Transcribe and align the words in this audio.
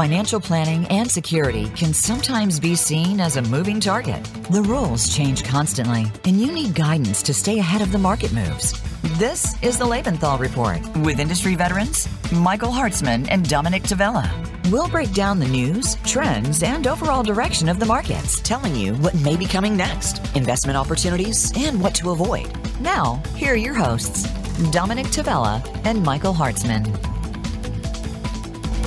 Financial 0.00 0.40
planning 0.40 0.86
and 0.86 1.10
security 1.10 1.68
can 1.76 1.92
sometimes 1.92 2.58
be 2.58 2.74
seen 2.74 3.20
as 3.20 3.36
a 3.36 3.42
moving 3.42 3.78
target. 3.78 4.24
The 4.50 4.62
rules 4.62 5.14
change 5.14 5.44
constantly, 5.44 6.10
and 6.24 6.40
you 6.40 6.50
need 6.50 6.74
guidance 6.74 7.22
to 7.24 7.34
stay 7.34 7.58
ahead 7.58 7.82
of 7.82 7.92
the 7.92 7.98
market 7.98 8.32
moves. 8.32 8.80
This 9.18 9.62
is 9.62 9.76
the 9.76 9.84
Lebenthal 9.84 10.40
Report 10.40 10.80
with 11.04 11.20
industry 11.20 11.54
veterans 11.54 12.08
Michael 12.32 12.70
Hartzman 12.70 13.26
and 13.28 13.46
Dominick 13.46 13.82
Tavella. 13.82 14.26
We'll 14.70 14.88
break 14.88 15.12
down 15.12 15.38
the 15.38 15.48
news, 15.48 15.96
trends, 15.96 16.62
and 16.62 16.86
overall 16.86 17.22
direction 17.22 17.68
of 17.68 17.78
the 17.78 17.84
markets, 17.84 18.40
telling 18.40 18.74
you 18.74 18.94
what 18.94 19.14
may 19.16 19.36
be 19.36 19.44
coming 19.44 19.76
next, 19.76 20.34
investment 20.34 20.78
opportunities, 20.78 21.52
and 21.58 21.78
what 21.78 21.94
to 21.96 22.08
avoid. 22.08 22.50
Now, 22.80 23.22
here 23.36 23.52
are 23.52 23.64
your 23.66 23.74
hosts, 23.74 24.26
Dominick 24.70 25.08
Tavella 25.08 25.60
and 25.84 26.02
Michael 26.02 26.32
Hartzman. 26.32 27.19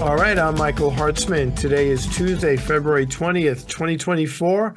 All 0.04 0.18
right, 0.18 0.38
I'm 0.38 0.56
Michael 0.56 0.92
Hartzman. 0.92 1.58
Today 1.58 1.88
is 1.88 2.06
Tuesday, 2.14 2.58
February 2.58 3.06
20th, 3.06 3.66
2024. 3.68 4.76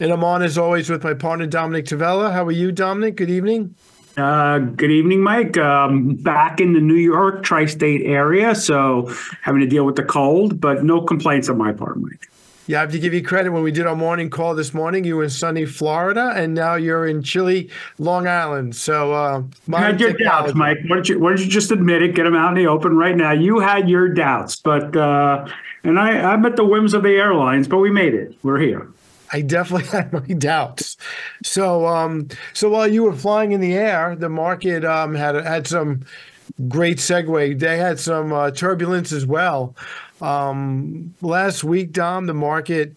And 0.00 0.10
I'm 0.10 0.24
on 0.24 0.42
as 0.42 0.56
always 0.56 0.88
with 0.88 1.04
my 1.04 1.12
partner, 1.12 1.44
Dominick 1.44 1.84
Tavella. 1.84 2.32
How 2.32 2.46
are 2.46 2.52
you, 2.52 2.72
Dominick? 2.72 3.16
Good 3.16 3.28
evening. 3.28 3.74
Uh, 4.16 4.60
good 4.60 4.90
evening, 4.90 5.20
Mike. 5.20 5.58
Um, 5.58 6.14
back 6.14 6.58
in 6.58 6.72
the 6.72 6.80
New 6.80 6.94
York 6.94 7.42
tri 7.42 7.66
state 7.66 8.06
area, 8.06 8.54
so 8.54 9.14
having 9.42 9.60
to 9.60 9.66
deal 9.66 9.84
with 9.84 9.96
the 9.96 10.04
cold, 10.04 10.58
but 10.58 10.82
no 10.82 11.02
complaints 11.02 11.50
on 11.50 11.58
my 11.58 11.74
part, 11.74 12.00
Mike. 12.00 12.30
Yeah, 12.66 12.78
I 12.78 12.80
have 12.82 12.92
to 12.92 12.98
give 12.98 13.12
you 13.12 13.22
credit. 13.22 13.50
When 13.50 13.64
we 13.64 13.72
did 13.72 13.86
our 13.86 13.96
morning 13.96 14.30
call 14.30 14.54
this 14.54 14.72
morning, 14.72 15.04
you 15.04 15.16
were 15.16 15.24
in 15.24 15.30
sunny 15.30 15.64
Florida, 15.66 16.32
and 16.36 16.54
now 16.54 16.76
you're 16.76 17.06
in 17.06 17.22
chilly 17.22 17.70
Long 17.98 18.28
Island. 18.28 18.76
So, 18.76 19.12
uh, 19.12 19.42
you 19.66 19.76
had 19.76 20.00
your 20.00 20.12
doubts, 20.12 20.54
Mike. 20.54 20.78
Why 20.86 20.96
don't 20.96 21.08
you 21.08 21.18
Why 21.18 21.30
don't 21.30 21.40
you 21.40 21.48
just 21.48 21.72
admit 21.72 22.02
it? 22.02 22.14
Get 22.14 22.22
them 22.22 22.36
out 22.36 22.50
in 22.50 22.54
the 22.54 22.68
open 22.68 22.96
right 22.96 23.16
now. 23.16 23.32
You 23.32 23.58
had 23.58 23.88
your 23.88 24.08
doubts, 24.08 24.56
but 24.56 24.96
uh, 24.96 25.48
and 25.82 25.98
I, 25.98 26.32
I'm 26.32 26.44
at 26.46 26.54
the 26.54 26.64
whims 26.64 26.94
of 26.94 27.02
the 27.02 27.10
airlines, 27.10 27.66
but 27.66 27.78
we 27.78 27.90
made 27.90 28.14
it. 28.14 28.36
We're 28.44 28.60
here. 28.60 28.88
I 29.32 29.40
definitely 29.40 29.88
had 29.98 30.12
my 30.12 30.34
doubts. 30.34 30.96
So, 31.42 31.86
um, 31.86 32.28
so 32.52 32.68
while 32.70 32.86
you 32.86 33.02
were 33.02 33.14
flying 33.14 33.52
in 33.52 33.60
the 33.60 33.74
air, 33.74 34.14
the 34.14 34.28
market 34.28 34.84
um, 34.84 35.14
had 35.14 35.34
had 35.34 35.66
some 35.66 36.04
great 36.68 36.98
segue. 36.98 37.58
They 37.58 37.78
had 37.78 37.98
some 37.98 38.32
uh, 38.32 38.50
turbulence 38.50 39.10
as 39.10 39.26
well. 39.26 39.74
Um, 40.22 41.14
last 41.20 41.64
week, 41.64 41.92
Dom, 41.92 42.26
the 42.26 42.34
market 42.34 42.96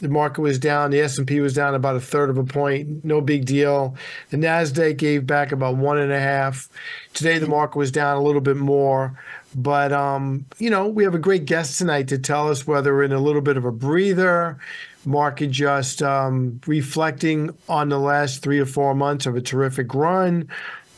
the 0.00 0.08
market 0.08 0.40
was 0.40 0.58
down. 0.58 0.90
The 0.90 1.00
S 1.00 1.18
and 1.18 1.26
P 1.26 1.40
was 1.40 1.54
down 1.54 1.74
about 1.74 1.96
a 1.96 2.00
third 2.00 2.30
of 2.30 2.38
a 2.38 2.44
point. 2.44 3.04
No 3.04 3.20
big 3.20 3.44
deal. 3.44 3.94
The 4.30 4.38
Nasdaq 4.38 4.96
gave 4.96 5.26
back 5.26 5.52
about 5.52 5.76
one 5.76 5.98
and 5.98 6.10
a 6.10 6.18
half. 6.18 6.68
Today, 7.12 7.38
the 7.38 7.46
market 7.46 7.78
was 7.78 7.92
down 7.92 8.16
a 8.16 8.22
little 8.22 8.40
bit 8.40 8.56
more. 8.56 9.18
But 9.54 9.92
um, 9.92 10.46
you 10.58 10.70
know, 10.70 10.86
we 10.86 11.04
have 11.04 11.14
a 11.14 11.18
great 11.18 11.44
guest 11.44 11.78
tonight 11.78 12.08
to 12.08 12.18
tell 12.18 12.48
us 12.48 12.66
whether 12.66 12.94
we're 12.94 13.02
in 13.02 13.12
a 13.12 13.20
little 13.20 13.42
bit 13.42 13.56
of 13.56 13.64
a 13.64 13.72
breather, 13.72 14.58
market 15.04 15.50
just 15.50 16.02
um, 16.02 16.60
reflecting 16.66 17.50
on 17.68 17.88
the 17.88 17.98
last 17.98 18.42
three 18.42 18.58
or 18.58 18.66
four 18.66 18.94
months 18.94 19.26
of 19.26 19.36
a 19.36 19.40
terrific 19.40 19.94
run, 19.94 20.48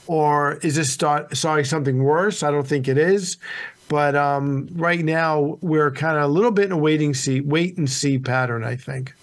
or 0.07 0.55
is 0.63 0.77
this 0.77 0.93
start 0.93 1.37
starting 1.37 1.65
something 1.65 2.03
worse? 2.03 2.43
I 2.43 2.51
don't 2.51 2.67
think 2.67 2.89
it 2.89 2.99
is. 2.99 3.37
But 3.89 4.17
um, 4.17 4.69
right 4.73 5.05
now, 5.05 5.59
we're 5.61 5.91
kind 5.91 6.17
of 6.17 6.25
a 6.25 6.29
little 6.29 6.51
bit 6.51 6.67
in 6.67 6.73
a 6.73 6.79
waiting 6.79 7.13
see, 7.15 7.41
wait 7.41 7.77
and 7.77 7.91
see 7.91 8.19
pattern. 8.19 8.65
I 8.65 8.77
think. 8.77 9.15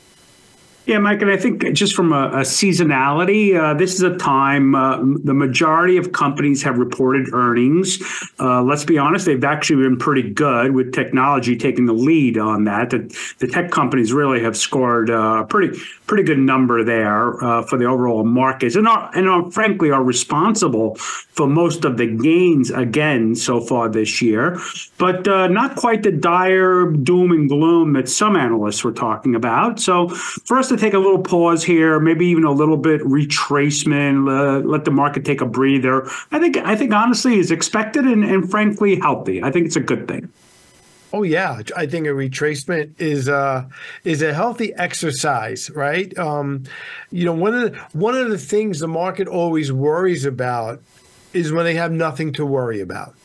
Yeah, 0.85 0.97
Mike, 0.97 1.21
and 1.21 1.29
I 1.29 1.37
think 1.37 1.73
just 1.73 1.93
from 1.93 2.13
a, 2.13 2.29
a 2.29 2.41
seasonality, 2.41 3.55
uh, 3.55 3.75
this 3.75 3.93
is 3.93 4.01
a 4.01 4.17
time 4.17 4.73
uh, 4.73 4.97
the 4.97 5.35
majority 5.35 5.97
of 5.97 6.13
companies 6.13 6.63
have 6.63 6.79
reported 6.79 7.31
earnings. 7.31 8.01
Uh, 8.39 8.63
let's 8.63 8.85
be 8.85 8.97
honest, 8.97 9.27
they've 9.27 9.43
actually 9.43 9.83
been 9.83 9.97
pretty 9.97 10.31
good 10.31 10.73
with 10.73 10.91
technology 10.91 11.55
taking 11.55 11.85
the 11.85 11.93
lead 11.93 12.39
on 12.39 12.63
that. 12.63 12.89
The, 12.89 13.15
the 13.37 13.47
tech 13.47 13.69
companies 13.69 14.13
really 14.13 14.41
have 14.41 14.57
scored 14.57 15.11
uh, 15.11 15.43
a 15.43 15.45
pretty 15.45 15.79
pretty 16.07 16.23
good 16.23 16.39
number 16.39 16.83
there 16.83 17.43
uh, 17.43 17.61
for 17.61 17.77
the 17.77 17.85
overall 17.85 18.23
markets, 18.23 18.75
and 18.75 18.87
are, 18.87 19.11
and 19.15 19.29
are, 19.29 19.51
frankly 19.51 19.91
are 19.91 20.03
responsible 20.03 20.95
for 20.95 21.45
most 21.45 21.85
of 21.85 21.97
the 21.97 22.07
gains 22.07 22.71
again 22.71 23.35
so 23.35 23.61
far 23.61 23.89
this 23.89 24.19
year, 24.19 24.59
but 24.97 25.27
uh, 25.27 25.47
not 25.47 25.75
quite 25.75 26.01
the 26.01 26.11
dire 26.11 26.89
doom 26.89 27.31
and 27.31 27.47
gloom 27.47 27.93
that 27.93 28.09
some 28.09 28.35
analysts 28.35 28.83
were 28.83 28.91
talking 28.91 29.35
about. 29.35 29.79
So 29.79 30.09
us 30.57 30.68
to 30.69 30.77
take 30.77 30.93
a 30.93 30.99
little 30.99 31.21
pause 31.21 31.63
here, 31.63 31.99
maybe 31.99 32.25
even 32.27 32.43
a 32.43 32.51
little 32.51 32.77
bit 32.77 33.01
retracement, 33.01 34.29
uh, 34.29 34.65
let 34.67 34.85
the 34.85 34.91
market 34.91 35.25
take 35.25 35.41
a 35.41 35.45
breather. 35.45 36.07
I 36.31 36.39
think 36.39 36.57
I 36.57 36.75
think 36.75 36.93
honestly 36.93 37.39
is 37.39 37.51
expected 37.51 38.05
and, 38.05 38.23
and 38.23 38.49
frankly 38.49 38.99
healthy. 38.99 39.43
I 39.43 39.51
think 39.51 39.65
it's 39.65 39.75
a 39.75 39.81
good 39.81 40.07
thing. 40.07 40.31
Oh 41.11 41.23
yeah, 41.23 41.61
I 41.75 41.87
think 41.87 42.05
a 42.05 42.11
retracement 42.11 42.93
is 42.99 43.27
uh 43.27 43.65
is 44.03 44.21
a 44.21 44.33
healthy 44.33 44.73
exercise, 44.75 45.69
right? 45.71 46.15
Um, 46.17 46.63
you 47.11 47.25
know, 47.25 47.33
one 47.33 47.55
of 47.55 47.71
the, 47.71 47.79
one 47.93 48.15
of 48.15 48.29
the 48.29 48.37
things 48.37 48.79
the 48.79 48.87
market 48.87 49.27
always 49.27 49.71
worries 49.71 50.25
about 50.25 50.81
is 51.33 51.51
when 51.51 51.65
they 51.65 51.75
have 51.75 51.91
nothing 51.91 52.33
to 52.33 52.45
worry 52.45 52.79
about 52.79 53.15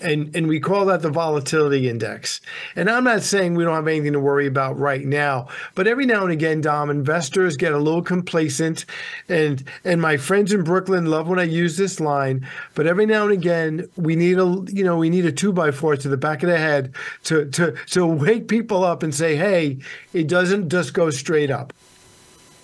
and 0.00 0.34
and 0.34 0.48
we 0.48 0.60
call 0.60 0.86
that 0.86 1.02
the 1.02 1.10
volatility 1.10 1.88
index. 1.88 2.40
And 2.74 2.90
I'm 2.90 3.04
not 3.04 3.22
saying 3.22 3.54
we 3.54 3.64
don't 3.64 3.74
have 3.74 3.88
anything 3.88 4.12
to 4.12 4.20
worry 4.20 4.46
about 4.46 4.78
right 4.78 5.04
now, 5.04 5.48
but 5.74 5.86
every 5.86 6.06
now 6.06 6.22
and 6.22 6.32
again, 6.32 6.60
Dom, 6.60 6.90
investors 6.90 7.56
get 7.56 7.72
a 7.72 7.78
little 7.78 8.02
complacent, 8.02 8.84
and 9.28 9.64
and 9.84 10.00
my 10.00 10.16
friends 10.16 10.52
in 10.52 10.64
Brooklyn 10.64 11.06
love 11.06 11.28
when 11.28 11.38
I 11.38 11.44
use 11.44 11.76
this 11.76 12.00
line. 12.00 12.46
But 12.74 12.86
every 12.86 13.06
now 13.06 13.24
and 13.24 13.32
again, 13.32 13.88
we 13.96 14.16
need 14.16 14.38
a 14.38 14.64
you 14.66 14.84
know 14.84 14.98
we 14.98 15.10
need 15.10 15.26
a 15.26 15.32
two 15.32 15.52
by 15.52 15.70
four 15.70 15.96
to 15.96 16.08
the 16.08 16.16
back 16.16 16.42
of 16.42 16.50
the 16.50 16.58
head 16.58 16.94
to 17.24 17.46
to 17.52 17.72
to 17.90 18.06
wake 18.06 18.48
people 18.48 18.84
up 18.84 19.02
and 19.02 19.14
say, 19.14 19.36
hey, 19.36 19.78
it 20.12 20.28
doesn't 20.28 20.68
just 20.68 20.92
go 20.94 21.10
straight 21.10 21.50
up. 21.50 21.72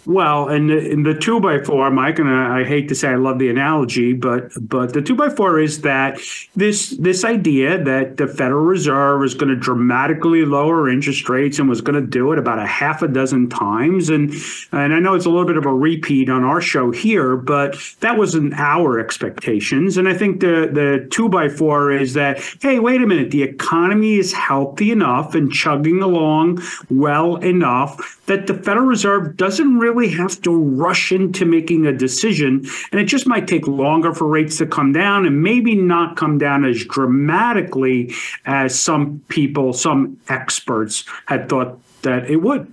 Well, 0.05 0.49
and 0.49 0.69
the, 0.69 0.79
in 0.79 1.05
the 1.05 1.15
two 1.15 1.39
by 1.39 1.63
four, 1.63 1.89
Mike, 1.93 2.19
and 2.19 2.29
I, 2.29 2.61
I, 2.61 2.65
hate 2.65 2.89
to 2.89 2.95
say 2.95 3.11
I 3.11 3.15
love 3.15 3.39
the 3.39 3.49
analogy, 3.49 4.13
but 4.13 4.51
but 4.61 4.95
the 4.95 5.01
two 5.01 5.15
by 5.15 5.29
four 5.29 5.61
is 5.61 5.83
that 5.83 6.19
this 6.57 6.91
this 6.99 7.25
idea 7.25 7.83
that 7.85 8.17
the 8.17 8.27
Federal 8.27 8.65
Reserve 8.65 9.23
is 9.23 9.35
going 9.35 9.51
to 9.51 9.57
dramatically 9.57 10.45
lower 10.45 10.91
interest 10.91 11.29
rates 11.29 11.61
and 11.61 11.69
was 11.69 11.81
going 11.81 12.01
to 12.01 12.05
do 12.05 12.33
it 12.33 12.39
about 12.41 12.59
a 12.59 12.67
half 12.67 13.03
a 13.03 13.07
dozen 13.07 13.49
times, 13.49 14.09
and 14.09 14.35
and 14.73 14.93
I 14.93 14.99
know 14.99 15.15
it's 15.15 15.27
a 15.27 15.31
little 15.31 15.47
bit 15.47 15.57
of 15.57 15.67
a 15.67 15.75
repeat 15.75 16.29
on 16.29 16.43
our 16.43 16.61
show 16.61 16.91
here, 16.91 17.37
but 17.37 17.77
that 18.01 18.19
wasn't 18.19 18.55
our 18.55 18.99
expectations, 18.99 19.97
and 19.97 20.09
I 20.09 20.15
think 20.15 20.41
the 20.41 20.69
the 20.73 21.07
two 21.13 21.29
by 21.29 21.49
four 21.49 21.93
is 21.93 22.15
that 22.15 22.43
hey, 22.61 22.81
wait 22.81 23.03
a 23.03 23.07
minute, 23.07 23.31
the 23.31 23.45
economy 23.45 24.17
is 24.17 24.33
healthy 24.33 24.91
enough 24.91 25.37
and 25.37 25.53
chugging 25.53 26.03
along 26.03 26.61
well 26.91 27.37
enough 27.37 28.19
that 28.27 28.47
the 28.47 28.55
Federal 28.55 28.87
Reserve 28.87 29.37
doesn't 29.37 29.79
really 29.79 29.92
have 30.11 30.41
to 30.43 30.55
rush 30.55 31.13
into 31.13 31.45
making 31.45 31.87
a 31.87 31.93
decision. 31.93 32.65
And 32.91 33.01
it 33.01 33.05
just 33.05 33.27
might 33.27 33.47
take 33.47 33.67
longer 33.67 34.13
for 34.15 34.27
rates 34.27 34.59
to 34.59 34.67
come 34.67 34.93
down 34.93 35.27
and 35.27 35.43
maybe 35.43 35.75
not 35.75 36.17
come 36.17 36.39
down 36.39 36.65
as 36.65 36.85
dramatically 36.85 38.15
as 38.45 38.79
some 38.79 39.23
people, 39.29 39.73
some 39.73 40.19
experts 40.29 41.05
had 41.27 41.49
thought 41.49 41.79
that 42.03 42.31
it 42.31 42.37
would. 42.37 42.73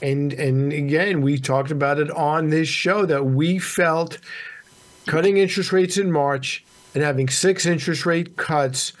And 0.00 0.32
and 0.34 0.72
again, 0.72 1.22
we 1.22 1.38
talked 1.38 1.70
about 1.70 1.98
it 1.98 2.10
on 2.12 2.50
this 2.50 2.68
show 2.68 3.04
that 3.06 3.24
we 3.24 3.58
felt 3.58 4.18
cutting 5.06 5.38
interest 5.38 5.72
rates 5.72 5.96
in 5.96 6.12
March 6.12 6.64
and 6.94 7.02
having 7.02 7.28
six 7.28 7.66
interest 7.66 8.06
rate 8.06 8.36
cuts 8.36 8.92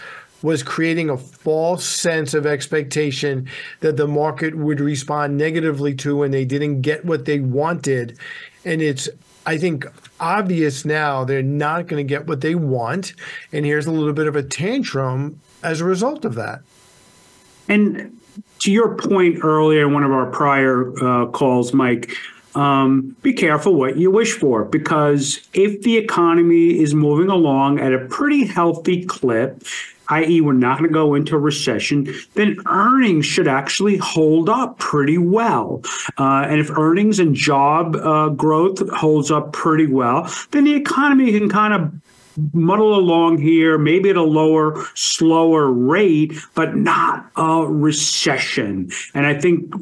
was 0.42 0.62
creating 0.62 1.10
a 1.10 1.16
false 1.16 1.84
sense 1.84 2.34
of 2.34 2.46
expectation 2.46 3.48
that 3.80 3.96
the 3.96 4.06
market 4.06 4.54
would 4.56 4.80
respond 4.80 5.36
negatively 5.36 5.94
to 5.94 6.16
when 6.16 6.30
they 6.30 6.44
didn't 6.44 6.82
get 6.82 7.04
what 7.04 7.24
they 7.24 7.40
wanted. 7.40 8.18
And 8.64 8.80
it's, 8.80 9.08
I 9.46 9.58
think, 9.58 9.86
obvious 10.20 10.84
now 10.84 11.24
they're 11.24 11.42
not 11.42 11.86
going 11.86 12.04
to 12.04 12.08
get 12.08 12.26
what 12.26 12.40
they 12.40 12.54
want. 12.54 13.14
And 13.52 13.64
here's 13.64 13.86
a 13.86 13.92
little 13.92 14.12
bit 14.12 14.26
of 14.26 14.36
a 14.36 14.42
tantrum 14.42 15.40
as 15.62 15.80
a 15.80 15.84
result 15.84 16.24
of 16.24 16.34
that. 16.36 16.60
And 17.68 18.18
to 18.60 18.72
your 18.72 18.94
point 18.96 19.44
earlier 19.44 19.86
in 19.86 19.94
one 19.94 20.04
of 20.04 20.12
our 20.12 20.26
prior 20.26 20.92
uh, 21.04 21.26
calls, 21.26 21.72
Mike, 21.72 22.12
um, 22.54 23.16
be 23.22 23.32
careful 23.32 23.74
what 23.74 23.98
you 23.98 24.10
wish 24.10 24.32
for 24.32 24.64
because 24.64 25.46
if 25.52 25.82
the 25.82 25.96
economy 25.96 26.80
is 26.80 26.94
moving 26.94 27.28
along 27.28 27.78
at 27.78 27.92
a 27.92 28.06
pretty 28.06 28.46
healthy 28.46 29.04
clip, 29.04 29.62
i.e., 30.10 30.40
we're 30.40 30.52
not 30.52 30.78
going 30.78 30.88
to 30.88 30.94
go 30.94 31.14
into 31.14 31.36
a 31.36 31.38
recession, 31.38 32.12
then 32.34 32.56
earnings 32.66 33.26
should 33.26 33.48
actually 33.48 33.96
hold 33.98 34.48
up 34.48 34.78
pretty 34.78 35.18
well. 35.18 35.82
Uh, 36.18 36.46
and 36.48 36.60
if 36.60 36.70
earnings 36.76 37.18
and 37.18 37.34
job 37.34 37.96
uh, 37.96 38.28
growth 38.30 38.88
holds 38.90 39.30
up 39.30 39.52
pretty 39.52 39.86
well, 39.86 40.32
then 40.50 40.64
the 40.64 40.74
economy 40.74 41.32
can 41.32 41.48
kind 41.48 41.74
of 41.74 41.92
muddle 42.52 42.94
along 42.94 43.38
here, 43.38 43.78
maybe 43.78 44.10
at 44.10 44.16
a 44.16 44.22
lower, 44.22 44.84
slower 44.94 45.70
rate, 45.70 46.32
but 46.54 46.76
not 46.76 47.30
a 47.36 47.66
recession. 47.66 48.90
And 49.14 49.26
I 49.26 49.34
think 49.34 49.72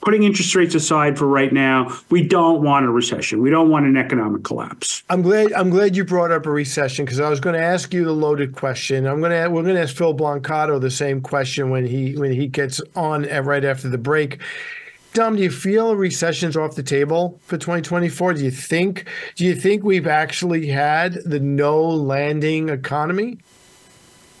putting 0.00 0.22
interest 0.22 0.54
rates 0.54 0.74
aside 0.74 1.18
for 1.18 1.26
right 1.26 1.52
now, 1.52 1.96
we 2.10 2.26
don't 2.26 2.62
want 2.62 2.86
a 2.86 2.90
recession. 2.90 3.40
We 3.40 3.50
don't 3.50 3.70
want 3.70 3.86
an 3.86 3.96
economic 3.96 4.44
collapse. 4.44 5.02
I'm 5.10 5.22
glad 5.22 5.52
I'm 5.52 5.70
glad 5.70 5.96
you 5.96 6.04
brought 6.04 6.30
up 6.30 6.46
a 6.46 6.50
recession 6.50 7.04
because 7.04 7.20
I 7.20 7.28
was 7.28 7.40
going 7.40 7.54
to 7.54 7.62
ask 7.62 7.92
you 7.92 8.04
the 8.04 8.12
loaded 8.12 8.54
question. 8.54 9.06
I'm 9.06 9.20
going 9.20 9.32
to 9.32 9.48
we're 9.48 9.62
going 9.62 9.76
to 9.76 9.82
ask 9.82 9.96
Phil 9.96 10.14
Blancato 10.14 10.80
the 10.80 10.90
same 10.90 11.20
question 11.20 11.70
when 11.70 11.86
he 11.86 12.16
when 12.16 12.32
he 12.32 12.46
gets 12.46 12.80
on 12.94 13.24
right 13.24 13.64
after 13.64 13.88
the 13.88 13.98
break. 13.98 14.40
Dom, 15.14 15.36
do 15.36 15.44
you 15.44 15.50
feel 15.50 15.94
recession's 15.94 16.56
off 16.56 16.74
the 16.74 16.82
table 16.82 17.40
for 17.44 17.56
2024? 17.56 18.34
Do 18.34 18.44
you 18.44 18.50
think 18.50 19.08
do 19.36 19.44
you 19.44 19.54
think 19.54 19.84
we've 19.84 20.08
actually 20.08 20.66
had 20.66 21.14
the 21.24 21.38
no 21.38 21.80
landing 21.86 22.68
economy? 22.68 23.38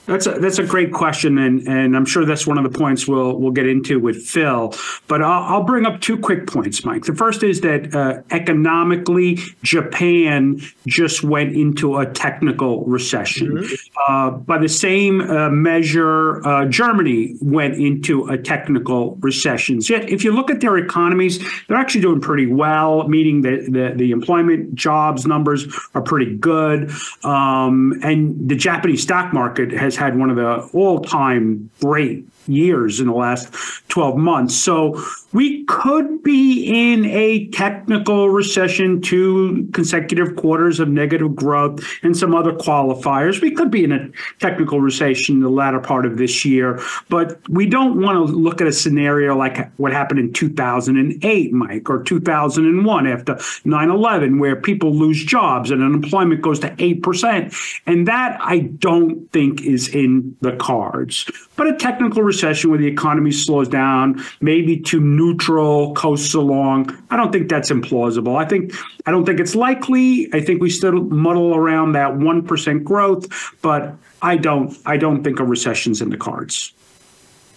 That's 0.06 0.26
a, 0.26 0.32
that's 0.32 0.58
a 0.58 0.64
great 0.64 0.92
question, 0.92 1.38
and 1.38 1.66
and 1.66 1.96
I'm 1.96 2.04
sure 2.04 2.26
that's 2.26 2.46
one 2.46 2.58
of 2.58 2.70
the 2.70 2.78
points 2.78 3.08
we'll 3.08 3.38
we'll 3.38 3.52
get 3.52 3.66
into 3.66 3.98
with 3.98 4.22
Phil. 4.22 4.74
But 5.08 5.22
I'll, 5.22 5.54
I'll 5.54 5.62
bring 5.62 5.86
up 5.86 6.00
two 6.00 6.18
quick 6.18 6.46
points, 6.46 6.84
Mike. 6.84 7.04
The 7.04 7.14
first 7.14 7.42
is 7.42 7.62
that 7.62 7.94
uh, 7.94 8.22
economically, 8.30 9.38
Japan 9.62 10.60
just 10.86 11.24
went 11.24 11.56
into 11.56 11.96
a 11.96 12.06
technical 12.06 12.84
recession. 12.84 13.52
Mm-hmm. 13.52 13.74
Uh, 14.06 14.30
by 14.32 14.58
the 14.58 14.68
same 14.68 15.22
uh, 15.22 15.48
measure, 15.48 16.46
uh, 16.46 16.66
Germany 16.66 17.36
went 17.40 17.74
into 17.74 18.26
a 18.26 18.36
technical 18.36 19.16
recession. 19.16 19.80
Yet, 19.80 20.10
if 20.10 20.22
you 20.22 20.32
look 20.32 20.50
at 20.50 20.60
their 20.60 20.76
economies, 20.76 21.38
they're 21.66 21.78
actually 21.78 22.02
doing 22.02 22.20
pretty 22.20 22.46
well, 22.46 23.08
meaning 23.08 23.40
that 23.42 23.68
the, 23.70 23.94
the 23.96 24.10
employment 24.10 24.74
jobs 24.74 25.26
numbers 25.26 25.66
are 25.94 26.02
pretty 26.02 26.36
good, 26.36 26.90
um, 27.22 27.98
and 28.02 28.48
the 28.48 28.56
Japanese 28.56 29.02
stock 29.02 29.32
market 29.32 29.72
has 29.72 29.93
has 29.94 30.02
had 30.02 30.18
one 30.18 30.30
of 30.30 30.36
the 30.36 30.68
all-time 30.72 31.70
great 31.80 32.24
years 32.46 33.00
in 33.00 33.06
the 33.06 33.14
last 33.14 33.52
12 33.88 34.16
months. 34.16 34.54
So 34.54 35.02
we 35.34 35.64
could 35.64 36.22
be 36.22 36.62
in 36.64 37.04
a 37.06 37.48
technical 37.48 38.30
recession, 38.30 39.02
two 39.02 39.68
consecutive 39.74 40.36
quarters 40.36 40.78
of 40.78 40.88
negative 40.88 41.34
growth, 41.34 41.84
and 42.02 42.16
some 42.16 42.34
other 42.34 42.52
qualifiers. 42.52 43.42
We 43.42 43.50
could 43.50 43.70
be 43.70 43.82
in 43.82 43.92
a 43.92 44.08
technical 44.38 44.80
recession 44.80 45.34
in 45.36 45.40
the 45.42 45.50
latter 45.50 45.80
part 45.80 46.06
of 46.06 46.16
this 46.16 46.44
year, 46.44 46.80
but 47.08 47.38
we 47.48 47.66
don't 47.66 48.00
want 48.00 48.28
to 48.28 48.32
look 48.32 48.60
at 48.60 48.68
a 48.68 48.72
scenario 48.72 49.36
like 49.36 49.72
what 49.76 49.92
happened 49.92 50.20
in 50.20 50.32
2008, 50.32 51.52
Mike, 51.52 51.90
or 51.90 52.02
2001 52.02 53.06
after 53.06 53.38
9 53.64 53.90
11, 53.90 54.38
where 54.38 54.54
people 54.54 54.94
lose 54.94 55.24
jobs 55.24 55.72
and 55.72 55.82
unemployment 55.82 56.42
goes 56.42 56.60
to 56.60 56.70
8%. 56.76 57.80
And 57.86 58.06
that 58.06 58.38
I 58.40 58.60
don't 58.60 59.30
think 59.32 59.62
is 59.62 59.88
in 59.88 60.36
the 60.42 60.52
cards. 60.56 61.28
But 61.56 61.66
a 61.66 61.76
technical 61.76 62.22
recession 62.22 62.70
where 62.70 62.78
the 62.78 62.86
economy 62.86 63.32
slows 63.32 63.68
down, 63.68 64.24
maybe 64.40 64.78
to 64.82 65.00
neutral, 65.24 65.94
coasts 65.94 66.34
along. 66.34 66.96
I 67.10 67.16
don't 67.16 67.32
think 67.32 67.48
that's 67.48 67.70
implausible. 67.70 68.36
I 68.36 68.46
think 68.46 68.72
I 69.06 69.10
don't 69.10 69.24
think 69.24 69.40
it's 69.40 69.54
likely. 69.54 70.28
I 70.32 70.40
think 70.40 70.60
we 70.60 70.70
still 70.70 70.92
muddle 70.92 71.54
around 71.54 71.92
that 71.92 72.16
one 72.16 72.46
percent 72.46 72.84
growth, 72.84 73.26
but 73.62 73.94
I 74.22 74.36
don't 74.36 74.76
I 74.86 74.96
don't 74.96 75.24
think 75.24 75.40
a 75.40 75.44
recession's 75.44 76.00
in 76.00 76.10
the 76.10 76.16
cards. 76.16 76.72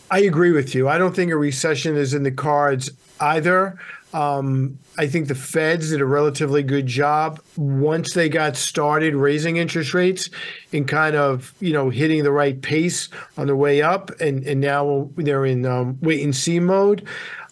I 0.10 0.20
agree 0.20 0.52
with 0.52 0.74
you. 0.74 0.88
I 0.88 0.98
don't 0.98 1.16
think 1.16 1.32
a 1.32 1.38
recession 1.38 1.98
is 1.98 2.14
in 2.14 2.24
the 2.24 2.32
cards 2.32 2.90
either. 3.20 3.78
Um, 4.14 4.80
I 4.98 5.08
think 5.08 5.28
the 5.28 5.36
Feds 5.36 5.90
did 5.90 6.00
a 6.00 6.06
relatively 6.06 6.64
good 6.64 6.88
job 6.88 7.42
once 7.58 8.14
they 8.14 8.30
got 8.30 8.56
started 8.56 9.16
raising 9.16 9.58
interest 9.58 9.94
rates 9.94 10.30
and 10.72 10.88
kind 10.88 11.16
of 11.16 11.54
you 11.60 11.74
know 11.74 11.90
hitting 11.90 12.24
the 12.24 12.32
right 12.32 12.60
pace 12.62 13.10
on 13.38 13.48
the 13.48 13.56
way 13.56 13.82
up, 13.82 14.10
and 14.22 14.46
and 14.48 14.62
now 14.62 15.10
they're 15.18 15.46
in 15.46 15.66
um, 15.66 15.98
wait 16.02 16.24
and 16.24 16.36
see 16.36 16.60
mode. 16.60 17.06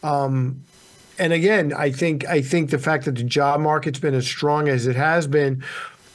Um, 0.06 0.62
and 1.18 1.34
again, 1.34 1.74
I 1.74 1.92
think 1.92 2.28
I 2.28 2.42
think 2.42 2.70
the 2.70 2.78
fact 2.78 3.06
that 3.06 3.16
the 3.16 3.24
job 3.24 3.60
market's 3.62 4.00
been 4.00 4.14
as 4.14 4.28
strong 4.28 4.68
as 4.68 4.86
it 4.86 4.96
has 4.96 5.28
been 5.28 5.64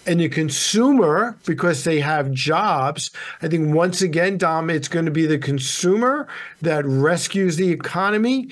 and 0.06 0.18
the 0.18 0.28
consumer, 0.28 1.36
because 1.44 1.84
they 1.84 2.00
have 2.00 2.32
jobs, 2.32 3.10
I 3.42 3.48
think 3.48 3.74
once 3.74 4.00
again, 4.00 4.38
Dom, 4.38 4.70
it's 4.70 4.88
going 4.88 5.04
to 5.04 5.10
be 5.10 5.26
the 5.26 5.38
consumer 5.38 6.26
that 6.62 6.86
rescues 6.86 7.56
the 7.56 7.70
economy. 7.70 8.48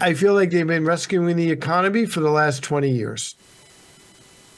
I 0.00 0.14
feel 0.14 0.34
like 0.34 0.50
they've 0.50 0.66
been 0.66 0.84
rescuing 0.84 1.36
the 1.36 1.50
economy 1.50 2.06
for 2.06 2.20
the 2.20 2.30
last 2.30 2.62
20 2.62 2.90
years. 2.90 3.34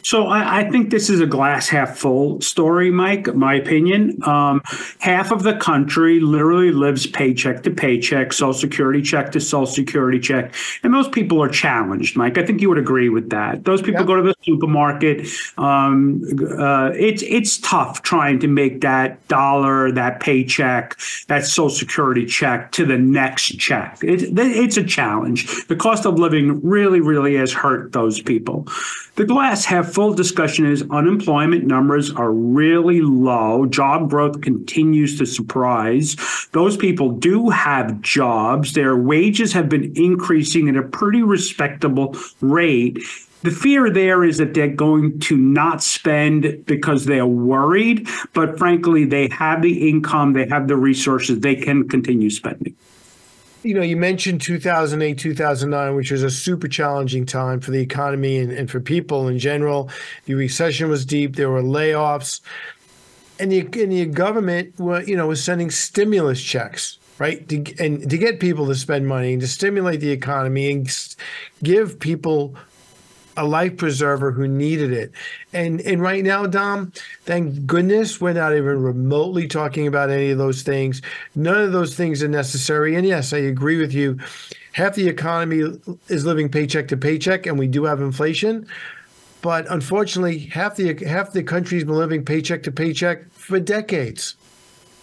So 0.02 0.26
I, 0.26 0.60
I, 0.60 0.70
think 0.70 0.90
this 0.90 1.08
is 1.08 1.20
a 1.20 1.26
glass 1.26 1.68
half 1.68 1.96
full 1.96 2.40
story, 2.40 2.90
Mike. 2.90 3.34
My 3.34 3.54
opinion. 3.54 4.22
Um, 4.26 4.60
half 4.98 5.30
of 5.30 5.42
the 5.44 5.54
country 5.54 6.18
literally 6.20 6.72
lives 6.72 7.06
paycheck 7.06 7.62
to 7.62 7.70
paycheck, 7.70 8.32
social 8.32 8.52
security 8.52 9.00
check 9.00 9.32
to 9.32 9.40
social 9.40 9.66
security 9.66 10.18
check, 10.18 10.54
and 10.82 10.92
those 10.92 11.08
people 11.08 11.42
are 11.42 11.48
challenged, 11.48 12.16
Mike. 12.16 12.36
I 12.36 12.44
think 12.44 12.60
you 12.60 12.68
would 12.68 12.78
agree 12.78 13.08
with 13.08 13.30
that. 13.30 13.64
Those 13.64 13.80
people 13.80 14.04
go 14.04 14.16
to 14.16 14.22
the 14.22 14.34
supermarket. 14.42 15.28
Um, 15.56 16.22
uh, 16.58 16.90
it's 16.96 17.22
it's 17.22 17.58
tough 17.58 18.02
trying 18.02 18.40
to 18.40 18.48
make 18.48 18.80
that 18.80 19.26
dollar, 19.28 19.92
that 19.92 20.20
paycheck, 20.20 20.98
that 21.28 21.46
social 21.46 21.70
security 21.70 22.26
check 22.26 22.72
to 22.72 22.84
the 22.84 22.98
next 22.98 23.58
check. 23.58 23.98
It, 24.02 24.36
it's 24.36 24.76
a 24.76 24.84
challenge. 24.84 25.66
The 25.68 25.76
cost 25.76 26.06
of 26.06 26.18
living 26.18 26.60
really, 26.62 27.00
really 27.00 27.36
has 27.36 27.52
hurt 27.52 27.92
those 27.92 28.20
people. 28.20 28.66
The 29.16 29.26
glass 29.26 29.64
half 29.66 29.91
full 29.92 30.14
discussion 30.14 30.64
is 30.66 30.84
unemployment 30.90 31.64
numbers 31.64 32.10
are 32.10 32.32
really 32.32 33.00
low. 33.00 33.66
Job 33.66 34.08
growth 34.08 34.40
continues 34.40 35.18
to 35.18 35.26
surprise. 35.26 36.16
Those 36.52 36.76
people 36.76 37.10
do 37.10 37.50
have 37.50 38.00
jobs. 38.00 38.72
Their 38.72 38.96
wages 38.96 39.52
have 39.52 39.68
been 39.68 39.92
increasing 39.94 40.68
at 40.68 40.76
a 40.76 40.82
pretty 40.82 41.22
respectable 41.22 42.16
rate. 42.40 42.98
The 43.42 43.50
fear 43.50 43.90
there 43.90 44.24
is 44.24 44.38
that 44.38 44.54
they're 44.54 44.68
going 44.68 45.18
to 45.20 45.36
not 45.36 45.82
spend 45.82 46.64
because 46.64 47.04
they're 47.04 47.26
worried, 47.26 48.08
but 48.32 48.56
frankly, 48.56 49.04
they 49.04 49.28
have 49.28 49.62
the 49.62 49.88
income, 49.90 50.32
they 50.32 50.46
have 50.46 50.68
the 50.68 50.76
resources, 50.76 51.40
they 51.40 51.56
can 51.56 51.88
continue 51.88 52.30
spending 52.30 52.76
you 53.62 53.74
know, 53.74 53.82
you 53.82 53.96
mentioned 53.96 54.40
2008, 54.40 55.18
2009, 55.18 55.94
which 55.94 56.10
was 56.10 56.22
a 56.22 56.30
super 56.30 56.68
challenging 56.68 57.26
time 57.26 57.60
for 57.60 57.70
the 57.70 57.80
economy 57.80 58.38
and, 58.38 58.52
and 58.52 58.70
for 58.70 58.80
people 58.80 59.28
in 59.28 59.38
general. 59.38 59.90
The 60.26 60.34
recession 60.34 60.88
was 60.88 61.04
deep. 61.04 61.36
There 61.36 61.50
were 61.50 61.62
layoffs. 61.62 62.40
And 63.38 63.50
the, 63.50 63.60
and 63.60 63.92
the 63.92 64.06
government, 64.06 64.74
you 64.78 65.16
know, 65.16 65.26
was 65.26 65.42
sending 65.42 65.70
stimulus 65.70 66.42
checks, 66.42 66.98
right? 67.18 67.48
To, 67.48 67.84
and 67.84 68.08
to 68.10 68.18
get 68.18 68.40
people 68.40 68.66
to 68.66 68.74
spend 68.74 69.06
money 69.06 69.32
and 69.32 69.40
to 69.42 69.48
stimulate 69.48 70.00
the 70.00 70.10
economy 70.10 70.70
and 70.70 71.16
give 71.62 71.98
people 71.98 72.54
a 73.36 73.44
life 73.44 73.76
preserver 73.76 74.30
who 74.30 74.46
needed 74.46 74.92
it. 74.92 75.12
And 75.52 75.80
and 75.82 76.02
right 76.02 76.24
now, 76.24 76.46
Dom, 76.46 76.92
thank 77.24 77.66
goodness 77.66 78.20
we're 78.20 78.32
not 78.32 78.52
even 78.52 78.82
remotely 78.82 79.48
talking 79.48 79.86
about 79.86 80.10
any 80.10 80.30
of 80.30 80.38
those 80.38 80.62
things. 80.62 81.02
None 81.34 81.60
of 81.60 81.72
those 81.72 81.94
things 81.94 82.22
are 82.22 82.28
necessary. 82.28 82.94
And 82.94 83.06
yes, 83.06 83.32
I 83.32 83.38
agree 83.38 83.78
with 83.78 83.92
you. 83.92 84.18
Half 84.72 84.94
the 84.94 85.08
economy 85.08 85.78
is 86.08 86.24
living 86.24 86.48
paycheck 86.48 86.88
to 86.88 86.96
paycheck, 86.96 87.46
and 87.46 87.58
we 87.58 87.66
do 87.66 87.84
have 87.84 88.00
inflation. 88.00 88.66
But 89.42 89.70
unfortunately, 89.70 90.38
half 90.38 90.76
the 90.76 90.94
half 91.04 91.32
the 91.32 91.42
country's 91.42 91.84
been 91.84 91.96
living 91.96 92.24
paycheck 92.24 92.62
to 92.64 92.72
paycheck 92.72 93.30
for 93.32 93.58
decades. 93.58 94.36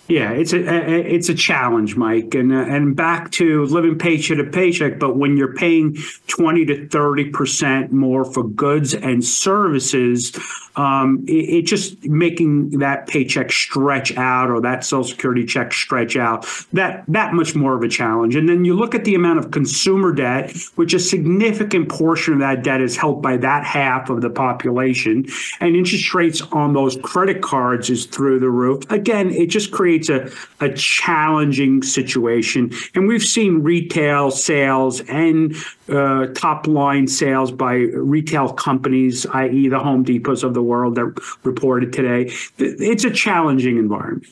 Yeah, 0.09 0.31
it's 0.31 0.53
a, 0.53 0.57
it's 0.57 1.29
a 1.29 1.35
challenge, 1.35 1.95
Mike, 1.95 2.33
and 2.33 2.51
uh, 2.51 2.61
and 2.61 2.95
back 2.95 3.29
to 3.33 3.65
living 3.65 3.99
paycheck 3.99 4.37
to 4.37 4.43
paycheck. 4.43 4.97
But 4.97 5.17
when 5.17 5.37
you're 5.37 5.53
paying 5.53 5.97
twenty 6.25 6.65
to 6.65 6.87
thirty 6.87 7.29
percent 7.29 7.91
more 7.91 8.25
for 8.25 8.43
goods 8.43 8.95
and 8.95 9.23
services, 9.23 10.35
um, 10.75 11.23
it, 11.27 11.31
it, 11.31 11.61
just 11.67 12.03
making 12.05 12.79
that 12.79 13.05
paycheck 13.05 13.51
stretch 13.51 14.17
out 14.17 14.49
or 14.49 14.61
that 14.61 14.83
social 14.83 15.11
security 15.11 15.45
check 15.45 15.73
stretch 15.73 16.15
out 16.15 16.47
that 16.73 17.03
that 17.07 17.35
much 17.35 17.53
more 17.53 17.75
of 17.75 17.83
a 17.83 17.87
challenge. 17.87 18.35
And 18.35 18.49
then 18.49 18.65
you 18.65 18.73
look 18.73 18.95
at 18.95 19.05
the 19.05 19.13
amount 19.13 19.37
of 19.37 19.51
consumer 19.51 20.11
debt, 20.11 20.55
which 20.73 20.95
a 20.95 20.99
significant 20.99 21.87
portion 21.87 22.33
of 22.33 22.39
that 22.39 22.63
debt 22.63 22.81
is 22.81 22.97
held 22.97 23.21
by 23.21 23.37
that 23.37 23.63
half 23.63 24.09
of 24.09 24.21
the 24.21 24.31
population, 24.31 25.27
and 25.59 25.75
interest 25.75 26.15
rates 26.15 26.41
on 26.51 26.73
those 26.73 26.97
credit 27.03 27.43
cards 27.43 27.91
is 27.91 28.07
through 28.07 28.39
the 28.39 28.49
roof. 28.49 28.89
Again, 28.89 29.29
it 29.29 29.51
just 29.51 29.69
creates 29.69 29.98
a, 30.07 30.31
a 30.61 30.71
challenging 30.71 31.83
situation. 31.83 32.71
And 32.95 33.07
we've 33.07 33.23
seen 33.23 33.61
retail 33.61 34.31
sales 34.31 35.01
and 35.01 35.53
uh, 35.89 36.27
top 36.27 36.67
line 36.67 37.07
sales 37.07 37.51
by 37.51 37.73
retail 37.73 38.53
companies, 38.53 39.25
i.e., 39.25 39.67
the 39.67 39.79
Home 39.79 40.05
Depots 40.05 40.43
of 40.43 40.53
the 40.53 40.63
world 40.63 40.95
that 40.95 41.13
reported 41.43 41.91
today. 41.91 42.31
It's 42.57 43.03
a 43.03 43.11
challenging 43.11 43.77
environment. 43.77 44.27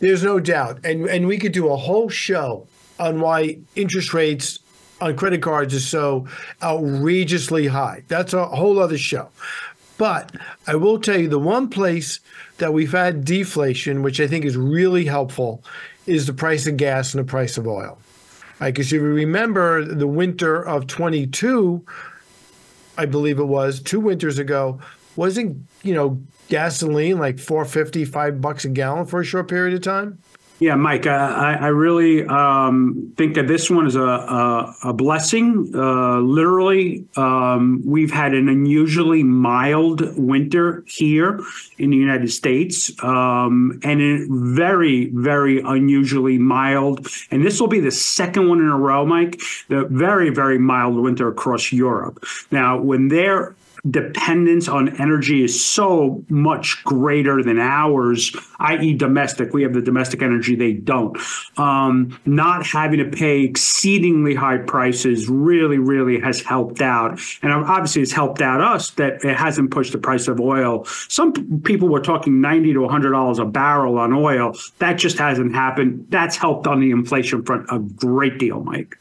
There's 0.00 0.22
no 0.22 0.38
doubt, 0.38 0.84
and 0.84 1.06
and 1.06 1.26
we 1.26 1.38
could 1.38 1.52
do 1.52 1.68
a 1.68 1.76
whole 1.76 2.08
show 2.08 2.68
on 3.00 3.20
why 3.20 3.58
interest 3.74 4.14
rates 4.14 4.60
on 5.00 5.16
credit 5.16 5.42
cards 5.42 5.74
is 5.74 5.86
so 5.86 6.26
outrageously 6.62 7.66
high. 7.66 8.02
That's 8.08 8.32
a 8.32 8.46
whole 8.46 8.78
other 8.78 8.98
show. 8.98 9.28
But 9.96 10.32
I 10.66 10.76
will 10.76 11.00
tell 11.00 11.18
you 11.18 11.28
the 11.28 11.38
one 11.38 11.68
place 11.68 12.20
that 12.58 12.72
we've 12.72 12.92
had 12.92 13.24
deflation, 13.24 14.02
which 14.02 14.20
I 14.20 14.26
think 14.26 14.44
is 14.44 14.56
really 14.56 15.04
helpful, 15.04 15.64
is 16.06 16.26
the 16.26 16.32
price 16.32 16.66
of 16.66 16.76
gas 16.76 17.14
and 17.14 17.24
the 17.24 17.30
price 17.30 17.56
of 17.56 17.66
oil. 17.66 17.98
Because 18.60 18.86
if 18.86 18.92
you 18.92 19.02
remember 19.02 19.84
the 19.84 20.06
winter 20.06 20.60
of 20.62 20.86
22, 20.86 21.84
I 22.96 23.06
believe 23.06 23.38
it 23.38 23.44
was 23.44 23.80
two 23.80 24.00
winters 24.00 24.38
ago, 24.38 24.80
wasn't, 25.14 25.58
you 25.82 25.94
know, 25.94 26.20
gasoline 26.48 27.18
like 27.18 27.38
450, 27.38 28.04
five 28.06 28.40
bucks 28.40 28.64
a 28.64 28.68
gallon 28.68 29.06
for 29.06 29.20
a 29.20 29.24
short 29.24 29.48
period 29.48 29.74
of 29.74 29.82
time? 29.82 30.18
Yeah, 30.60 30.74
Mike, 30.74 31.06
uh, 31.06 31.10
I, 31.10 31.54
I 31.54 31.66
really 31.68 32.26
um, 32.26 33.12
think 33.16 33.36
that 33.36 33.46
this 33.46 33.70
one 33.70 33.86
is 33.86 33.94
a, 33.94 34.02
a, 34.02 34.74
a 34.86 34.92
blessing. 34.92 35.70
Uh, 35.72 36.18
literally, 36.18 37.06
um, 37.16 37.80
we've 37.84 38.10
had 38.10 38.34
an 38.34 38.48
unusually 38.48 39.22
mild 39.22 40.18
winter 40.18 40.82
here 40.88 41.40
in 41.78 41.90
the 41.90 41.96
United 41.96 42.32
States, 42.32 42.90
um, 43.04 43.78
and 43.84 44.00
a 44.02 44.26
very, 44.28 45.10
very 45.10 45.60
unusually 45.60 46.38
mild. 46.38 47.06
And 47.30 47.46
this 47.46 47.60
will 47.60 47.68
be 47.68 47.80
the 47.80 47.92
second 47.92 48.48
one 48.48 48.58
in 48.58 48.68
a 48.68 48.76
row, 48.76 49.06
Mike. 49.06 49.40
The 49.68 49.84
very, 49.84 50.30
very 50.30 50.58
mild 50.58 50.96
winter 50.96 51.28
across 51.28 51.70
Europe. 51.72 52.24
Now, 52.50 52.80
when 52.80 53.06
they're 53.06 53.54
dependence 53.90 54.68
on 54.68 55.00
energy 55.00 55.42
is 55.42 55.64
so 55.64 56.24
much 56.28 56.82
greater 56.84 57.42
than 57.42 57.58
ours, 57.58 58.34
i.e., 58.58 58.94
domestic. 58.94 59.52
We 59.52 59.62
have 59.62 59.72
the 59.72 59.82
domestic 59.82 60.22
energy, 60.22 60.56
they 60.56 60.72
don't. 60.72 61.16
Um, 61.56 62.18
not 62.26 62.66
having 62.66 62.98
to 62.98 63.04
pay 63.04 63.42
exceedingly 63.42 64.34
high 64.34 64.58
prices 64.58 65.28
really, 65.28 65.78
really 65.78 66.20
has 66.20 66.42
helped 66.42 66.82
out. 66.82 67.20
And 67.42 67.52
obviously, 67.52 68.02
it's 68.02 68.12
helped 68.12 68.42
out 68.42 68.60
us 68.60 68.90
that 68.92 69.24
it 69.24 69.36
hasn't 69.36 69.70
pushed 69.70 69.92
the 69.92 69.98
price 69.98 70.28
of 70.28 70.40
oil. 70.40 70.84
Some 71.08 71.60
people 71.62 71.88
were 71.88 72.00
talking 72.00 72.40
90 72.40 72.74
to 72.74 72.80
$100 72.80 73.38
a 73.38 73.44
barrel 73.44 73.98
on 73.98 74.12
oil. 74.12 74.54
That 74.78 74.94
just 74.94 75.18
hasn't 75.18 75.54
happened. 75.54 76.06
That's 76.08 76.36
helped 76.36 76.66
on 76.66 76.80
the 76.80 76.90
inflation 76.90 77.44
front 77.44 77.66
a 77.70 77.78
great 77.78 78.38
deal, 78.38 78.60
Mike. 78.60 78.98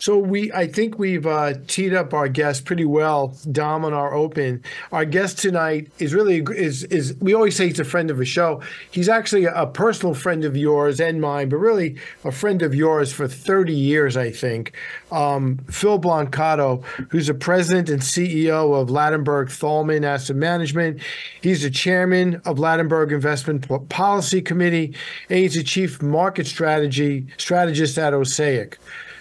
So 0.00 0.16
we, 0.16 0.50
I 0.52 0.66
think 0.66 0.98
we've 0.98 1.26
uh, 1.26 1.54
teed 1.66 1.92
up 1.92 2.14
our 2.14 2.26
guest 2.26 2.64
pretty 2.64 2.86
well, 2.86 3.36
Dom, 3.52 3.84
on 3.84 3.92
our 3.92 4.14
open. 4.14 4.62
Our 4.92 5.04
guest 5.04 5.38
tonight 5.38 5.90
is 5.98 6.14
really 6.14 6.38
is 6.56 6.84
is 6.84 7.14
we 7.20 7.34
always 7.34 7.54
say 7.54 7.66
he's 7.66 7.80
a 7.80 7.84
friend 7.84 8.10
of 8.10 8.16
the 8.16 8.24
show. 8.24 8.62
He's 8.90 9.10
actually 9.10 9.44
a 9.44 9.66
personal 9.66 10.14
friend 10.14 10.46
of 10.46 10.56
yours 10.56 11.00
and 11.00 11.20
mine, 11.20 11.50
but 11.50 11.58
really 11.58 11.96
a 12.24 12.32
friend 12.32 12.62
of 12.62 12.74
yours 12.74 13.12
for 13.12 13.28
30 13.28 13.74
years, 13.74 14.16
I 14.16 14.30
think. 14.30 14.72
Um, 15.12 15.58
Phil 15.70 16.00
Blancato, 16.00 16.82
who's 17.10 17.26
the 17.26 17.34
president 17.34 17.90
and 17.90 18.00
CEO 18.00 18.80
of 18.80 18.88
Ladenburg 18.88 19.48
Thalmann 19.48 20.04
Asset 20.04 20.36
Management. 20.36 21.02
He's 21.42 21.62
the 21.62 21.70
chairman 21.70 22.40
of 22.46 22.58
Ladenburg 22.58 23.12
Investment 23.12 23.68
Policy 23.90 24.40
Committee, 24.40 24.94
and 25.28 25.40
he's 25.40 25.56
the 25.56 25.62
chief 25.62 26.00
market 26.00 26.46
strategy 26.46 27.26
strategist 27.36 27.98
at 27.98 28.14
Osaic. 28.14 28.78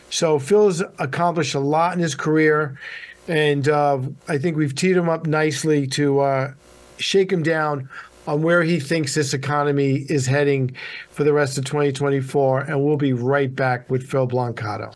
So 0.09 0.39
Phil's 0.39 0.81
accomplished 0.97 1.55
a 1.55 1.59
lot 1.59 1.93
in 1.93 1.99
his 1.99 2.15
career, 2.15 2.79
and 3.27 3.67
uh, 3.69 3.99
I 4.27 4.37
think 4.37 4.57
we've 4.57 4.75
teed 4.75 4.97
him 4.97 5.09
up 5.09 5.27
nicely 5.27 5.85
to 5.87 6.19
uh, 6.19 6.53
shake 6.97 7.31
him 7.31 7.43
down 7.43 7.89
on 8.27 8.41
where 8.41 8.63
he 8.63 8.79
thinks 8.79 9.15
this 9.15 9.33
economy 9.33 10.05
is 10.09 10.27
heading 10.27 10.75
for 11.09 11.23
the 11.23 11.33
rest 11.33 11.57
of 11.57 11.65
2024. 11.65 12.61
And 12.61 12.83
we'll 12.83 12.97
be 12.97 13.13
right 13.13 13.53
back 13.53 13.89
with 13.89 14.07
Phil 14.07 14.27
Blancato. 14.27 14.93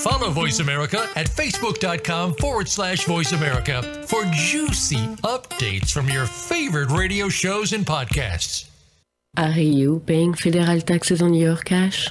Follow 0.00 0.30
Voice 0.30 0.60
America 0.60 1.08
at 1.14 1.26
facebook.com 1.26 2.34
forward 2.34 2.68
slash 2.68 3.04
voice 3.04 3.32
America 3.32 3.82
for 4.06 4.24
juicy 4.32 5.06
updates 5.22 5.92
from 5.92 6.08
your 6.08 6.26
favorite 6.26 6.90
radio 6.90 7.28
shows 7.28 7.72
and 7.72 7.84
podcasts. 7.86 8.70
Are 9.36 9.50
you 9.50 10.02
paying 10.06 10.34
federal 10.34 10.80
taxes 10.80 11.22
on 11.22 11.34
your 11.34 11.56
cash? 11.56 12.08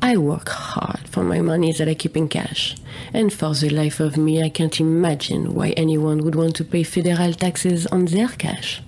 I 0.00 0.16
work 0.16 0.48
hard 0.48 1.08
for 1.08 1.24
my 1.24 1.40
money 1.40 1.72
that 1.72 1.88
I 1.88 1.94
keep 1.94 2.16
in 2.16 2.28
cash. 2.28 2.76
And 3.12 3.32
for 3.32 3.54
the 3.54 3.70
life 3.70 4.00
of 4.00 4.16
me, 4.16 4.42
I 4.42 4.48
can't 4.48 4.80
imagine 4.80 5.54
why 5.54 5.70
anyone 5.70 6.22
would 6.24 6.34
want 6.34 6.56
to 6.56 6.64
pay 6.64 6.82
federal 6.82 7.32
taxes 7.32 7.86
on 7.86 8.06
their 8.06 8.28
cash. 8.28 8.82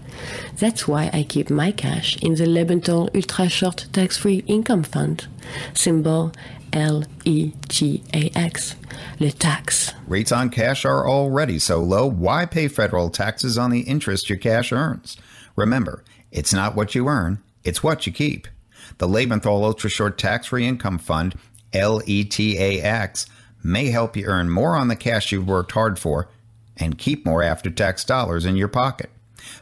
That's 0.57 0.87
why 0.87 1.11
I 1.13 1.23
keep 1.23 1.51
my 1.51 1.73
cash 1.73 2.17
in 2.23 2.35
the 2.35 2.45
Lebenthal 2.45 3.15
Ultra 3.15 3.49
Short 3.49 3.87
Tax 3.93 4.19
Free 4.19 4.45
Income 4.47 4.85
Fund, 4.85 5.27
symbol 5.75 6.33
L 6.73 7.05
E 7.25 7.53
G 7.69 8.03
A 8.15 8.31
X, 8.37 8.77
Le 9.19 9.31
tax. 9.31 9.93
Rates 10.07 10.31
on 10.31 10.51
cash 10.51 10.85
are 10.85 11.09
already 11.09 11.59
so 11.59 11.83
low, 11.83 12.07
why 12.07 12.47
pay 12.47 12.69
federal 12.69 13.11
taxes 13.11 13.59
on 13.59 13.71
the 13.71 13.81
interest 13.81 14.29
your 14.29 14.39
cash 14.39 14.73
earns? 14.73 15.17
Remember, 15.57 16.05
it's 16.31 16.53
not 16.53 16.77
what 16.77 16.95
you 16.95 17.09
earn, 17.09 17.43
it's 17.65 17.83
what 17.83 18.07
you 18.07 18.13
keep. 18.13 18.47
The 19.01 19.09
Lebenthal 19.09 19.65
Ultra 19.65 19.89
Short 19.89 20.19
Tax 20.19 20.49
Free 20.49 20.69
Income 20.69 20.99
Fund, 20.99 21.35
LETAX, 21.73 23.27
may 23.65 23.87
help 23.87 24.15
you 24.15 24.27
earn 24.27 24.51
more 24.51 24.77
on 24.77 24.89
the 24.89 24.97
cash 24.97 25.33
you've 25.33 25.49
worked 25.49 25.73
hard 25.73 25.99
for 25.99 26.29
and 26.77 26.99
keep 26.99 27.25
more 27.25 27.43
after 27.43 27.71
tax 27.71 28.05
dollars 28.05 28.45
in 28.45 28.57
your 28.57 28.69
pocket. 28.69 29.09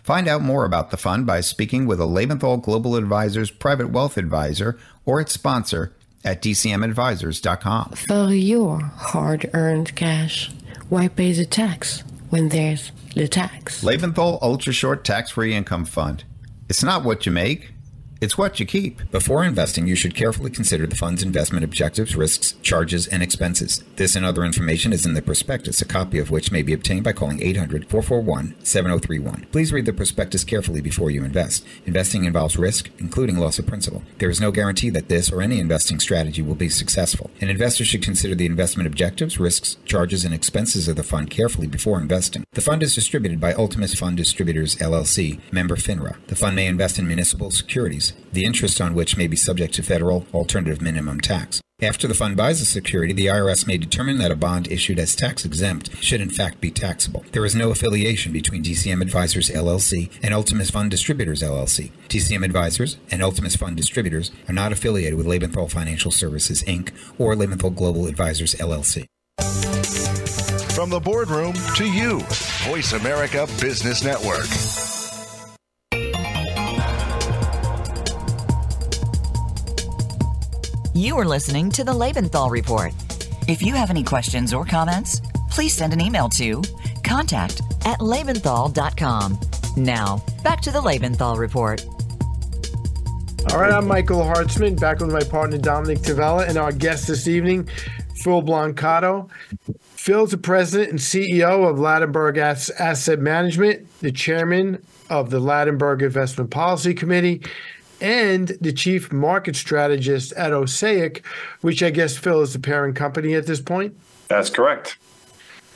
Find 0.03 0.27
out 0.27 0.43
more 0.43 0.65
about 0.65 0.91
the 0.91 0.97
fund 0.97 1.25
by 1.25 1.41
speaking 1.41 1.87
with 1.87 2.01
a 2.01 2.05
Lebenthal 2.05 2.61
Global 2.61 2.97
Advisors 2.97 3.53
private 3.53 3.91
wealth 3.91 4.19
advisor 4.19 4.77
or 5.07 5.21
its 5.21 5.35
sponsor 5.35 5.95
at 6.25 6.43
dcmadvisors.com. 6.43 7.93
For 7.93 8.33
your 8.35 8.81
hard 8.81 9.49
earned 9.55 9.95
cash, 9.95 10.51
why 10.89 11.07
pay 11.07 11.31
the 11.31 11.47
tax 11.47 12.03
when 12.31 12.49
there's 12.49 12.91
the 13.15 13.29
tax? 13.29 13.85
Lebenthal 13.85 14.43
Ultra 14.43 14.73
Short 14.73 15.05
Tax 15.05 15.31
Free 15.31 15.55
Income 15.55 15.85
Fund. 15.85 16.25
It's 16.69 16.83
not 16.83 17.05
what 17.05 17.25
you 17.25 17.31
make 17.31 17.71
it's 18.21 18.37
what 18.37 18.59
you 18.59 18.67
keep. 18.67 19.11
Before 19.13 19.45
investing, 19.45 19.87
you 19.87 19.95
should 19.95 20.15
carefully 20.15 20.51
consider 20.51 20.87
the 20.87 20.97
fund's 20.97 21.23
investment 21.23 21.65
objectives, 21.65 22.17
risks, 22.17 22.55
charges, 22.63 23.07
and 23.07 23.23
expenses. 23.23 23.85
This 23.95 24.17
and 24.17 24.27
other 24.27 24.45
information 24.45 24.93
is 24.93 25.07
in 25.07 25.15
the 25.15 25.23
prospectus, 25.23 25.81
a 25.81 25.85
copy 25.85 26.19
of 26.19 26.31
which 26.31 26.51
may 26.51 26.63
be 26.63 26.73
obtained 26.73 27.05
by 27.05 27.13
calling 27.13 27.41
800 27.41 27.89
441 27.89 28.57
7031. 28.65 29.47
Please 29.53 29.73
read 29.73 29.87
the 29.87 29.93
prospectus 29.93 30.43
carefully 30.43 30.81
before 30.81 31.11
you 31.11 31.25
invest. 31.25 31.65
Investing 31.87 32.25
involves 32.25 32.59
risk, 32.59 32.91
including 32.99 33.37
loss 33.37 33.59
of 33.61 33.67
principal. 33.67 34.03
There 34.19 34.31
is 34.31 34.41
no 34.41 34.51
guarantee 34.51 34.91
that 34.91 35.09
this 35.09 35.31
or 35.31 35.41
any 35.41 35.61
investing 35.61 36.01
strategy 36.01 36.43
will 36.43 36.57
be 36.57 36.69
successful. 36.69 37.31
An 37.41 37.51
investor 37.51 37.85
should 37.85 38.03
consider 38.03 38.35
the 38.35 38.47
investment 38.47 38.89
objectives, 38.89 39.39
risks, 39.39 39.77
charges, 39.85 40.25
and 40.25 40.35
expenses 40.35 40.89
of 40.89 40.97
the 40.97 41.05
fund 41.05 41.31
carefully 41.31 41.69
before 41.69 42.01
investing. 42.01 42.45
The 42.53 42.61
fund 42.61 42.83
is 42.83 42.95
distributed 42.95 43.41
by 43.41 43.55
Ultimus 43.55 43.95
Fund 43.95 44.17
Distributors, 44.17 44.75
LLC, 44.77 45.41
member 45.53 45.77
FINRA. 45.77 46.17
The 46.27 46.37
fund 46.37 46.57
may 46.57 46.67
invest 46.67 46.99
in 46.99 47.07
municipal 47.07 47.53
securities 47.53 48.08
the 48.33 48.45
interest 48.45 48.81
on 48.81 48.95
which 48.95 49.17
may 49.17 49.27
be 49.27 49.37
subject 49.37 49.75
to 49.75 49.83
federal 49.83 50.27
alternative 50.33 50.81
minimum 50.81 51.21
tax. 51.21 51.61
After 51.81 52.09
the 52.09 52.15
fund 52.15 52.37
buys 52.37 52.61
a 52.61 52.67
security, 52.67 53.13
the 53.13 53.27
IRS 53.27 53.65
may 53.65 53.79
determine 53.79 54.19
that 54.19 54.33
a 54.33 54.37
bond 54.37 54.67
issued 54.67 54.99
as 54.99 55.15
tax 55.15 55.45
exempt 55.45 55.97
should 56.03 56.21
in 56.21 56.29
fact 56.29 56.61
be 56.61 56.73
taxable. 56.73 57.25
There 57.31 57.45
is 57.45 57.55
no 57.55 57.71
affiliation 57.71 58.33
between 58.33 58.65
DCM 58.65 59.01
Advisors 59.01 59.49
LLC 59.49 60.11
and 60.21 60.35
Ultimus 60.35 60.71
Fund 60.73 60.91
Distributors 60.91 61.41
LLC. 61.41 61.93
DCM 62.09 62.45
Advisors 62.45 62.97
and 63.13 63.23
Ultimus 63.23 63.55
Fund 63.55 63.77
Distributors 63.77 64.33
are 64.49 64.55
not 64.55 64.73
affiliated 64.73 65.17
with 65.17 65.27
Lebenthal 65.27 65.71
Financial 65.71 66.11
Services 66.11 66.65
Inc. 66.65 66.91
or 67.17 67.37
Lebenthal 67.37 67.77
Global 67.77 68.09
Advisors 68.09 68.57
LLC. 68.57 69.07
From 70.75 70.91
the 70.91 71.01
boardroom 71.01 71.55
to 71.77 71.85
you, 71.85 72.21
Voice 72.67 72.93
America 72.93 73.47
Business 73.61 74.03
Network. 74.03 74.88
You 80.99 81.17
are 81.17 81.25
listening 81.25 81.71
to 81.71 81.85
the 81.85 81.93
Lebenthal 81.93 82.51
Report. 82.51 82.93
If 83.47 83.63
you 83.63 83.75
have 83.75 83.89
any 83.89 84.03
questions 84.03 84.53
or 84.53 84.65
comments, 84.65 85.21
please 85.49 85.73
send 85.73 85.93
an 85.93 86.01
email 86.01 86.29
to 86.31 86.61
contact 87.05 87.63
at 87.85 88.01
lebenthal.com. 88.01 89.39
Now, 89.77 90.25
back 90.43 90.61
to 90.63 90.73
the 90.73 90.81
Lebenthal 90.81 91.39
Report. 91.39 91.87
All 93.53 93.61
right, 93.61 93.71
I'm 93.71 93.87
Michael 93.87 94.23
Hartzman, 94.23 94.81
back 94.81 94.99
with 94.99 95.13
my 95.13 95.23
partner 95.23 95.57
Dominick 95.57 95.99
Tavella 95.99 96.49
and 96.49 96.59
our 96.59 96.73
guest 96.73 97.07
this 97.07 97.29
evening, 97.29 97.69
Phil 98.17 98.43
Blancato. 98.43 99.31
Phil's 99.95 100.33
the 100.33 100.37
president 100.37 100.91
and 100.91 100.99
CEO 100.99 101.71
of 101.71 101.79
Ladenburg 101.79 102.39
Asset 102.39 103.21
Management, 103.21 103.87
the 104.01 104.11
chairman 104.11 104.85
of 105.09 105.31
the 105.31 105.39
Ladenburg 105.39 106.03
Investment 106.03 106.51
Policy 106.51 106.93
Committee, 106.93 107.41
and 108.01 108.49
the 108.61 108.73
chief 108.73 109.13
market 109.13 109.57
strategist 109.57 110.33
at 110.33 110.53
Osaic, 110.53 111.25
which 111.61 111.83
I 111.83 111.91
guess 111.91 112.17
Phil 112.17 112.41
is 112.43 112.53
the 112.53 112.59
parent 112.59 112.97
company 112.97 113.35
at 113.35 113.47
this 113.47 113.61
point. 113.61 113.97
That's 114.29 114.51
correct. 114.51 114.99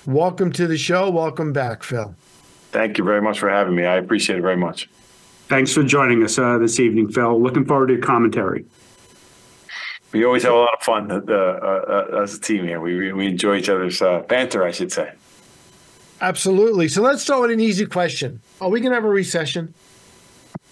Welcome 0.06 0.52
to 0.52 0.66
the 0.66 0.78
show. 0.78 1.10
Welcome 1.10 1.52
back, 1.52 1.82
Phil. 1.82 2.14
Thank 2.70 2.98
you 2.98 3.04
very 3.04 3.22
much 3.22 3.38
for 3.38 3.48
having 3.48 3.74
me. 3.74 3.84
I 3.84 3.96
appreciate 3.96 4.38
it 4.38 4.42
very 4.42 4.56
much. 4.56 4.88
Thanks 5.48 5.72
for 5.72 5.82
joining 5.82 6.22
us 6.22 6.38
uh, 6.38 6.58
this 6.58 6.80
evening, 6.80 7.10
Phil. 7.10 7.40
Looking 7.40 7.64
forward 7.64 7.88
to 7.88 7.94
your 7.94 8.02
commentary. 8.02 8.64
We 10.12 10.24
always 10.24 10.42
have 10.42 10.52
a 10.52 10.56
lot 10.56 10.74
of 10.74 10.82
fun 10.82 11.10
uh, 11.10 11.20
uh, 11.28 12.10
uh 12.12 12.22
as 12.22 12.34
a 12.34 12.40
team 12.40 12.64
here. 12.64 12.80
We, 12.80 13.12
we 13.12 13.26
enjoy 13.26 13.56
each 13.56 13.68
other's 13.68 14.00
uh, 14.02 14.20
banter, 14.20 14.64
I 14.64 14.70
should 14.70 14.92
say. 14.92 15.12
Absolutely. 16.20 16.88
So 16.88 17.02
let's 17.02 17.22
start 17.22 17.42
with 17.42 17.50
an 17.50 17.60
easy 17.60 17.86
question. 17.86 18.40
Are 18.60 18.68
we 18.68 18.80
going 18.80 18.92
to 18.92 18.94
have 18.94 19.04
a 19.04 19.08
recession? 19.08 19.74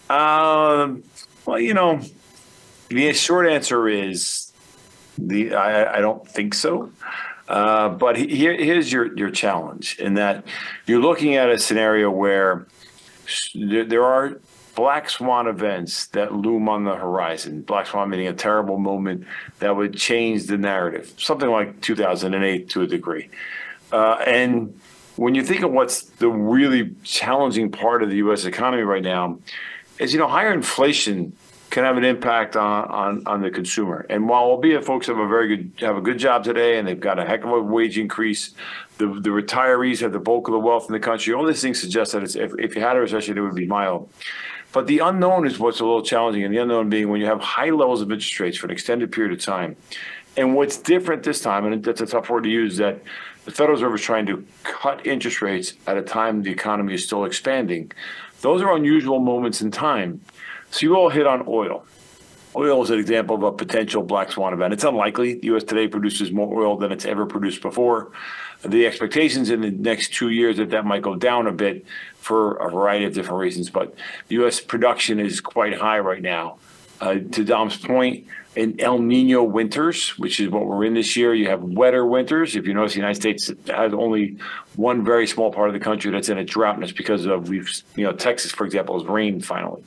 Um, 0.09 1.03
well, 1.51 1.59
you 1.59 1.75
know, 1.75 2.01
the 2.91 3.13
short 3.13 3.49
answer 3.49 3.89
is 3.89 4.53
the 5.19 5.55
I, 5.55 5.97
I 5.97 6.01
don't 6.01 6.27
think 6.27 6.55
so. 6.55 6.93
Uh, 7.49 7.89
but 7.89 8.17
here, 8.17 8.55
here's 8.57 8.93
your 8.93 9.17
your 9.19 9.31
challenge 9.31 9.99
in 9.99 10.15
that 10.15 10.45
you're 10.87 11.01
looking 11.01 11.35
at 11.35 11.51
a 11.51 11.59
scenario 11.59 12.09
where 12.09 12.69
there, 13.57 14.05
are 14.05 14.41
black 14.77 15.11
swan 15.11 15.49
events 15.49 16.07
that 16.09 16.33
loom 16.33 16.69
on 16.69 16.85
the 16.85 16.95
horizon. 16.95 17.63
Black 17.63 17.89
swan 17.89 18.11
meaning 18.11 18.29
a 18.29 18.33
terrible 18.33 18.79
moment 18.79 19.27
that 19.59 19.75
would 19.75 19.97
change 19.97 20.47
the 20.47 20.57
narrative, 20.57 21.13
something 21.19 21.51
like 21.51 21.81
2008 21.81 22.71
to 22.71 22.83
a 22.83 22.87
degree. 22.87 23.29
Uh, 23.91 24.23
and 24.25 24.79
when 25.17 25.35
you 25.35 25.43
think 25.43 25.63
of 25.65 25.73
what's 25.73 26.03
the 26.03 26.29
really 26.29 26.95
challenging 27.03 27.73
part 27.73 28.05
of 28.05 28.09
the 28.09 28.17
U.S. 28.19 28.45
economy 28.45 28.85
right 28.85 29.03
now, 29.03 29.41
is 30.01 30.13
you 30.13 30.19
know 30.19 30.27
higher 30.27 30.53
inflation 30.53 31.33
can 31.71 31.85
have 31.85 31.97
an 31.97 32.05
impact 32.05 32.57
on, 32.57 32.85
on, 32.91 33.23
on 33.27 33.43
the 33.43 33.51
consumer. 33.51 34.05
And 34.11 34.29
while 34.29 34.43
albeit 34.43 34.85
folks 34.85 35.07
have 35.07 35.19
a 35.19 35.29
very 35.29 35.49
good 35.49 35.73
have 35.81 35.97
a 35.97 36.01
good 36.01 36.19
job 36.19 36.45
today 36.45 36.79
and 36.79 36.87
they've 36.87 36.99
got 36.99 37.19
a 37.19 37.25
heck 37.25 37.45
of 37.45 37.51
a 37.51 37.61
wage 37.61 37.97
increase, 37.97 38.55
the 38.99 39.07
the 39.07 39.31
retirees 39.31 40.01
have 40.01 40.13
the 40.13 40.19
bulk 40.19 40.49
of 40.49 40.53
the 40.53 40.59
wealth 40.59 40.87
in 40.89 40.93
the 40.93 41.01
country. 41.01 41.33
All 41.33 41.47
these 41.47 41.63
things 41.63 41.81
suggest 41.81 42.13
that 42.13 42.23
if, 42.37 42.53
if 42.59 42.75
you 42.75 42.83
had 42.83 42.97
a 42.97 43.01
recession, 43.01 43.39
it 43.39 43.41
would 43.41 43.55
be 43.55 43.67
mild. 43.67 44.11
But 44.73 44.87
the 44.87 45.01
unknown 45.01 45.47
is 45.47 45.59
what's 45.59 45.81
a 45.81 45.85
little 45.85 46.03
challenging, 46.03 46.45
and 46.45 46.55
the 46.55 46.59
unknown 46.59 46.91
being 46.91 47.09
when 47.09 47.21
you 47.21 47.27
have 47.27 47.41
high 47.41 47.71
levels 47.71 48.03
of 48.03 48.13
interest 48.13 48.39
rates 48.39 48.57
for 48.57 48.67
an 48.67 48.73
extended 48.73 49.11
period 49.11 49.33
of 49.33 49.45
time. 49.45 49.77
And 50.37 50.55
what's 50.55 50.77
different 50.77 51.25
this 51.25 51.41
time, 51.41 51.67
and 51.67 51.83
that's 51.83 52.01
a 52.01 52.07
tough 52.07 52.31
word 52.31 52.45
to 52.45 52.51
use, 52.51 52.77
that 52.77 53.03
the 53.45 53.51
Federal 53.51 53.75
Reserve 53.75 53.95
is 53.95 54.01
trying 54.01 54.27
to 54.27 54.47
cut 54.63 55.05
interest 55.05 55.43
rates 55.43 55.75
at 55.89 55.97
a 55.97 56.03
time 56.03 56.43
the 56.43 56.53
economy 56.53 56.95
is 56.95 57.05
still 57.05 57.25
expanding. 57.25 57.91
Those 58.43 58.63
are 58.63 58.77
unusual 58.77 59.19
moments 59.19 59.61
in 59.61 59.73
time. 59.73 60.21
So 60.71 60.87
you 60.87 60.97
all 60.97 61.11
hit 61.11 61.27
on 61.27 61.45
oil. 61.47 61.85
Oil 62.57 62.83
is 62.83 62.91
an 62.91 62.99
example 62.99 63.37
of 63.37 63.43
a 63.43 63.53
potential 63.53 64.03
black 64.03 64.33
swan 64.33 64.53
event. 64.53 64.73
It's 64.73 64.83
unlikely. 64.83 65.35
The 65.35 65.47
U.S. 65.47 65.63
today 65.63 65.87
produces 65.87 66.33
more 66.33 66.63
oil 66.63 66.77
than 66.77 66.91
it's 66.91 67.05
ever 67.05 67.27
produced 67.27 67.63
before. 67.63 68.11
The 68.63 68.87
expectations 68.87 69.51
in 69.51 69.61
the 69.61 69.71
next 69.71 70.13
two 70.13 70.31
years 70.31 70.57
that 70.57 70.71
that 70.71 70.85
might 70.85 71.03
go 71.03 71.15
down 71.15 71.47
a 71.47 71.53
bit 71.53 71.87
for 72.17 72.57
a 72.57 72.71
variety 72.71 73.05
of 73.05 73.15
different 73.15 73.41
reasons. 73.41 73.71
But 73.71 73.95
the 74.29 74.37
U.S. 74.37 74.61
production 74.61 75.21
is 75.21 75.41
quite 75.41 75.79
high 75.79 76.01
right 76.01 76.23
now. 76.23 76.59
Uh, 77.01 77.15
to 77.15 77.45
Dom's 77.45 77.79
point, 77.79 78.27
in 78.57 78.81
El 78.81 78.99
Nino 78.99 79.43
winters, 79.45 80.19
which 80.19 80.41
is 80.41 80.49
what 80.49 80.67
we're 80.67 80.85
in 80.85 80.95
this 80.95 81.17
year. 81.17 81.35
You 81.35 81.49
have 81.49 81.63
wetter 81.63 82.05
winters. 82.05 82.57
If 82.57 82.67
you 82.67 82.75
notice, 82.75 82.93
the 82.93 82.99
United 82.99 83.21
States 83.21 83.53
has 83.69 83.93
only 83.93 84.37
one 84.77 85.05
very 85.05 85.27
small 85.27 85.53
part 85.53 85.69
of 85.69 85.75
the 85.75 85.81
country 85.81 86.11
that's 86.11 86.29
in 86.29 86.39
a 86.39 86.45
drought, 86.45 86.75
and 86.75 86.83
it's 86.83 86.93
because 86.93 87.27
of 87.27 87.49
we've 87.49 87.71
you 87.97 88.05
know 88.05 88.13
Texas, 88.13 88.51
for 88.51 88.65
example, 88.65 88.99
has 88.99 89.07
rained 89.09 89.45
finally. 89.45 89.83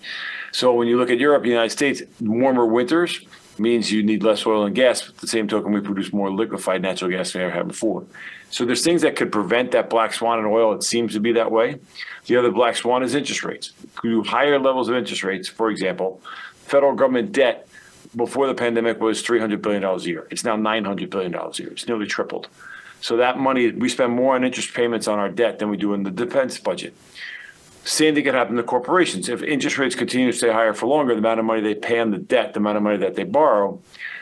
So 0.52 0.74
when 0.74 0.88
you 0.88 0.98
look 0.98 1.10
at 1.10 1.20
Europe, 1.20 1.44
the 1.44 1.50
United 1.50 1.72
States, 1.72 2.02
warmer 2.22 2.66
winters 2.66 3.20
means 3.60 3.92
you 3.92 4.02
need 4.02 4.24
less 4.24 4.46
oil 4.46 4.66
and 4.66 4.76
gas. 4.76 5.02
But 5.02 5.16
at 5.16 5.18
the 5.18 5.28
same 5.28 5.48
token, 5.48 5.72
we 5.72 5.82
produce 5.82 6.14
more 6.14 6.32
liquefied 6.32 6.82
natural 6.82 7.12
gas 7.12 7.34
than 7.34 7.42
we 7.42 7.46
ever 7.46 7.56
had 7.56 7.68
before. 7.68 8.06
So 8.50 8.66
there's 8.66 8.84
things 8.84 9.02
that 9.02 9.16
could 9.16 9.32
prevent 9.32 9.72
that 9.72 9.90
black 9.90 10.14
swan 10.14 10.40
in 10.40 10.46
oil. 10.46 10.74
It 10.74 10.84
seems 10.84 11.14
to 11.14 11.20
be 11.20 11.34
that 11.34 11.52
way. 11.52 11.80
The 12.28 12.38
other 12.38 12.52
black 12.52 12.76
swan 12.76 13.04
is 13.04 13.16
interest 13.16 13.44
rates. 13.44 13.72
Through 14.00 14.26
higher 14.26 14.60
levels 14.60 14.90
of 14.90 14.96
interest 14.96 15.24
rates, 15.24 15.48
for 15.48 15.70
example, 15.70 16.22
federal 16.66 16.94
government 16.94 17.32
debt 17.32 17.68
before 18.16 18.48
the 18.48 18.54
pandemic 18.54 19.02
was 19.02 19.24
$300 19.24 19.62
billion 19.62 19.84
a 19.84 19.98
year. 20.00 20.28
It's 20.30 20.44
now 20.44 20.56
$900 20.56 21.10
billion 21.10 21.34
a 21.34 21.52
year. 21.56 21.72
It's 21.72 21.88
nearly 21.88 22.06
tripled. 22.06 22.48
So 23.02 23.18
that 23.18 23.38
money, 23.38 23.72
we 23.72 23.90
spend 23.90 24.14
more 24.14 24.36
on 24.36 24.44
interest 24.44 24.74
payments 24.74 25.08
on 25.08 25.20
our 25.20 25.30
debt 25.30 25.60
than 25.60 25.70
we 25.70 25.78
do 25.78 25.94
in 25.94 26.04
the 26.04 26.12
defense 26.12 26.58
budget. 26.58 26.96
Same 27.84 28.16
thing 28.16 28.24
could 28.24 28.34
happen 28.34 28.56
to 28.56 28.64
corporations. 28.64 29.28
If 29.28 29.44
interest 29.44 29.78
rates 29.78 29.94
continue 29.94 30.32
to 30.32 30.38
stay 30.38 30.52
higher 30.52 30.74
for 30.74 30.86
longer, 30.86 31.14
the 31.14 31.20
amount 31.20 31.42
of 31.42 31.46
money 31.46 31.62
they 31.62 31.76
pay 31.76 32.00
on 32.00 32.12
the 32.12 32.18
debt, 32.18 32.54
the 32.54 32.62
amount 32.62 32.78
of 32.78 32.84
money 32.84 32.98
that 32.98 33.16
they 33.16 33.26
borrow, 33.26 33.82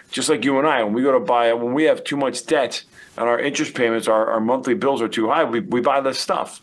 just 0.10 0.30
like 0.30 0.44
you 0.44 0.58
and 0.58 0.68
I, 0.68 0.84
when 0.84 0.94
we 0.94 1.04
go 1.04 1.12
to 1.12 1.20
buy, 1.20 1.54
when 1.54 1.74
we 1.74 1.84
have 1.84 2.04
too 2.04 2.18
much 2.18 2.46
debt 2.48 2.84
and 3.18 3.30
our 3.30 3.40
interest 3.40 3.76
payments, 3.76 4.08
our, 4.08 4.32
our 4.32 4.40
monthly 4.40 4.74
bills 4.74 5.02
are 5.02 5.08
too 5.08 5.30
high, 5.30 5.44
we, 5.44 5.60
we 5.60 5.80
buy 5.80 6.00
less 6.00 6.18
stuff. 6.18 6.60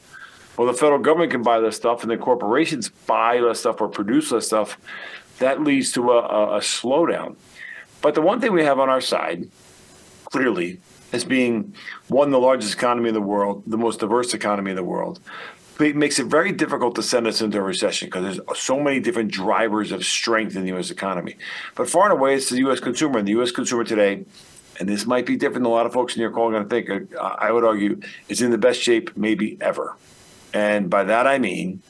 Well, 0.56 0.66
the 0.66 0.74
federal 0.74 0.98
government 0.98 1.30
can 1.30 1.42
buy 1.42 1.58
less 1.58 1.76
stuff, 1.76 2.02
and 2.02 2.10
the 2.10 2.16
corporations 2.16 2.88
buy 2.88 3.38
less 3.38 3.60
stuff 3.60 3.80
or 3.80 3.86
produce 3.86 4.32
less 4.32 4.46
stuff 4.46 4.76
that 5.38 5.62
leads 5.62 5.92
to 5.92 6.10
a, 6.10 6.18
a, 6.18 6.56
a 6.56 6.60
slowdown. 6.60 7.36
But 8.00 8.14
the 8.14 8.22
one 8.22 8.40
thing 8.40 8.52
we 8.52 8.64
have 8.64 8.78
on 8.78 8.88
our 8.88 9.00
side, 9.00 9.48
clearly, 10.24 10.80
as 11.12 11.24
being 11.24 11.74
one, 12.08 12.30
the 12.30 12.38
largest 12.38 12.74
economy 12.74 13.08
in 13.08 13.14
the 13.14 13.20
world, 13.20 13.62
the 13.66 13.78
most 13.78 14.00
diverse 14.00 14.34
economy 14.34 14.70
in 14.70 14.76
the 14.76 14.84
world, 14.84 15.20
it 15.80 15.96
makes 15.96 16.18
it 16.18 16.26
very 16.26 16.52
difficult 16.52 16.96
to 16.96 17.02
send 17.02 17.26
us 17.26 17.40
into 17.40 17.58
a 17.58 17.62
recession 17.62 18.08
because 18.08 18.36
there's 18.36 18.58
so 18.58 18.80
many 18.80 19.00
different 19.00 19.30
drivers 19.30 19.92
of 19.92 20.04
strength 20.04 20.56
in 20.56 20.62
the 20.62 20.68
U.S. 20.68 20.90
economy. 20.90 21.36
But 21.76 21.88
far 21.88 22.04
and 22.04 22.12
away, 22.12 22.34
it's 22.34 22.48
the 22.48 22.58
U.S. 22.58 22.80
consumer. 22.80 23.18
And 23.18 23.28
the 23.28 23.32
U.S. 23.32 23.52
consumer 23.52 23.84
today, 23.84 24.24
and 24.80 24.88
this 24.88 25.06
might 25.06 25.24
be 25.24 25.36
different 25.36 25.62
than 25.62 25.66
a 25.66 25.74
lot 25.74 25.86
of 25.86 25.92
folks 25.92 26.16
in 26.16 26.20
your 26.20 26.32
call 26.32 26.48
are 26.48 26.52
going 26.52 26.68
to 26.68 26.68
think, 26.68 27.16
I 27.16 27.52
would 27.52 27.64
argue, 27.64 28.00
is 28.28 28.42
in 28.42 28.50
the 28.50 28.58
best 28.58 28.80
shape 28.80 29.16
maybe 29.16 29.56
ever. 29.60 29.96
And 30.52 30.90
by 30.90 31.04
that 31.04 31.26
I 31.26 31.38
mean 31.38 31.82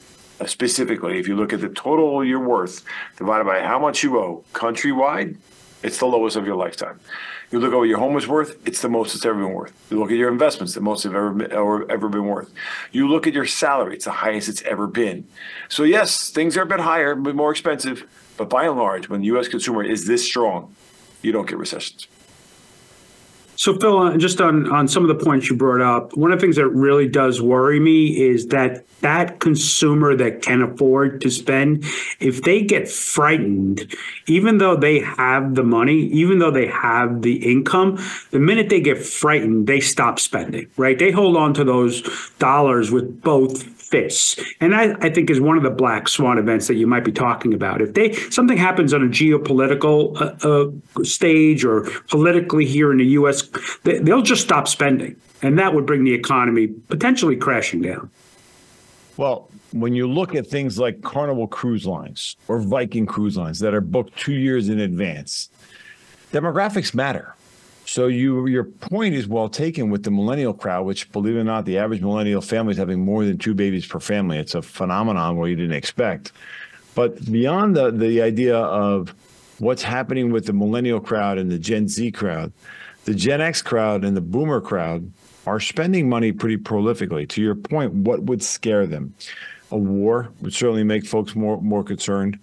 specifically, 0.45 1.19
if 1.19 1.27
you 1.27 1.35
look 1.35 1.53
at 1.53 1.61
the 1.61 1.69
total 1.69 2.23
you're 2.23 2.39
worth 2.39 2.83
divided 3.17 3.45
by 3.45 3.61
how 3.61 3.79
much 3.79 4.03
you 4.03 4.17
owe 4.17 4.43
countrywide, 4.53 5.37
it's 5.83 5.99
the 5.99 6.05
lowest 6.05 6.35
of 6.35 6.45
your 6.45 6.55
lifetime. 6.55 6.99
You 7.51 7.59
look 7.59 7.73
at 7.73 7.77
what 7.77 7.87
your 7.87 7.97
home 7.97 8.15
is 8.17 8.27
worth, 8.27 8.59
it's 8.67 8.81
the 8.81 8.89
most 8.89 9.15
it's 9.15 9.25
ever 9.25 9.39
been 9.39 9.53
worth. 9.53 9.73
You 9.89 9.97
look 9.97 10.11
at 10.11 10.17
your 10.17 10.31
investments, 10.31 10.75
the 10.75 10.81
most 10.81 11.03
have 11.03 11.15
ever 11.15 11.31
been, 11.31 11.51
or 11.53 11.89
ever 11.91 12.07
been 12.07 12.25
worth. 12.25 12.53
You 12.91 13.07
look 13.07 13.25
at 13.25 13.33
your 13.33 13.45
salary, 13.45 13.95
it's 13.95 14.05
the 14.05 14.11
highest 14.11 14.49
it's 14.49 14.61
ever 14.63 14.85
been. 14.87 15.27
So, 15.67 15.83
yes, 15.83 16.29
things 16.29 16.57
are 16.57 16.61
a 16.61 16.67
bit 16.67 16.81
higher, 16.81 17.11
a 17.11 17.15
bit 17.15 17.35
more 17.35 17.51
expensive, 17.51 18.07
but 18.37 18.49
by 18.49 18.65
and 18.65 18.77
large, 18.77 19.09
when 19.09 19.21
the 19.21 19.27
U.S. 19.27 19.47
consumer 19.47 19.83
is 19.83 20.05
this 20.05 20.23
strong, 20.23 20.75
you 21.21 21.31
don't 21.31 21.47
get 21.47 21.57
recessions. 21.57 22.07
So, 23.59 23.77
Phil, 23.77 23.99
uh, 23.99 24.15
just 24.15 24.39
on, 24.39 24.71
on 24.71 24.87
some 24.87 25.03
of 25.03 25.09
the 25.09 25.21
points 25.21 25.49
you 25.49 25.55
brought 25.57 25.81
up, 25.81 26.15
one 26.15 26.31
of 26.31 26.39
the 26.39 26.41
things 26.41 26.55
that 26.55 26.69
really 26.69 27.09
does 27.09 27.41
worry 27.41 27.77
me 27.77 28.17
is 28.17 28.47
that 28.47 28.85
that 29.01 29.41
consumer 29.41 30.15
that 30.15 30.41
can 30.41 30.61
afford 30.61 31.19
to 31.19 31.29
spend, 31.29 31.83
if 32.21 32.41
they 32.43 32.61
get 32.61 32.87
frightened, 32.87 33.93
even 34.27 34.59
though 34.59 34.77
they 34.77 34.99
have 34.99 35.55
the 35.55 35.63
money, 35.63 36.03
even 36.03 36.39
though 36.39 36.51
they 36.51 36.67
have 36.67 37.21
the 37.21 37.51
income, 37.51 38.01
the 38.31 38.39
minute 38.39 38.69
they 38.69 38.79
get 38.79 38.97
frightened, 38.97 39.67
they 39.67 39.81
stop 39.81 40.19
spending, 40.19 40.67
right? 40.77 40.97
They 40.97 41.11
hold 41.11 41.35
on 41.35 41.53
to 41.55 41.65
those 41.65 42.01
dollars 42.39 42.91
with 42.91 43.21
both 43.21 43.78
fists. 43.89 44.39
And 44.61 44.75
I, 44.75 44.93
I, 45.01 45.09
think 45.09 45.29
is 45.29 45.41
one 45.41 45.57
of 45.57 45.63
the 45.63 45.69
black 45.69 46.07
swan 46.07 46.37
events 46.37 46.67
that 46.67 46.75
you 46.75 46.85
might 46.85 47.03
be 47.03 47.11
talking 47.11 47.53
about. 47.53 47.81
If 47.81 47.93
they 47.95 48.13
something 48.13 48.57
happens 48.57 48.93
on 48.93 49.03
a 49.03 49.07
geopolitical 49.07 50.15
uh, 50.21 50.99
uh, 50.99 51.03
stage 51.03 51.65
or 51.65 51.89
politically 52.07 52.65
here 52.65 52.91
in 52.91 52.97
the 52.97 53.05
U.S., 53.05 53.49
they, 53.83 53.99
they'll 53.99 54.21
just 54.21 54.43
stop 54.43 54.67
spending, 54.67 55.15
and 55.41 55.57
that 55.57 55.73
would 55.73 55.85
bring 55.85 56.03
the 56.03 56.13
economy 56.13 56.67
potentially 56.67 57.35
crashing 57.35 57.81
down. 57.81 58.11
Well, 59.17 59.49
when 59.71 59.93
you 59.93 60.07
look 60.07 60.35
at 60.35 60.47
things 60.47 60.79
like 60.79 61.01
Carnival 61.01 61.47
Cruise 61.47 61.85
Lines 61.85 62.37
or 62.47 62.59
Viking 62.59 63.05
Cruise 63.05 63.37
Lines 63.37 63.59
that 63.59 63.73
are 63.73 63.81
booked 63.81 64.17
two 64.17 64.33
years 64.33 64.69
in 64.69 64.79
advance, 64.79 65.49
demographics 66.31 66.93
matter. 66.93 67.35
So 67.89 68.05
you 68.05 68.45
your 68.45 68.65
point 68.65 69.15
is 69.15 69.27
well 69.27 69.49
taken 69.49 69.89
with 69.89 70.03
the 70.03 70.11
millennial 70.11 70.53
crowd, 70.53 70.85
which 70.85 71.11
believe 71.11 71.35
it 71.35 71.39
or 71.39 71.43
not, 71.43 71.65
the 71.65 71.79
average 71.79 72.01
millennial 72.01 72.39
family 72.39 72.73
is 72.73 72.77
having 72.77 73.03
more 73.03 73.25
than 73.25 73.39
two 73.39 73.55
babies 73.55 73.87
per 73.87 73.99
family. 73.99 74.37
It's 74.37 74.53
a 74.53 74.61
phenomenon 74.61 75.37
where 75.37 75.49
you 75.49 75.55
didn't 75.55 75.73
expect. 75.73 76.31
But 76.93 77.31
beyond 77.31 77.75
the 77.75 77.89
the 77.89 78.21
idea 78.21 78.55
of 78.55 79.15
what's 79.57 79.81
happening 79.81 80.31
with 80.31 80.45
the 80.45 80.53
millennial 80.53 80.99
crowd 80.99 81.39
and 81.39 81.49
the 81.51 81.57
Gen 81.57 81.87
Z 81.87 82.11
crowd, 82.11 82.53
the 83.05 83.15
Gen 83.15 83.41
X 83.41 83.63
crowd 83.63 84.05
and 84.05 84.15
the 84.15 84.21
boomer 84.21 84.61
crowd 84.61 85.11
are 85.47 85.59
spending 85.59 86.07
money 86.07 86.31
pretty 86.31 86.57
prolifically. 86.57 87.27
To 87.29 87.41
your 87.41 87.55
point, 87.55 87.91
what 87.91 88.21
would 88.21 88.43
scare 88.43 88.85
them? 88.85 89.15
A 89.71 89.77
war 89.77 90.29
would 90.41 90.53
certainly 90.53 90.83
make 90.83 91.07
folks 91.07 91.33
more 91.33 91.59
more 91.59 91.83
concerned 91.83 92.37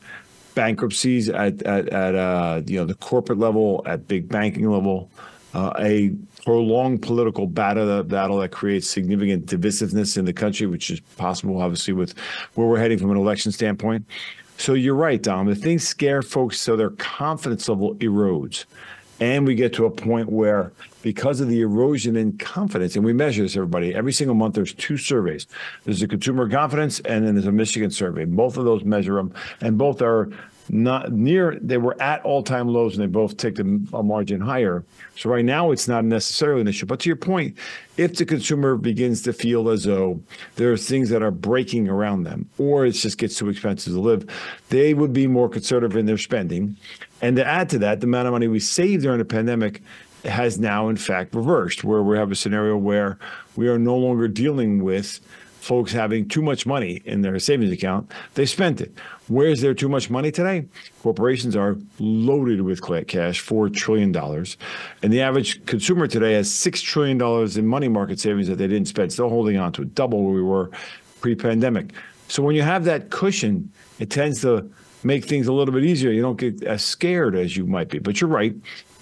bankruptcies 0.56 1.28
at 1.28 1.62
at, 1.62 1.88
at 1.90 2.16
uh, 2.16 2.62
you 2.66 2.80
know 2.80 2.84
the 2.84 2.94
corporate 2.96 3.38
level, 3.38 3.84
at 3.86 4.08
big 4.08 4.28
banking 4.28 4.68
level, 4.68 5.08
uh, 5.56 5.72
a 5.78 6.10
prolonged 6.44 7.00
political 7.00 7.46
battle, 7.46 8.02
battle 8.02 8.36
that 8.36 8.50
creates 8.50 8.88
significant 8.90 9.46
divisiveness 9.46 10.18
in 10.18 10.26
the 10.26 10.32
country, 10.32 10.66
which 10.66 10.90
is 10.90 11.00
possible, 11.16 11.62
obviously, 11.62 11.94
with 11.94 12.16
where 12.54 12.66
we're 12.66 12.78
heading 12.78 12.98
from 12.98 13.10
an 13.10 13.16
election 13.16 13.50
standpoint. 13.50 14.04
So 14.58 14.74
you're 14.74 14.94
right, 14.94 15.22
Dom. 15.22 15.46
The 15.46 15.54
things 15.54 15.88
scare 15.88 16.20
folks 16.20 16.60
so 16.60 16.76
their 16.76 16.90
confidence 16.90 17.70
level 17.70 17.94
erodes. 17.96 18.66
And 19.18 19.46
we 19.46 19.54
get 19.54 19.72
to 19.74 19.86
a 19.86 19.90
point 19.90 20.30
where, 20.30 20.72
because 21.00 21.40
of 21.40 21.48
the 21.48 21.62
erosion 21.62 22.16
in 22.16 22.36
confidence, 22.36 22.94
and 22.94 23.02
we 23.02 23.14
measure 23.14 23.42
this, 23.42 23.56
everybody, 23.56 23.94
every 23.94 24.12
single 24.12 24.34
month 24.34 24.56
there's 24.56 24.74
two 24.74 24.98
surveys. 24.98 25.46
There's 25.84 26.02
a 26.02 26.08
consumer 26.08 26.50
confidence 26.50 27.00
and 27.00 27.26
then 27.26 27.34
there's 27.34 27.46
a 27.46 27.52
Michigan 27.52 27.90
survey. 27.90 28.26
Both 28.26 28.58
of 28.58 28.66
those 28.66 28.84
measure 28.84 29.14
them, 29.14 29.32
and 29.62 29.78
both 29.78 30.02
are 30.02 30.28
not 30.68 31.12
near 31.12 31.58
they 31.60 31.78
were 31.78 32.00
at 32.00 32.22
all-time 32.24 32.68
lows 32.68 32.94
and 32.94 33.02
they 33.02 33.06
both 33.06 33.36
ticked 33.36 33.58
a, 33.58 33.64
margin 33.64 34.40
higher. 34.40 34.84
So 35.16 35.30
right 35.30 35.44
now 35.44 35.70
it's 35.70 35.88
not 35.88 36.04
necessarily 36.04 36.60
an 36.60 36.68
issue. 36.68 36.86
But 36.86 37.00
to 37.00 37.08
your 37.08 37.16
point 37.16 37.56
if 37.96 38.16
the 38.16 38.24
consumer 38.24 38.76
begins 38.76 39.22
to 39.22 39.32
feel 39.32 39.68
as 39.70 39.84
though 39.84 40.20
there 40.56 40.72
are 40.72 40.76
things 40.76 41.08
that 41.10 41.22
are 41.22 41.30
breaking 41.30 41.88
around 41.88 42.24
them 42.24 42.48
or 42.58 42.86
it 42.86 42.92
just 42.92 43.18
gets 43.18 43.36
too 43.36 43.48
expensive 43.48 43.92
to 43.92 44.00
live 44.00 44.28
they 44.68 44.94
would 44.94 45.12
be 45.12 45.26
more 45.26 45.48
conservative 45.48 45.96
in 45.96 46.06
their 46.06 46.18
spending. 46.18 46.76
And 47.22 47.36
to 47.36 47.46
add 47.46 47.70
to 47.70 47.78
that 47.80 48.00
the 48.00 48.06
amount 48.06 48.28
of 48.28 48.32
money 48.32 48.48
we 48.48 48.60
saved 48.60 49.02
during 49.02 49.18
the 49.18 49.24
pandemic 49.24 49.82
has 50.24 50.58
now 50.58 50.88
in 50.88 50.96
fact 50.96 51.34
reversed 51.34 51.84
where 51.84 52.02
we 52.02 52.16
have 52.16 52.32
a 52.32 52.34
scenario 52.34 52.76
where 52.76 53.18
we 53.54 53.68
are 53.68 53.78
no 53.78 53.96
longer 53.96 54.28
dealing 54.28 54.82
with 54.82 55.20
folks 55.66 55.92
having 55.92 56.28
too 56.28 56.42
much 56.42 56.64
money 56.64 57.02
in 57.04 57.22
their 57.22 57.38
savings 57.38 57.72
account, 57.72 58.10
they 58.34 58.46
spent 58.46 58.80
it. 58.80 58.96
Where 59.28 59.48
is 59.48 59.60
there 59.60 59.74
too 59.74 59.88
much 59.88 60.08
money 60.08 60.30
today? 60.30 60.66
Corporations 61.02 61.56
are 61.56 61.76
loaded 61.98 62.62
with 62.62 62.80
cash, 63.06 63.44
$4 63.44 63.74
trillion. 63.74 64.14
And 65.02 65.12
the 65.12 65.20
average 65.20 65.64
consumer 65.66 66.06
today 66.06 66.34
has 66.34 66.48
$6 66.48 66.82
trillion 66.82 67.58
in 67.58 67.66
money 67.66 67.88
market 67.88 68.20
savings 68.20 68.46
that 68.48 68.56
they 68.56 68.68
didn't 68.68 68.88
spend, 68.88 69.12
still 69.12 69.28
holding 69.28 69.56
on 69.56 69.72
to 69.72 69.82
it, 69.82 69.94
double 69.94 70.22
where 70.24 70.34
we 70.34 70.42
were 70.42 70.70
pre 71.20 71.34
pandemic. 71.34 71.92
So 72.28 72.42
when 72.42 72.54
you 72.54 72.62
have 72.62 72.84
that 72.84 73.10
cushion, 73.10 73.70
it 73.98 74.10
tends 74.10 74.40
to 74.42 74.70
make 75.02 75.24
things 75.24 75.46
a 75.46 75.52
little 75.52 75.74
bit 75.74 75.84
easier. 75.84 76.10
You 76.10 76.22
don't 76.22 76.38
get 76.38 76.62
as 76.62 76.84
scared 76.84 77.34
as 77.34 77.56
you 77.56 77.66
might 77.66 77.88
be. 77.88 77.98
But 77.98 78.20
you're 78.20 78.30
right. 78.30 78.54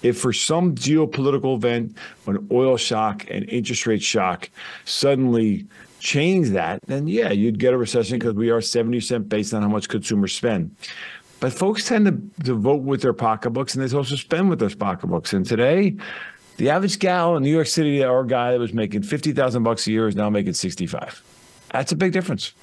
If 0.03 0.19
for 0.19 0.33
some 0.33 0.75
geopolitical 0.75 1.55
event, 1.55 1.97
an 2.27 2.47
oil 2.51 2.77
shock 2.77 3.25
and 3.29 3.47
interest 3.49 3.87
rate 3.87 4.03
shock 4.03 4.49
suddenly 4.85 5.65
change 5.99 6.49
that, 6.49 6.81
then 6.87 7.07
yeah, 7.07 7.31
you'd 7.31 7.59
get 7.59 7.73
a 7.73 7.77
recession 7.77 8.19
because 8.19 8.33
we 8.33 8.49
are 8.49 8.59
70% 8.59 9.27
based 9.29 9.53
on 9.53 9.61
how 9.61 9.67
much 9.67 9.89
consumers 9.89 10.33
spend. 10.33 10.75
But 11.39 11.53
folks 11.53 11.87
tend 11.87 12.05
to, 12.05 12.45
to 12.45 12.55
vote 12.55 12.81
with 12.83 13.01
their 13.01 13.13
pocketbooks 13.13 13.75
and 13.75 13.87
they 13.87 13.95
also 13.95 14.15
spend 14.15 14.49
with 14.49 14.59
their 14.59 14.69
pocketbooks. 14.69 15.33
And 15.33 15.45
today, 15.45 15.95
the 16.57 16.69
average 16.69 16.99
gal 16.99 17.35
in 17.35 17.43
New 17.43 17.51
York 17.51 17.67
City 17.67 18.03
or 18.03 18.23
guy 18.23 18.51
that 18.51 18.59
was 18.59 18.73
making 18.73 19.03
50,000 19.03 19.63
bucks 19.63 19.85
a 19.87 19.91
year 19.91 20.07
is 20.07 20.15
now 20.15 20.29
making 20.29 20.53
65. 20.53 21.23
That's 21.71 21.91
a 21.91 21.95
big 21.95 22.13
difference. 22.13 22.53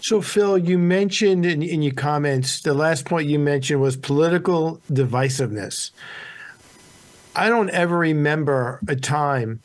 So, 0.00 0.20
Phil, 0.20 0.58
you 0.58 0.78
mentioned 0.78 1.46
in, 1.46 1.62
in 1.62 1.80
your 1.80 1.94
comments, 1.94 2.60
the 2.60 2.74
last 2.74 3.06
point 3.06 3.28
you 3.28 3.38
mentioned 3.38 3.80
was 3.80 3.96
political 3.96 4.80
divisiveness. 4.90 5.92
I 7.36 7.48
don't 7.48 7.70
ever 7.70 7.98
remember 7.98 8.80
a 8.86 8.96
time 8.96 9.60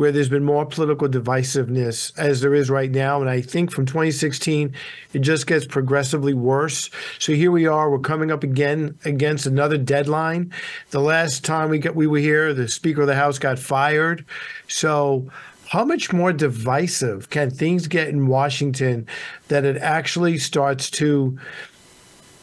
where 0.00 0.12
there's 0.12 0.30
been 0.30 0.42
more 0.42 0.64
political 0.64 1.06
divisiveness 1.06 2.10
as 2.16 2.40
there 2.40 2.54
is 2.54 2.70
right 2.70 2.90
now. 2.90 3.20
And 3.20 3.28
I 3.28 3.42
think 3.42 3.70
from 3.70 3.84
2016, 3.84 4.74
it 5.12 5.18
just 5.18 5.46
gets 5.46 5.66
progressively 5.66 6.32
worse. 6.32 6.88
So 7.18 7.34
here 7.34 7.50
we 7.50 7.66
are. 7.66 7.90
We're 7.90 7.98
coming 7.98 8.30
up 8.30 8.42
again 8.42 8.98
against 9.04 9.44
another 9.44 9.76
deadline. 9.76 10.54
The 10.88 11.00
last 11.00 11.44
time 11.44 11.68
we 11.68 11.78
got 11.80 11.94
we 11.94 12.06
were 12.06 12.16
here, 12.16 12.54
the 12.54 12.66
Speaker 12.66 13.02
of 13.02 13.08
the 13.08 13.14
House 13.14 13.38
got 13.38 13.58
fired. 13.58 14.24
So 14.68 15.30
how 15.68 15.84
much 15.84 16.14
more 16.14 16.32
divisive 16.32 17.28
can 17.28 17.50
things 17.50 17.86
get 17.86 18.08
in 18.08 18.26
Washington 18.26 19.06
that 19.48 19.66
it 19.66 19.76
actually 19.76 20.38
starts 20.38 20.88
to 20.92 21.38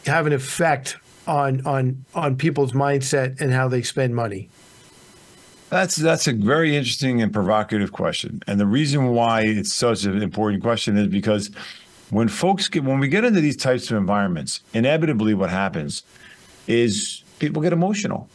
have 0.06 0.28
an 0.28 0.32
effect 0.32 0.96
on 1.26 1.66
on 1.66 2.04
on 2.14 2.36
people's 2.36 2.70
mindset 2.70 3.40
and 3.40 3.52
how 3.52 3.66
they 3.66 3.82
spend 3.82 4.14
money? 4.14 4.48
That's 5.70 5.96
that's 5.96 6.26
a 6.26 6.32
very 6.32 6.76
interesting 6.76 7.20
and 7.20 7.32
provocative 7.32 7.92
question. 7.92 8.42
And 8.46 8.58
the 8.58 8.66
reason 8.66 9.08
why 9.08 9.42
it's 9.42 9.72
such 9.72 10.04
an 10.04 10.22
important 10.22 10.62
question 10.62 10.96
is 10.96 11.08
because 11.08 11.50
when 12.10 12.28
folks 12.28 12.68
get 12.68 12.84
when 12.84 12.98
we 12.98 13.08
get 13.08 13.24
into 13.24 13.40
these 13.40 13.56
types 13.56 13.90
of 13.90 13.98
environments, 13.98 14.60
inevitably 14.72 15.34
what 15.34 15.50
happens 15.50 16.02
is 16.66 17.22
people 17.38 17.60
get 17.60 17.72
emotional. 17.72 18.28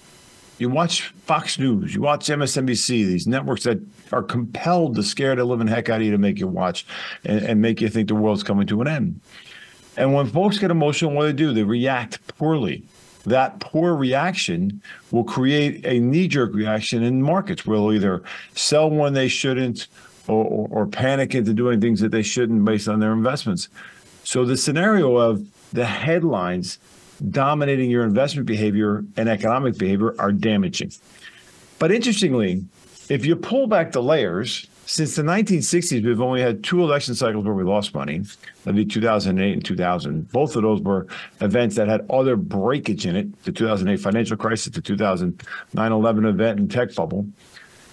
You 0.60 0.70
watch 0.70 1.10
Fox 1.26 1.58
News, 1.58 1.96
you 1.96 2.02
watch 2.02 2.28
MSNBC, 2.28 2.88
these 2.88 3.26
networks 3.26 3.64
that 3.64 3.80
are 4.12 4.22
compelled 4.22 4.96
to 4.96 5.04
scare 5.04 5.36
the 5.36 5.44
living 5.44 5.68
heck 5.68 5.90
out 5.90 6.00
of 6.00 6.06
you 6.06 6.12
to 6.12 6.20
make 6.20 6.40
you 6.40 6.48
watch 6.48 6.86
and, 7.26 7.44
and 7.44 7.62
make 7.62 7.82
you 7.82 7.90
think 7.90 8.08
the 8.08 8.16
world's 8.16 8.44
coming 8.44 8.68
to 8.68 8.80
an 8.82 8.88
end. 8.88 9.20
And 9.98 10.14
when 10.14 10.28
folks 10.28 10.60
get 10.60 10.70
emotional, 10.70 11.12
what 11.12 11.24
do 11.24 11.28
they 11.28 11.34
do? 11.34 11.54
They 11.54 11.64
react 11.64 12.26
poorly 12.38 12.84
that 13.24 13.60
poor 13.60 13.96
reaction 13.96 14.82
will 15.12 15.24
create 15.24 15.86
a 15.86 16.00
knee 16.00 16.28
jerk 16.28 16.54
reaction 16.54 17.04
in 17.04 17.22
markets 17.22 17.64
they'll 17.64 17.94
either 17.94 18.22
sell 18.56 18.90
when 18.90 19.14
they 19.14 19.28
shouldn't 19.28 19.88
or, 20.28 20.46
or, 20.46 20.68
or, 20.72 20.88
panic 20.88 21.36
into 21.36 21.54
doing 21.54 21.82
things 21.82 22.00
that 22.00 22.12
they 22.12 22.22
shouldn't 22.22 22.64
based 22.64 22.88
on 22.88 23.00
their 23.00 23.12
investments. 23.12 23.68
So 24.24 24.46
the 24.46 24.56
scenario 24.56 25.18
of 25.18 25.46
the 25.74 25.86
headlines 25.86 26.80
dominating 27.30 27.90
your 27.90 28.04
investment 28.04 28.46
behavior 28.46 29.04
and 29.18 29.28
economic 29.28 29.78
behavior 29.78 30.16
are 30.20 30.32
damaging. 30.32 30.92
But 31.80 31.92
interestingly, 31.92 32.64
if 33.10 33.26
you 33.26 33.36
pull 33.36 33.68
back 33.68 33.92
the 33.92 34.02
layers, 34.02 34.66
since 34.86 35.16
the 35.16 35.24
1960s, 35.24 36.04
we've 36.04 36.22
only 36.22 36.42
had 36.42 36.64
two 36.64 36.82
election 36.82 37.16
cycles 37.16 37.46
where 37.46 37.54
we 37.54 37.64
lost 37.64 37.94
money. 37.94 38.22
That'd 38.64 38.76
be 38.76 38.86
2008 38.86 39.54
and 39.54 39.66
2000. 39.66 40.32
Both 40.32 40.56
of 40.56 40.64
those 40.64 40.82
were 40.82 41.08
events 41.42 41.76
that 41.78 41.88
had 41.88 42.06
other 42.10 42.36
breakage 42.36 43.06
in 43.06 43.16
it 43.16 43.44
the 43.44 43.52
2008 43.52 43.98
financial 44.00 44.38
crisis, 44.38 44.74
the 44.74 44.82
2009 44.82 45.92
11 45.92 46.26
event, 46.26 46.60
and 46.60 46.70
tech 46.70 46.94
bubble. 46.96 47.26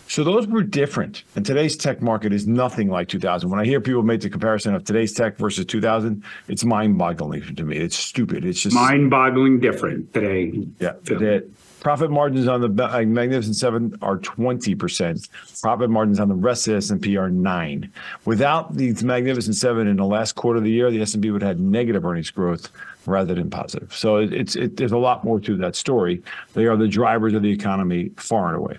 So 0.08 0.24
those 0.24 0.48
were 0.48 0.64
different. 0.64 1.22
And 1.36 1.46
today's 1.46 1.76
tech 1.76 2.02
market 2.02 2.32
is 2.32 2.44
nothing 2.44 2.88
like 2.88 3.06
2000. 3.06 3.48
When 3.48 3.60
I 3.60 3.64
hear 3.64 3.80
people 3.80 4.02
make 4.02 4.20
the 4.20 4.28
comparison 4.28 4.74
of 4.74 4.82
today's 4.82 5.12
tech 5.12 5.36
versus 5.36 5.64
2000, 5.66 6.24
it's 6.48 6.64
mind 6.64 6.98
boggling 6.98 7.54
to 7.54 7.62
me. 7.62 7.76
It's 7.76 7.96
stupid. 7.96 8.44
It's 8.44 8.60
just 8.60 8.74
mind 8.74 9.08
boggling 9.10 9.60
different 9.60 10.12
today. 10.12 10.66
Yeah. 10.80 10.94
Today, 11.04 11.46
Profit 11.80 12.10
margins 12.10 12.46
on 12.46 12.60
the 12.60 12.84
uh, 12.84 13.02
Magnificent 13.02 13.56
Seven 13.56 13.96
are 14.02 14.18
twenty 14.18 14.74
percent. 14.74 15.28
Profit 15.62 15.88
margins 15.88 16.20
on 16.20 16.28
the 16.28 16.34
rest 16.34 16.68
of 16.68 16.72
the 16.72 16.76
S 16.76 16.90
and 16.90 17.00
P 17.00 17.16
are 17.16 17.30
nine. 17.30 17.90
Without 18.26 18.76
the 18.76 18.92
Magnificent 19.02 19.56
Seven 19.56 19.88
in 19.88 19.96
the 19.96 20.04
last 20.04 20.34
quarter 20.34 20.58
of 20.58 20.64
the 20.64 20.70
year, 20.70 20.90
the 20.90 21.00
S 21.00 21.14
and 21.14 21.22
P 21.22 21.30
would 21.30 21.40
have 21.42 21.56
had 21.56 21.60
negative 21.60 22.04
earnings 22.04 22.30
growth 22.30 22.68
rather 23.06 23.34
than 23.34 23.48
positive. 23.48 23.94
So 23.94 24.18
it's 24.18 24.56
it, 24.56 24.76
there's 24.76 24.92
a 24.92 24.98
lot 24.98 25.24
more 25.24 25.40
to 25.40 25.56
that 25.56 25.74
story. 25.74 26.22
They 26.52 26.66
are 26.66 26.76
the 26.76 26.86
drivers 26.86 27.32
of 27.32 27.42
the 27.42 27.50
economy 27.50 28.10
far 28.16 28.48
and 28.48 28.56
away. 28.56 28.76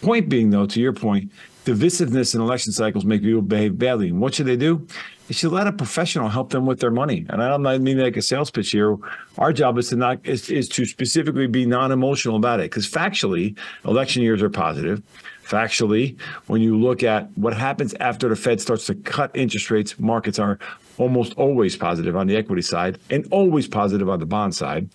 Point 0.00 0.30
being, 0.30 0.48
though, 0.48 0.64
to 0.64 0.80
your 0.80 0.94
point, 0.94 1.30
divisiveness 1.66 2.34
in 2.34 2.40
election 2.40 2.72
cycles 2.72 3.04
make 3.04 3.20
people 3.20 3.42
behave 3.42 3.78
badly. 3.78 4.08
And 4.08 4.18
what 4.18 4.34
should 4.34 4.46
they 4.46 4.56
do? 4.56 4.86
They 5.30 5.34
should 5.34 5.52
let 5.52 5.68
a 5.68 5.72
professional 5.72 6.28
help 6.28 6.50
them 6.50 6.66
with 6.66 6.80
their 6.80 6.90
money. 6.90 7.24
And 7.28 7.40
I 7.40 7.56
don't 7.56 7.84
mean 7.84 7.98
like 8.00 8.16
a 8.16 8.22
sales 8.22 8.50
pitch 8.50 8.72
here. 8.72 8.96
Our 9.38 9.52
job 9.52 9.78
is 9.78 9.90
to 9.90 9.96
not 9.96 10.18
is, 10.26 10.50
is 10.50 10.68
to 10.70 10.84
specifically 10.84 11.46
be 11.46 11.64
non-emotional 11.64 12.34
about 12.34 12.58
it 12.58 12.64
because 12.64 12.90
factually, 12.90 13.56
election 13.84 14.24
years 14.24 14.42
are 14.42 14.50
positive. 14.50 15.00
Factually, 15.44 16.18
when 16.48 16.62
you 16.62 16.76
look 16.76 17.04
at 17.04 17.28
what 17.38 17.54
happens 17.54 17.94
after 18.00 18.28
the 18.28 18.34
Fed 18.34 18.60
starts 18.60 18.86
to 18.86 18.96
cut 18.96 19.30
interest 19.34 19.70
rates, 19.70 20.00
markets 20.00 20.40
are 20.40 20.58
almost 20.98 21.32
always 21.34 21.76
positive 21.76 22.16
on 22.16 22.26
the 22.26 22.34
equity 22.36 22.62
side 22.62 22.98
and 23.08 23.24
always 23.30 23.68
positive 23.68 24.08
on 24.08 24.18
the 24.18 24.26
bond 24.26 24.56
side. 24.56 24.88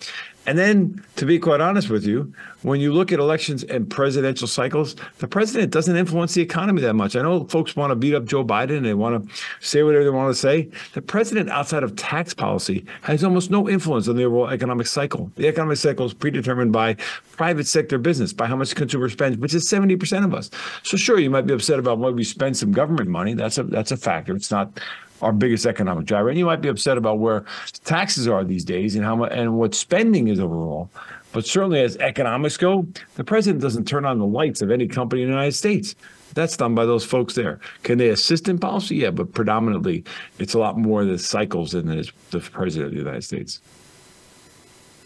And 0.46 0.56
then, 0.56 1.04
to 1.16 1.26
be 1.26 1.38
quite 1.38 1.60
honest 1.60 1.90
with 1.90 2.04
you, 2.04 2.32
when 2.62 2.80
you 2.80 2.92
look 2.92 3.10
at 3.12 3.18
elections 3.18 3.64
and 3.64 3.88
presidential 3.88 4.46
cycles, 4.46 4.94
the 5.18 5.26
president 5.26 5.72
doesn't 5.72 5.96
influence 5.96 6.34
the 6.34 6.42
economy 6.42 6.80
that 6.82 6.94
much. 6.94 7.16
I 7.16 7.22
know 7.22 7.44
folks 7.46 7.74
want 7.74 7.90
to 7.90 7.96
beat 7.96 8.14
up 8.14 8.24
Joe 8.24 8.44
Biden 8.44 8.76
and 8.76 8.86
they 8.86 8.94
want 8.94 9.28
to 9.28 9.34
say 9.60 9.82
whatever 9.82 10.04
they 10.04 10.10
want 10.10 10.34
to 10.34 10.40
say. 10.40 10.68
The 10.94 11.02
president, 11.02 11.50
outside 11.50 11.82
of 11.82 11.96
tax 11.96 12.32
policy, 12.32 12.84
has 13.02 13.24
almost 13.24 13.50
no 13.50 13.68
influence 13.68 14.08
on 14.08 14.16
the 14.16 14.24
overall 14.24 14.48
economic 14.48 14.86
cycle. 14.86 15.30
The 15.34 15.48
economic 15.48 15.78
cycle 15.78 16.06
is 16.06 16.14
predetermined 16.14 16.72
by 16.72 16.94
private 17.32 17.66
sector 17.66 17.98
business, 17.98 18.32
by 18.32 18.46
how 18.46 18.56
much 18.56 18.74
consumer 18.74 19.08
spends, 19.08 19.36
which 19.38 19.54
is 19.54 19.68
70% 19.68 20.24
of 20.24 20.34
us. 20.34 20.50
So 20.82 20.96
sure, 20.96 21.18
you 21.18 21.30
might 21.30 21.46
be 21.46 21.54
upset 21.54 21.78
about 21.78 21.98
why 21.98 22.10
we 22.10 22.24
spend 22.24 22.56
some 22.56 22.72
government 22.72 23.08
money. 23.08 23.34
That's 23.34 23.58
a 23.58 23.64
that's 23.64 23.92
a 23.92 23.96
factor. 23.96 24.34
It's 24.34 24.50
not 24.50 24.80
our 25.22 25.32
biggest 25.32 25.66
economic 25.66 26.06
driver. 26.06 26.28
And 26.28 26.38
you 26.38 26.46
might 26.46 26.60
be 26.60 26.68
upset 26.68 26.98
about 26.98 27.18
where 27.18 27.44
taxes 27.84 28.28
are 28.28 28.44
these 28.44 28.64
days 28.64 28.96
and 28.96 29.04
how 29.04 29.16
much 29.16 29.32
and 29.32 29.58
what 29.58 29.74
spending 29.74 30.28
is 30.28 30.40
overall. 30.40 30.90
But 31.32 31.46
certainly, 31.46 31.82
as 31.82 31.96
economics 31.98 32.56
go, 32.56 32.86
the 33.16 33.24
president 33.24 33.62
doesn't 33.62 33.86
turn 33.86 34.04
on 34.04 34.18
the 34.18 34.26
lights 34.26 34.62
of 34.62 34.70
any 34.70 34.88
company 34.88 35.22
in 35.22 35.28
the 35.28 35.34
United 35.34 35.52
States. 35.52 35.94
That's 36.34 36.56
done 36.56 36.74
by 36.74 36.86
those 36.86 37.04
folks 37.04 37.34
there. 37.34 37.60
Can 37.82 37.98
they 37.98 38.08
assist 38.08 38.48
in 38.48 38.58
policy? 38.58 38.96
Yeah, 38.96 39.10
but 39.10 39.32
predominantly, 39.32 40.04
it's 40.38 40.54
a 40.54 40.58
lot 40.58 40.78
more 40.78 41.04
the 41.04 41.18
cycles 41.18 41.72
than 41.72 41.86
the 41.86 42.40
president 42.40 42.86
of 42.86 42.92
the 42.92 42.98
United 42.98 43.22
States. 43.22 43.60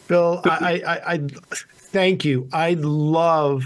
Bill, 0.08 0.40
I, 0.44 0.82
I, 0.86 1.14
I 1.14 1.18
thank 1.92 2.24
you. 2.24 2.48
I 2.52 2.74
love 2.74 3.64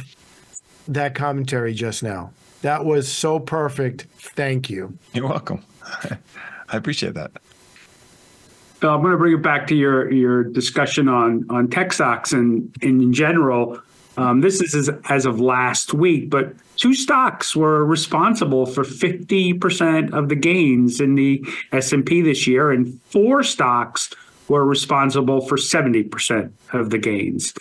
that 0.89 1.15
commentary 1.15 1.73
just 1.73 2.03
now. 2.03 2.33
That 2.61 2.85
was 2.85 3.11
so 3.11 3.39
perfect. 3.39 4.07
Thank 4.19 4.69
you. 4.69 4.97
You're 5.13 5.29
welcome. 5.29 5.65
I 6.69 6.77
appreciate 6.77 7.15
that. 7.15 7.33
Bill, 8.81 8.91
I'm 8.91 9.01
going 9.01 9.13
to 9.13 9.19
bring 9.19 9.35
it 9.35 9.43
back 9.43 9.67
to 9.69 9.75
your 9.75 10.11
your 10.13 10.45
discussion 10.45 11.09
on 11.09 11.47
on 11.51 11.69
tech 11.69 11.93
stocks 11.93 12.33
and, 12.33 12.75
in 12.83 13.13
general. 13.13 13.81
Um, 14.17 14.43
this 14.43 14.61
is 14.61 14.75
as, 14.75 14.91
as 15.09 15.27
of 15.27 15.41
last 15.41 15.93
week, 15.93 16.31
but 16.31 16.55
two 16.77 16.95
stocks 16.95 17.57
were 17.57 17.85
responsible 17.85 18.65
for 18.65 18.85
50% 18.85 20.13
of 20.13 20.29
the 20.29 20.37
gains 20.37 21.01
in 21.01 21.17
the 21.17 21.45
S&P 21.73 22.21
this 22.21 22.47
year, 22.47 22.71
and 22.71 23.01
four 23.07 23.43
stocks 23.43 24.11
were 24.49 24.65
responsible 24.65 25.41
for 25.41 25.57
70% 25.57 26.53
of 26.73 26.91
the 26.91 26.99
gains. 26.99 27.55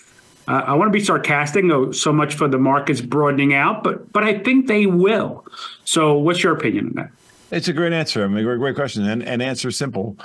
Uh, 0.48 0.64
I 0.68 0.74
want 0.74 0.90
to 0.90 0.98
be 0.98 1.04
sarcastic, 1.04 1.64
so 1.94 2.12
much 2.12 2.36
for 2.36 2.48
the 2.48 2.58
markets 2.58 3.02
broadening 3.02 3.54
out, 3.54 3.84
but 3.84 4.12
but 4.12 4.24
I 4.24 4.40
think 4.40 4.68
they 4.68 4.86
will. 4.86 5.46
So, 5.86 6.18
what's 6.18 6.44
your 6.44 6.54
opinion 6.54 6.88
on 6.88 6.94
that? 6.96 7.12
It's 7.54 7.68
a 7.68 7.74
great 7.74 7.94
answer. 7.94 8.24
I 8.24 8.28
mean, 8.28 8.44
great, 8.44 8.58
great 8.58 8.76
question, 8.76 9.08
and, 9.08 9.22
and 9.22 9.40
answer 9.40 9.70
simple. 9.70 10.18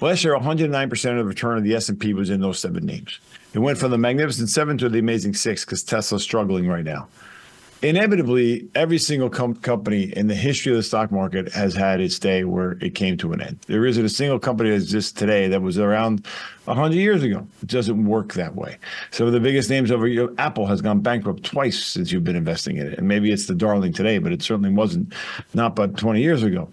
Last 0.00 0.22
year, 0.22 0.34
109 0.34 0.88
percent 0.88 1.18
of 1.18 1.24
the 1.24 1.28
return 1.28 1.58
of 1.58 1.64
the 1.64 1.74
S 1.74 1.88
and 1.88 1.98
P 1.98 2.14
was 2.14 2.30
in 2.30 2.40
those 2.40 2.60
seven 2.60 2.86
names. 2.86 3.18
It 3.54 3.58
went 3.58 3.76
from 3.76 3.90
the 3.90 3.98
magnificent 3.98 4.50
seven 4.50 4.78
to 4.78 4.88
the 4.88 5.00
amazing 5.00 5.34
six 5.34 5.64
because 5.64 5.82
Tesla's 5.82 6.22
struggling 6.22 6.68
right 6.68 6.84
now 6.84 7.08
inevitably, 7.88 8.68
every 8.74 8.98
single 8.98 9.30
com- 9.30 9.54
company 9.54 10.12
in 10.16 10.26
the 10.26 10.34
history 10.34 10.72
of 10.72 10.76
the 10.76 10.82
stock 10.82 11.12
market 11.12 11.52
has 11.52 11.74
had 11.74 12.00
its 12.00 12.18
day 12.18 12.44
where 12.44 12.72
it 12.80 12.94
came 12.94 13.16
to 13.18 13.32
an 13.32 13.40
end. 13.40 13.58
There 13.66 13.86
isn't 13.86 14.04
a 14.04 14.08
single 14.08 14.38
company 14.38 14.70
that 14.70 14.76
exists 14.76 15.12
today 15.12 15.48
that 15.48 15.62
was 15.62 15.78
around 15.78 16.26
100 16.64 16.94
years 16.94 17.22
ago. 17.22 17.46
It 17.62 17.68
doesn't 17.68 18.04
work 18.04 18.34
that 18.34 18.54
way. 18.56 18.78
Some 19.10 19.26
of 19.26 19.32
the 19.32 19.40
biggest 19.40 19.70
names 19.70 19.90
over 19.90 20.06
you, 20.06 20.34
Apple 20.38 20.66
has 20.66 20.80
gone 20.80 21.00
bankrupt 21.00 21.44
twice 21.44 21.82
since 21.82 22.10
you've 22.10 22.24
been 22.24 22.36
investing 22.36 22.76
in 22.76 22.88
it. 22.88 22.98
And 22.98 23.06
maybe 23.06 23.30
it's 23.30 23.46
the 23.46 23.54
darling 23.54 23.92
today, 23.92 24.18
but 24.18 24.32
it 24.32 24.42
certainly 24.42 24.70
wasn't 24.70 25.14
not 25.54 25.76
but 25.76 25.96
20 25.96 26.20
years 26.20 26.42
ago. 26.42 26.68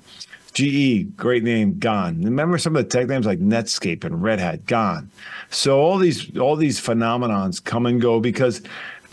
GE, 0.54 1.16
great 1.18 1.44
name, 1.44 1.80
gone. 1.80 2.22
Remember 2.22 2.58
some 2.58 2.76
of 2.76 2.84
the 2.84 2.90
tech 2.90 3.08
names 3.08 3.26
like 3.26 3.40
Netscape 3.40 4.04
and 4.04 4.22
Red 4.22 4.40
Hat, 4.40 4.66
gone. 4.68 5.10
So 5.50 5.80
all 5.80 5.98
these 5.98 6.38
all 6.38 6.56
these 6.56 6.80
phenomenons 6.80 7.64
come 7.64 7.88
and 7.88 8.00
go 8.00 8.20
because 8.20 8.62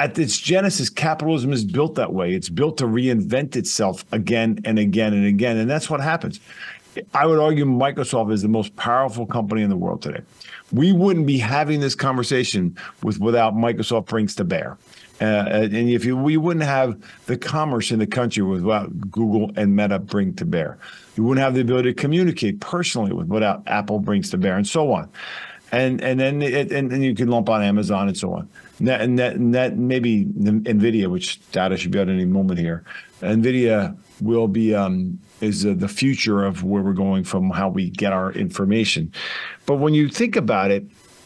at 0.00 0.18
its 0.18 0.38
genesis, 0.38 0.88
capitalism 0.88 1.52
is 1.52 1.62
built 1.64 1.94
that 1.96 2.14
way. 2.14 2.32
It's 2.32 2.48
built 2.48 2.78
to 2.78 2.84
reinvent 2.84 3.54
itself 3.54 4.04
again 4.12 4.58
and 4.64 4.78
again 4.78 5.12
and 5.12 5.26
again. 5.26 5.58
And 5.58 5.68
that's 5.68 5.90
what 5.90 6.00
happens. 6.00 6.40
I 7.14 7.26
would 7.26 7.38
argue 7.38 7.66
Microsoft 7.66 8.32
is 8.32 8.42
the 8.42 8.48
most 8.48 8.74
powerful 8.76 9.26
company 9.26 9.62
in 9.62 9.68
the 9.68 9.76
world 9.76 10.02
today. 10.02 10.22
We 10.72 10.92
wouldn't 10.92 11.26
be 11.26 11.38
having 11.38 11.80
this 11.80 11.94
conversation 11.94 12.76
with 13.02 13.20
without 13.20 13.54
Microsoft 13.54 14.06
brings 14.06 14.34
to 14.36 14.44
bear. 14.44 14.78
Uh, 15.20 15.46
and 15.52 15.90
if 15.90 16.06
you, 16.06 16.16
we 16.16 16.38
wouldn't 16.38 16.64
have 16.64 16.98
the 17.26 17.36
commerce 17.36 17.90
in 17.90 17.98
the 17.98 18.06
country 18.06 18.42
without 18.42 19.10
Google 19.10 19.52
and 19.54 19.76
Meta 19.76 19.98
bring 19.98 20.32
to 20.36 20.46
bear. 20.46 20.78
You 21.14 21.24
wouldn't 21.24 21.44
have 21.44 21.54
the 21.54 21.60
ability 21.60 21.92
to 21.92 22.00
communicate 22.00 22.60
personally 22.60 23.12
with 23.12 23.28
without 23.28 23.62
Apple 23.66 23.98
brings 23.98 24.30
to 24.30 24.38
bear, 24.38 24.56
and 24.56 24.66
so 24.66 24.92
on. 24.92 25.10
And 25.72 26.00
and 26.00 26.18
then 26.18 26.40
it, 26.40 26.72
and, 26.72 26.90
and 26.90 27.04
you 27.04 27.14
can 27.14 27.28
lump 27.28 27.50
on 27.50 27.62
Amazon 27.62 28.08
and 28.08 28.16
so 28.16 28.32
on. 28.32 28.48
Net, 28.80 29.08
net, 29.10 29.38
net, 29.38 29.76
maybe 29.76 30.24
NVIDIA, 30.24 31.08
which 31.08 31.38
data 31.52 31.76
should 31.76 31.90
be 31.90 32.00
out 32.00 32.08
any 32.08 32.24
moment 32.24 32.58
here. 32.58 32.82
NVIDIA 33.20 33.96
will 34.20 34.48
be 34.48 34.74
um, 34.74 35.18
is 35.40 35.62
the 35.62 35.88
future 35.88 36.44
of 36.44 36.64
where 36.64 36.82
we're 36.82 36.92
going 36.92 37.24
from 37.24 37.50
how 37.50 37.68
we 37.68 37.90
get 37.90 38.12
our 38.12 38.32
information. 38.32 39.12
But 39.66 39.76
when 39.76 39.94
you 39.94 40.08
think 40.08 40.36
about 40.36 40.70
it, 40.70 40.84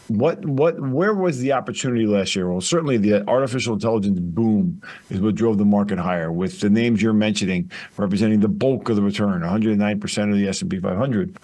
what 0.08 0.44
what 0.44 0.78
where 0.80 1.14
was 1.14 1.38
the 1.38 1.52
opportunity 1.52 2.06
last 2.06 2.36
year? 2.36 2.50
Well, 2.50 2.60
certainly 2.60 2.98
the 2.98 3.26
artificial 3.26 3.74
intelligence 3.74 4.18
boom 4.20 4.82
is 5.08 5.20
what 5.20 5.34
drove 5.34 5.58
the 5.58 5.64
market 5.64 5.98
higher. 5.98 6.30
With 6.30 6.60
the 6.60 6.68
names 6.68 7.00
you're 7.00 7.14
mentioning 7.14 7.70
representing 7.96 8.40
the 8.40 8.48
bulk 8.48 8.88
of 8.90 8.96
the 8.96 9.02
return, 9.02 9.40
109 9.40 10.00
percent 10.00 10.30
of 10.30 10.36
the 10.36 10.48
S 10.48 10.60
and 10.60 10.70
P 10.70 10.78
500. 10.78 11.36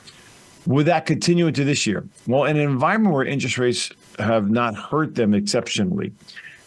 Would 0.66 0.86
that 0.86 1.06
continue 1.06 1.46
into 1.46 1.64
this 1.64 1.86
year? 1.86 2.06
Well, 2.26 2.44
in 2.44 2.58
an 2.58 2.68
environment 2.68 3.14
where 3.14 3.24
interest 3.24 3.56
rates 3.56 3.90
have 4.18 4.50
not 4.50 4.74
hurt 4.74 5.14
them 5.14 5.34
exceptionally, 5.34 6.12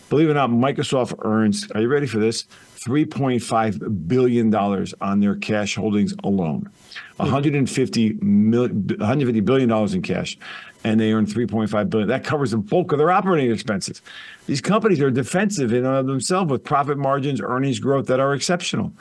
believe 0.10 0.30
it 0.30 0.32
or 0.32 0.36
not, 0.36 0.50
Microsoft 0.50 1.16
earns, 1.26 1.70
are 1.72 1.82
you 1.82 1.88
ready 1.88 2.08
for 2.08 2.20
this? 2.20 2.46
$3.5 2.78 4.08
billion 4.08 4.54
on 4.54 5.20
their 5.22 5.36
cash 5.36 5.76
holdings 5.76 6.14
alone. 6.24 6.70
Hmm. 7.18 7.24
150 7.24 8.14
million, 8.22 8.88
150 8.88 9.40
billion 9.40 9.70
dollars 9.70 9.94
in 9.94 10.02
cash, 10.02 10.38
and 10.84 11.00
they 11.00 11.14
earn 11.14 11.26
3.5 11.26 11.90
billion. 11.90 12.10
That 12.10 12.24
covers 12.24 12.52
the 12.52 12.58
bulk 12.58 12.92
of 12.92 12.98
their 12.98 13.12
operating 13.12 13.52
expenses. 13.52 14.02
These 14.48 14.62
companies 14.62 15.00
are 15.02 15.10
defensive 15.10 15.72
in 15.72 15.86
and 15.86 15.96
of 15.96 16.08
themselves 16.08 16.52
with 16.52 16.64
profit 16.64 16.98
margins, 16.98 17.40
earnings 17.42 17.80
growth 17.80 18.08
that 18.08 18.20
are 18.20 18.34
exceptional. 18.34 18.92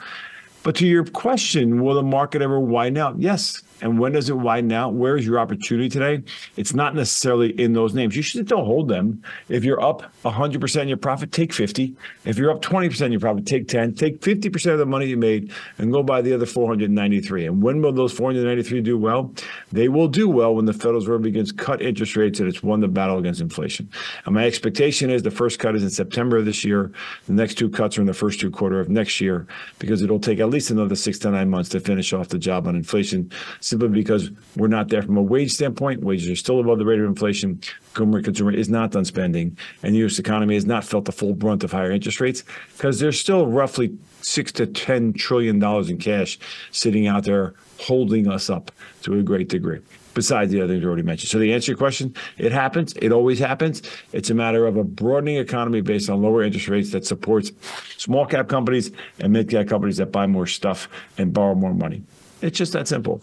But 0.63 0.75
to 0.75 0.87
your 0.87 1.03
question, 1.03 1.83
will 1.83 1.95
the 1.95 2.03
market 2.03 2.41
ever 2.41 2.59
widen 2.59 2.97
out? 2.97 3.19
Yes, 3.19 3.61
and 3.83 3.99
when 3.99 4.13
does 4.13 4.29
it 4.29 4.37
widen 4.37 4.71
out? 4.71 4.93
Where 4.93 5.17
is 5.17 5.25
your 5.25 5.37
opportunity 5.39 5.89
today? 5.89 6.23
It's 6.55 6.73
not 6.73 6.95
necessarily 6.95 7.49
in 7.59 7.73
those 7.73 7.93
names. 7.93 8.15
You 8.15 8.21
should 8.21 8.47
still 8.47 8.63
hold 8.63 8.87
them. 8.87 9.21
If 9.49 9.65
you're 9.65 9.81
up 9.81 10.09
100% 10.23 10.81
in 10.81 10.87
your 10.87 10.95
profit, 10.95 11.33
take 11.33 11.51
50. 11.51 11.93
If 12.23 12.37
you're 12.37 12.49
up 12.49 12.61
20% 12.61 13.01
in 13.01 13.11
your 13.11 13.19
profit, 13.19 13.45
take 13.45 13.67
10. 13.67 13.95
Take 13.95 14.21
50% 14.21 14.71
of 14.71 14.79
the 14.79 14.85
money 14.85 15.07
you 15.07 15.17
made 15.17 15.51
and 15.77 15.91
go 15.91 16.01
buy 16.01 16.21
the 16.21 16.33
other 16.33 16.45
493. 16.45 17.45
And 17.45 17.61
when 17.61 17.81
will 17.81 17.91
those 17.91 18.13
493 18.13 18.79
do 18.79 18.97
well? 18.97 19.33
They 19.73 19.89
will 19.89 20.07
do 20.07 20.29
well 20.29 20.55
when 20.55 20.63
the 20.63 20.73
Federal 20.73 20.95
Reserve 20.95 21.23
begins 21.23 21.51
cut 21.51 21.81
interest 21.81 22.15
rates 22.15 22.39
and 22.39 22.47
it's 22.47 22.63
won 22.63 22.79
the 22.79 22.87
battle 22.87 23.17
against 23.17 23.41
inflation. 23.41 23.89
And 24.25 24.33
my 24.33 24.45
expectation 24.45 25.09
is 25.09 25.23
the 25.23 25.31
first 25.31 25.59
cut 25.59 25.75
is 25.75 25.83
in 25.83 25.89
September 25.89 26.37
of 26.37 26.45
this 26.45 26.63
year. 26.63 26.89
The 27.25 27.33
next 27.33 27.55
two 27.55 27.69
cuts 27.69 27.97
are 27.97 28.01
in 28.01 28.07
the 28.07 28.13
first 28.13 28.39
two 28.39 28.49
quarter 28.49 28.79
of 28.79 28.87
next 28.87 29.19
year 29.19 29.45
because 29.79 30.01
it'll 30.01 30.19
take 30.19 30.39
at 30.39 30.49
least 30.53 30.71
another 30.71 30.95
six 30.95 31.19
to 31.19 31.31
nine 31.31 31.49
months 31.49 31.69
to 31.69 31.79
finish 31.79 32.13
off 32.13 32.29
the 32.29 32.37
job 32.37 32.67
on 32.67 32.75
inflation 32.75 33.31
simply 33.59 33.89
because 33.89 34.31
we're 34.55 34.67
not 34.67 34.89
there 34.89 35.01
from 35.01 35.17
a 35.17 35.21
wage 35.21 35.51
standpoint. 35.51 36.03
Wages 36.03 36.29
are 36.29 36.35
still 36.35 36.59
above 36.59 36.79
the 36.79 36.85
rate 36.85 36.99
of 36.99 37.05
inflation. 37.05 37.59
Consumer, 37.93 38.21
consumer 38.21 38.51
is 38.51 38.69
not 38.69 38.91
done 38.91 39.05
spending, 39.05 39.57
and 39.81 39.93
the 39.93 39.99
U.S. 39.99 40.19
economy 40.19 40.53
has 40.55 40.65
not 40.65 40.83
felt 40.83 41.05
the 41.05 41.11
full 41.11 41.33
brunt 41.33 41.63
of 41.63 41.71
higher 41.71 41.91
interest 41.91 42.21
rates 42.21 42.43
because 42.77 42.99
there's 42.99 43.19
still 43.19 43.47
roughly 43.47 43.97
six 44.21 44.51
to 44.53 44.65
ten 44.65 45.13
trillion 45.13 45.59
dollars 45.59 45.89
in 45.89 45.97
cash 45.97 46.39
sitting 46.71 47.07
out 47.07 47.25
there 47.25 47.53
holding 47.79 48.27
us 48.27 48.49
up 48.49 48.71
to 49.01 49.17
a 49.19 49.23
great 49.23 49.49
degree 49.49 49.79
besides 50.13 50.51
the 50.51 50.61
other 50.61 50.73
things 50.73 50.85
already 50.85 51.03
mentioned. 51.03 51.29
So, 51.29 51.39
to 51.39 51.51
answer 51.51 51.67
to 51.67 51.71
your 51.71 51.77
question, 51.77 52.15
it 52.37 52.51
happens. 52.51 52.93
It 52.93 53.11
always 53.11 53.39
happens. 53.39 53.81
It's 54.11 54.29
a 54.29 54.33
matter 54.33 54.65
of 54.65 54.77
a 54.77 54.83
broadening 54.83 55.37
economy 55.37 55.81
based 55.81 56.09
on 56.09 56.21
lower 56.21 56.43
interest 56.43 56.67
rates 56.67 56.91
that 56.91 57.05
supports 57.05 57.51
small 57.97 58.25
cap 58.25 58.47
companies 58.47 58.91
and 59.19 59.33
mid 59.33 59.49
cap 59.49 59.67
companies 59.67 59.97
that 59.97 60.11
buy 60.11 60.27
more 60.27 60.47
stuff 60.47 60.89
and 61.17 61.33
borrow 61.33 61.55
more 61.55 61.73
money. 61.73 62.03
It's 62.41 62.57
just 62.57 62.73
that 62.73 62.87
simple. 62.87 63.21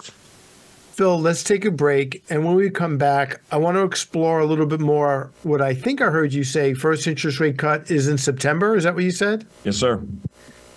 Phil, 1.00 1.18
let's 1.18 1.42
take 1.42 1.64
a 1.64 1.70
break. 1.70 2.22
And 2.28 2.44
when 2.44 2.54
we 2.54 2.68
come 2.68 2.98
back, 2.98 3.40
I 3.50 3.56
want 3.56 3.76
to 3.76 3.84
explore 3.84 4.40
a 4.40 4.44
little 4.44 4.66
bit 4.66 4.80
more 4.80 5.30
what 5.44 5.62
I 5.62 5.72
think 5.72 6.02
I 6.02 6.10
heard 6.10 6.34
you 6.34 6.44
say 6.44 6.74
first 6.74 7.06
interest 7.06 7.40
rate 7.40 7.56
cut 7.56 7.90
is 7.90 8.06
in 8.06 8.18
September. 8.18 8.76
Is 8.76 8.84
that 8.84 8.94
what 8.94 9.04
you 9.04 9.10
said? 9.10 9.46
Yes, 9.64 9.76
sir. 9.76 10.02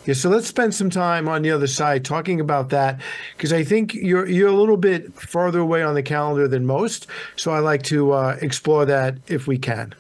Yeah, 0.05 0.13
so 0.13 0.29
let's 0.29 0.47
spend 0.47 0.75
some 0.75 0.89
time 0.89 1.29
on 1.29 1.43
the 1.43 1.51
other 1.51 1.67
side 1.67 2.03
talking 2.03 2.41
about 2.41 2.69
that 2.69 2.99
because 3.37 3.53
I 3.53 3.63
think 3.63 3.93
you're 3.93 4.27
you're 4.27 4.49
a 4.49 4.53
little 4.53 4.75
bit 4.75 5.13
farther 5.13 5.59
away 5.59 5.81
on 5.81 5.95
the 5.95 6.03
calendar 6.03 6.47
than 6.47 6.65
most. 6.65 7.07
So 7.37 7.51
I 7.51 7.59
like 7.59 7.83
to 7.83 8.11
uh, 8.11 8.37
explore 8.41 8.85
that 8.85 9.17
if 9.27 9.47
we 9.47 9.57
can. 9.57 9.93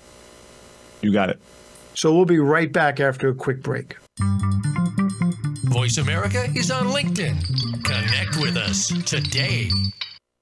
You 1.01 1.13
got 1.13 1.29
it. 1.29 1.39
So 1.93 2.13
we'll 2.13 2.25
be 2.25 2.39
right 2.39 2.71
back 2.71 2.99
after 2.99 3.29
a 3.29 3.35
quick 3.35 3.63
break. 3.63 3.95
Voice 5.65 5.97
America 5.97 6.45
is 6.55 6.69
on 6.69 6.87
LinkedIn. 6.87 7.83
Connect 7.83 8.37
with 8.37 8.57
us 8.57 8.87
today. 9.05 9.69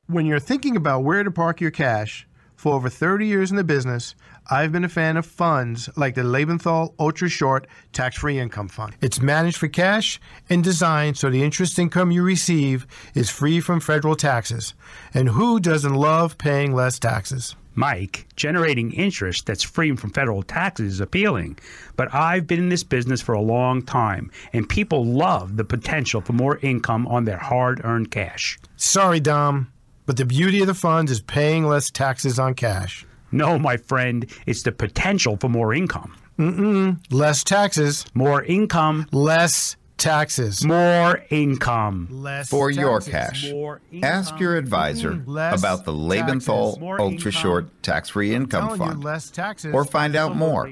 When 0.07 0.25
you're 0.25 0.39
thinking 0.39 0.75
about 0.75 1.03
where 1.03 1.23
to 1.23 1.31
park 1.31 1.61
your 1.61 1.71
cash, 1.71 2.27
for 2.61 2.75
over 2.75 2.89
30 2.89 3.25
years 3.25 3.49
in 3.49 3.57
the 3.57 3.63
business, 3.63 4.13
I've 4.49 4.71
been 4.71 4.83
a 4.83 4.89
fan 4.89 5.17
of 5.17 5.25
funds 5.25 5.89
like 5.95 6.15
the 6.15 6.23
Lebenthal 6.23 6.93
Ultra 6.99 7.29
Short 7.29 7.67
Tax 7.93 8.17
Free 8.17 8.39
Income 8.39 8.69
Fund. 8.69 8.95
It's 9.01 9.21
managed 9.21 9.57
for 9.57 9.67
cash 9.67 10.19
and 10.49 10.63
designed 10.63 11.17
so 11.17 11.29
the 11.29 11.43
interest 11.43 11.77
income 11.79 12.11
you 12.11 12.23
receive 12.23 12.87
is 13.13 13.29
free 13.29 13.61
from 13.61 13.79
federal 13.79 14.15
taxes. 14.15 14.73
And 15.13 15.29
who 15.29 15.59
doesn't 15.59 15.93
love 15.93 16.37
paying 16.37 16.73
less 16.73 16.99
taxes? 16.99 17.55
Mike, 17.73 18.27
generating 18.35 18.91
interest 18.91 19.45
that's 19.45 19.63
free 19.63 19.95
from 19.95 20.11
federal 20.11 20.43
taxes 20.43 20.95
is 20.95 20.99
appealing. 20.99 21.57
But 21.95 22.13
I've 22.13 22.45
been 22.45 22.59
in 22.59 22.69
this 22.69 22.83
business 22.83 23.21
for 23.21 23.33
a 23.33 23.41
long 23.41 23.81
time, 23.81 24.29
and 24.51 24.67
people 24.67 25.05
love 25.05 25.55
the 25.55 25.63
potential 25.63 26.19
for 26.19 26.33
more 26.33 26.57
income 26.57 27.07
on 27.07 27.23
their 27.23 27.37
hard 27.37 27.79
earned 27.85 28.11
cash. 28.11 28.59
Sorry, 28.75 29.21
Dom. 29.21 29.71
But 30.05 30.17
the 30.17 30.25
beauty 30.25 30.59
of 30.59 30.67
the 30.67 30.73
funds 30.73 31.11
is 31.11 31.21
paying 31.21 31.65
less 31.65 31.89
taxes 31.89 32.39
on 32.39 32.55
cash. 32.55 33.05
No, 33.31 33.57
my 33.59 33.77
friend, 33.77 34.25
it's 34.45 34.63
the 34.63 34.71
potential 34.71 35.37
for 35.37 35.49
more 35.49 35.73
income. 35.73 36.15
Mm-mm. 36.39 36.97
Less 37.11 37.43
taxes. 37.43 38.05
More 38.13 38.43
income. 38.43 39.07
Less 39.11 39.75
taxes. 39.97 40.65
More 40.65 41.23
income. 41.29 42.07
Less 42.09 42.49
For 42.49 42.71
taxes. 42.71 43.47
your 43.49 43.81
cash, 43.81 44.01
ask 44.01 44.39
your 44.39 44.55
advisor 44.57 45.11
Mm, 45.11 45.27
less 45.27 45.59
about 45.59 45.85
the 45.85 45.91
Lebenthal 45.93 46.73
taxes. 46.79 46.99
Ultra 46.99 47.31
Short 47.31 47.83
Tax 47.83 48.09
Free 48.09 48.33
Income 48.33 48.63
Telling 48.63 48.81
you, 48.81 48.87
Fund 48.87 49.03
less 49.03 49.29
taxes. 49.29 49.71
or 49.73 49.85
find 49.85 50.15
out 50.15 50.35
more 50.35 50.71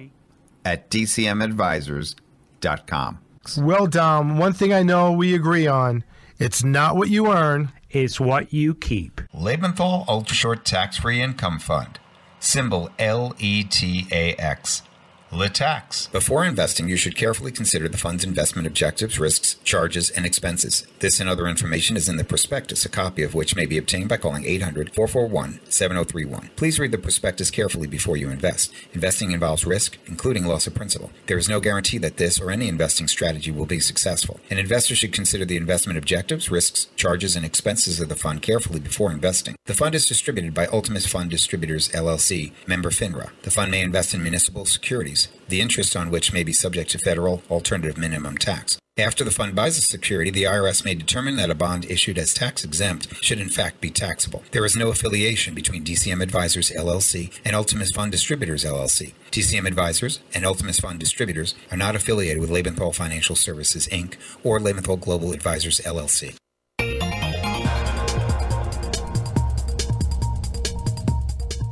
at 0.65 0.89
dcmadvisors.com. 0.89 3.19
Well, 3.57 3.87
Dom, 3.87 4.37
one 4.37 4.53
thing 4.53 4.73
I 4.73 4.83
know 4.83 5.11
we 5.11 5.33
agree 5.33 5.67
on 5.67 6.03
it's 6.37 6.63
not 6.63 6.95
what 6.95 7.09
you 7.09 7.31
earn, 7.31 7.71
it's 7.89 8.19
what 8.19 8.53
you 8.53 8.73
keep. 8.73 9.21
Lebenthal 9.33 10.05
Ultra 10.07 10.35
Short 10.35 10.65
Tax 10.65 10.97
Free 10.97 11.21
Income 11.21 11.59
Fund, 11.59 11.99
symbol 12.39 12.89
LETAX. 12.97 14.81
The 15.31 15.47
tax. 15.47 16.07
Before 16.07 16.43
investing, 16.43 16.89
you 16.89 16.97
should 16.97 17.15
carefully 17.15 17.51
consider 17.51 17.87
the 17.87 17.99
fund's 17.99 18.23
investment 18.23 18.67
objectives, 18.67 19.19
risks, 19.19 19.55
charges, 19.63 20.09
and 20.09 20.25
expenses. 20.25 20.87
This 20.99 21.19
and 21.19 21.29
other 21.29 21.47
information 21.47 21.95
is 21.95 22.09
in 22.09 22.17
the 22.17 22.23
prospectus, 22.23 22.83
a 22.83 22.89
copy 22.89 23.21
of 23.21 23.35
which 23.35 23.55
may 23.55 23.67
be 23.67 23.77
obtained 23.77 24.09
by 24.09 24.17
calling 24.17 24.43
800 24.43 24.93
441 24.93 25.59
7031. 25.69 26.49
Please 26.55 26.79
read 26.79 26.91
the 26.91 26.97
prospectus 26.97 27.51
carefully 27.51 27.87
before 27.87 28.17
you 28.17 28.29
invest. 28.29 28.73
Investing 28.93 29.31
involves 29.31 29.65
risk, 29.65 29.97
including 30.07 30.45
loss 30.45 30.65
of 30.65 30.73
principal. 30.73 31.11
There 31.27 31.37
is 31.37 31.47
no 31.47 31.59
guarantee 31.59 31.99
that 31.99 32.17
this 32.17 32.41
or 32.41 32.49
any 32.49 32.67
investing 32.67 33.07
strategy 33.07 33.51
will 33.51 33.67
be 33.67 33.79
successful. 33.79 34.39
An 34.49 34.57
investor 34.57 34.95
should 34.95 35.13
consider 35.13 35.45
the 35.45 35.57
investment 35.57 35.99
objectives, 35.99 36.49
risks, 36.49 36.87
charges, 36.95 37.35
and 37.35 37.45
expenses 37.45 37.99
of 37.99 38.09
the 38.09 38.15
fund 38.15 38.41
carefully 38.41 38.79
before 38.79 39.11
investing. 39.11 39.55
The 39.65 39.75
fund 39.75 39.93
is 39.93 40.07
distributed 40.07 40.55
by 40.55 40.65
Ultimus 40.67 41.05
Fund 41.05 41.29
Distributors, 41.29 41.89
LLC, 41.89 42.51
member 42.67 42.89
FINRA. 42.89 43.29
The 43.43 43.51
fund 43.51 43.69
may 43.69 43.81
invest 43.81 44.13
in 44.15 44.23
municipal 44.23 44.65
securities 44.65 45.18
the 45.47 45.61
interest 45.61 45.95
on 45.95 46.09
which 46.09 46.31
may 46.31 46.43
be 46.43 46.53
subject 46.53 46.91
to 46.91 46.97
federal 46.97 47.43
alternative 47.49 47.97
minimum 47.97 48.37
tax. 48.37 48.79
After 48.99 49.23
the 49.23 49.31
fund 49.31 49.55
buys 49.55 49.77
a 49.77 49.81
security, 49.81 50.29
the 50.29 50.43
IRS 50.43 50.83
may 50.83 50.93
determine 50.93 51.37
that 51.37 51.49
a 51.49 51.55
bond 51.55 51.85
issued 51.85 52.17
as 52.17 52.33
tax 52.33 52.65
exempt 52.65 53.07
should 53.23 53.39
in 53.39 53.47
fact 53.47 53.79
be 53.79 53.89
taxable. 53.89 54.43
There 54.51 54.65
is 54.65 54.75
no 54.75 54.89
affiliation 54.89 55.55
between 55.55 55.85
DCM 55.85 56.21
Advisors 56.21 56.69
LLC 56.69 57.31
and 57.45 57.55
Ultimus 57.55 57.91
Fund 57.91 58.11
Distributors 58.11 58.65
LLC. 58.65 59.13
DCM 59.31 59.65
Advisors 59.65 60.19
and 60.33 60.45
Ultimus 60.45 60.81
Fund 60.81 60.99
Distributors 60.99 61.55
are 61.71 61.77
not 61.77 61.95
affiliated 61.95 62.41
with 62.41 62.49
Lebenthal 62.49 62.93
Financial 62.93 63.37
Services 63.37 63.87
Inc. 63.87 64.15
or 64.43 64.59
Lebenthal 64.59 64.99
Global 64.99 65.31
Advisors 65.31 65.79
LLC. 65.79 66.35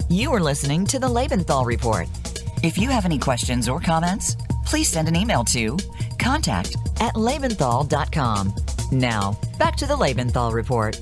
You 0.09 0.31
are 0.31 0.39
listening 0.39 0.85
to 0.85 0.99
the 0.99 1.09
Lebenthal 1.09 1.65
Report. 1.65 2.07
If 2.63 2.77
you 2.77 2.89
have 2.89 3.05
any 3.05 3.19
questions 3.19 3.69
or 3.69 3.79
comments, 3.79 4.35
please 4.65 4.89
send 4.89 5.07
an 5.07 5.15
email 5.15 5.43
to 5.45 5.77
contact 6.17 6.75
at 6.99 7.13
lebenthal.com. 7.13 8.55
Now, 8.91 9.39
back 9.59 9.75
to 9.75 9.85
the 9.85 9.95
Lebenthal 9.95 10.53
Report. 10.53 10.99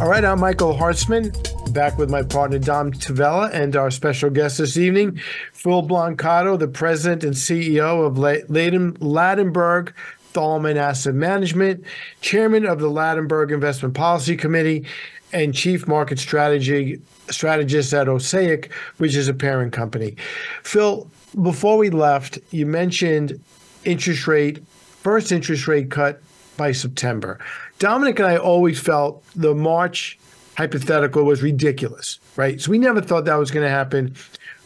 All 0.00 0.08
right, 0.08 0.24
I'm 0.24 0.38
Michael 0.38 0.74
Hartzman, 0.74 1.72
back 1.72 1.98
with 1.98 2.10
my 2.10 2.22
partner 2.22 2.58
Dom 2.58 2.92
Tavella 2.92 3.50
and 3.52 3.74
our 3.74 3.90
special 3.90 4.30
guest 4.30 4.58
this 4.58 4.76
evening, 4.76 5.20
Phil 5.52 5.82
Blancato, 5.82 6.56
the 6.56 6.68
president 6.68 7.24
and 7.24 7.34
CEO 7.34 8.06
of 8.06 8.14
Ladenburg 8.14 9.92
Thalmann 10.32 10.76
Asset 10.76 11.14
Management, 11.14 11.82
chairman 12.20 12.66
of 12.66 12.78
the 12.78 12.90
Ladenburg 12.90 13.50
Investment 13.50 13.94
Policy 13.94 14.36
Committee, 14.36 14.84
and 15.32 15.54
chief 15.54 15.86
market 15.86 16.18
strategy 16.18 17.00
strategist 17.30 17.92
at 17.92 18.06
Osaic, 18.06 18.70
which 18.98 19.16
is 19.16 19.28
a 19.28 19.34
parent 19.34 19.72
company. 19.72 20.16
Phil, 20.62 21.10
before 21.42 21.76
we 21.76 21.90
left, 21.90 22.38
you 22.50 22.66
mentioned 22.66 23.40
interest 23.84 24.26
rate, 24.26 24.62
first 25.02 25.32
interest 25.32 25.66
rate 25.66 25.90
cut 25.90 26.20
by 26.56 26.72
September. 26.72 27.38
Dominick 27.78 28.18
and 28.18 28.28
I 28.28 28.36
always 28.36 28.80
felt 28.80 29.24
the 29.34 29.54
March 29.54 30.18
hypothetical 30.56 31.24
was 31.24 31.42
ridiculous, 31.42 32.18
right? 32.36 32.60
So 32.60 32.70
we 32.70 32.78
never 32.78 33.00
thought 33.00 33.26
that 33.26 33.34
was 33.34 33.50
going 33.50 33.64
to 33.64 33.70
happen. 33.70 34.14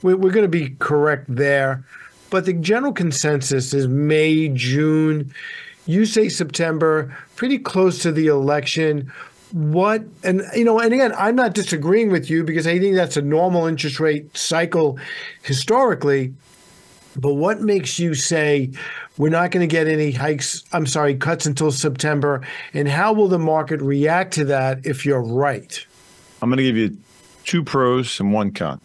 We're, 0.03 0.17
we're 0.17 0.33
going 0.33 0.45
to 0.45 0.49
be 0.49 0.77
correct 0.79 1.25
there. 1.29 1.85
But 2.31 2.45
the 2.45 2.53
general 2.53 2.93
consensus 2.93 3.75
is 3.75 3.89
May, 3.89 4.49
June. 4.49 5.35
You 5.87 6.07
say 6.07 6.29
September, 6.29 7.17
pretty 7.35 7.59
close 7.59 7.99
to 8.03 8.13
the 8.13 8.29
election 8.29 9.13
what 9.53 10.03
and 10.23 10.43
you 10.55 10.65
know 10.65 10.79
and 10.79 10.93
again 10.93 11.13
i'm 11.17 11.35
not 11.35 11.55
disagreeing 11.55 12.11
with 12.11 12.31
you 12.31 12.45
because 12.45 12.67
i 12.67 12.79
think 12.79 12.95
that's 12.95 13.17
a 13.17 13.23
normal 13.23 13.67
interest 13.67 13.99
rate 13.99 14.37
cycle 14.37 14.99
historically 15.43 16.33
but 17.17 17.35
what 17.35 17.61
makes 17.61 17.99
you 17.99 18.15
say 18.15 18.71
we're 19.19 19.31
not 19.31 19.51
going 19.51 19.67
to 19.67 19.71
get 19.71 19.87
any 19.87 20.13
hikes 20.13 20.63
i'm 20.73 20.87
sorry 20.87 21.15
cuts 21.15 21.47
until 21.47 21.71
september? 21.71 22.47
And 22.73 22.89
how 22.89 23.13
will 23.13 23.29
the 23.29 23.39
market 23.39 23.81
react 23.81 24.35
to 24.35 24.45
that 24.47 24.87
if 24.87 25.05
you're 25.05 25.23
right? 25.23 25.85
I'm 26.43 26.49
going 26.49 26.59
to 26.59 26.63
give 26.63 26.77
you 26.77 26.97
two 27.45 27.63
pros 27.63 28.21
and 28.21 28.33
one 28.33 28.53
con. 28.53 28.81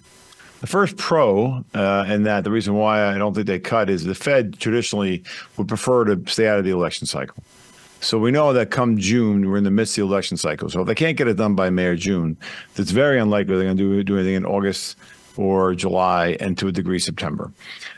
The 0.62 0.68
first 0.68 0.98
pro, 0.98 1.64
uh, 1.76 2.06
and 2.08 2.26
that 2.26 2.44
the 2.44 2.52
reason 2.52 2.74
why 2.74 3.14
I 3.14 3.18
don't 3.18 3.34
think 3.34 3.46
they 3.46 3.60
cut 3.60 3.90
is 3.90 4.04
the 4.04 4.16
Fed 4.16 4.60
traditionally 4.60 5.24
would 5.58 5.68
prefer 5.68 6.06
to 6.06 6.30
stay 6.32 6.48
out 6.48 6.58
of 6.58 6.66
the 6.66 6.72
election 6.72 7.06
cycle. 7.06 7.44
So 8.06 8.20
we 8.20 8.30
know 8.30 8.54
that 8.54 8.70
come 8.70 9.00
June, 9.00 9.50
we're 9.50 9.58
in 9.58 9.64
the 9.64 9.72
midst 9.72 9.98
of 9.98 10.08
the 10.08 10.14
election 10.14 10.38
cycle. 10.38 10.70
So 10.70 10.82
if 10.82 10.88
they 10.88 10.94
can't 10.94 11.18
get 11.18 11.28
it 11.28 11.38
done 11.38 11.56
by 11.56 11.72
May 11.72 11.88
or 11.88 11.96
June, 11.96 12.38
it's 12.76 12.92
very 12.92 13.20
unlikely 13.20 13.56
they're 13.56 13.66
going 13.66 13.78
to 13.78 13.84
do, 13.84 14.04
do 14.04 14.16
anything 14.16 14.36
in 14.36 14.46
August 14.46 14.96
or 15.38 15.74
July 15.74 16.38
and 16.40 16.56
to 16.60 16.68
a 16.68 16.72
degree 16.72 17.00
September. 17.00 17.52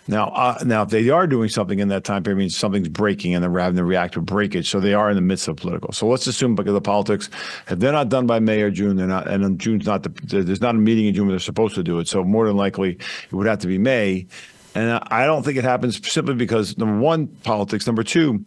Now, 0.08 0.30
uh, 0.30 0.63
now 0.65 0.84
if 0.84 0.89
they 0.89 1.10
are 1.10 1.28
doing 1.28 1.50
something 1.50 1.80
in 1.80 1.89
that 1.89 2.06
time 2.06 2.24
period, 2.24 2.38
means 2.38 2.56
something's 2.56 2.88
breaking 2.88 3.36
and 3.36 3.43
they're 3.43 3.60
having 3.60 3.76
to 3.76 3.84
react 3.84 4.13
to 4.13 4.22
breakage. 4.22 4.70
So 4.70 4.80
they 4.80 4.93
are 4.93 5.10
in 5.10 5.15
the 5.15 5.22
midst 5.22 5.50
of 5.50 5.58
political. 5.58 5.91
So 5.91 6.08
let's 6.08 6.26
assume 6.26 6.56
because 6.56 6.70
of 6.70 6.76
the 6.76 6.82
politics, 6.82 7.30
if 7.67 7.78
they're 7.78 7.91
not 7.91 8.08
done 8.08 8.26
by 8.28 8.39
May 8.39 8.62
or 8.62 8.72
June, 8.72 8.96
they're 8.96 9.08
not, 9.08 9.28
and 9.28 9.60
June's 9.60 9.86
not 9.86 10.04
the, 10.04 10.41
there's 10.41 10.62
not 10.62 10.76
a 10.76 10.78
meeting 10.78 11.08
in 11.08 11.15
June 11.15 11.28
where 11.28 11.34
they're 11.34 11.39
supposed 11.39 11.76
to 11.76 11.84
do 11.84 12.00
it. 12.00 12.08
So 12.08 12.24
more 12.24 12.48
than 12.48 12.56
likely, 12.56 12.91
it 12.91 13.34
would 13.34 13.46
have 13.46 13.60
to 13.60 13.67
be 13.67 13.78
May. 13.78 14.28
And 14.74 15.04
I 15.08 15.26
don't 15.26 15.43
think 15.43 15.58
it 15.58 15.63
happens 15.63 16.00
simply 16.10 16.36
because 16.36 16.78
number 16.78 16.98
one, 16.98 17.28
politics. 17.28 17.88
Number 17.88 18.04
two, 18.04 18.46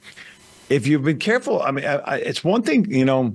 if 0.71 0.87
you've 0.87 1.05
been 1.05 1.19
careful, 1.19 1.61
I 1.63 1.73
mean, 1.73 1.85
I, 1.85 1.97
I, 1.97 2.17
it's 2.17 2.43
one 2.43 2.63
thing, 2.63 2.91
you 2.91 3.05
know, 3.05 3.35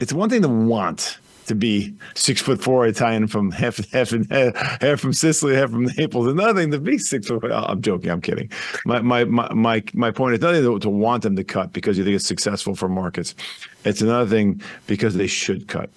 it's 0.00 0.12
one 0.12 0.30
thing 0.30 0.42
to 0.42 0.48
want 0.48 1.18
to 1.46 1.54
be 1.54 1.94
six 2.14 2.40
foot 2.40 2.62
four 2.62 2.86
Italian 2.86 3.26
from 3.26 3.50
half 3.50 3.78
half 3.90 4.10
half 4.30 5.00
from 5.00 5.12
Sicily, 5.12 5.56
half 5.56 5.70
from 5.70 5.84
Naples. 5.96 6.28
Another 6.28 6.60
thing 6.60 6.70
to 6.70 6.78
be 6.78 6.98
six 6.98 7.26
foot. 7.26 7.50
I'm 7.50 7.82
joking. 7.82 8.10
I'm 8.10 8.20
kidding. 8.20 8.50
My 8.84 9.00
my 9.00 9.24
my 9.24 9.52
my, 9.52 9.82
my 9.94 10.10
point 10.10 10.34
is 10.34 10.40
nothing 10.40 10.62
to, 10.62 10.78
to 10.78 10.90
want 10.90 11.22
them 11.24 11.36
to 11.36 11.44
cut 11.44 11.72
because 11.72 11.98
you 11.98 12.04
think 12.04 12.16
it's 12.16 12.26
successful 12.26 12.74
for 12.74 12.88
markets. 12.88 13.34
It's 13.84 14.02
another 14.02 14.28
thing 14.28 14.62
because 14.86 15.14
they 15.14 15.26
should 15.26 15.68
cut. 15.68 15.90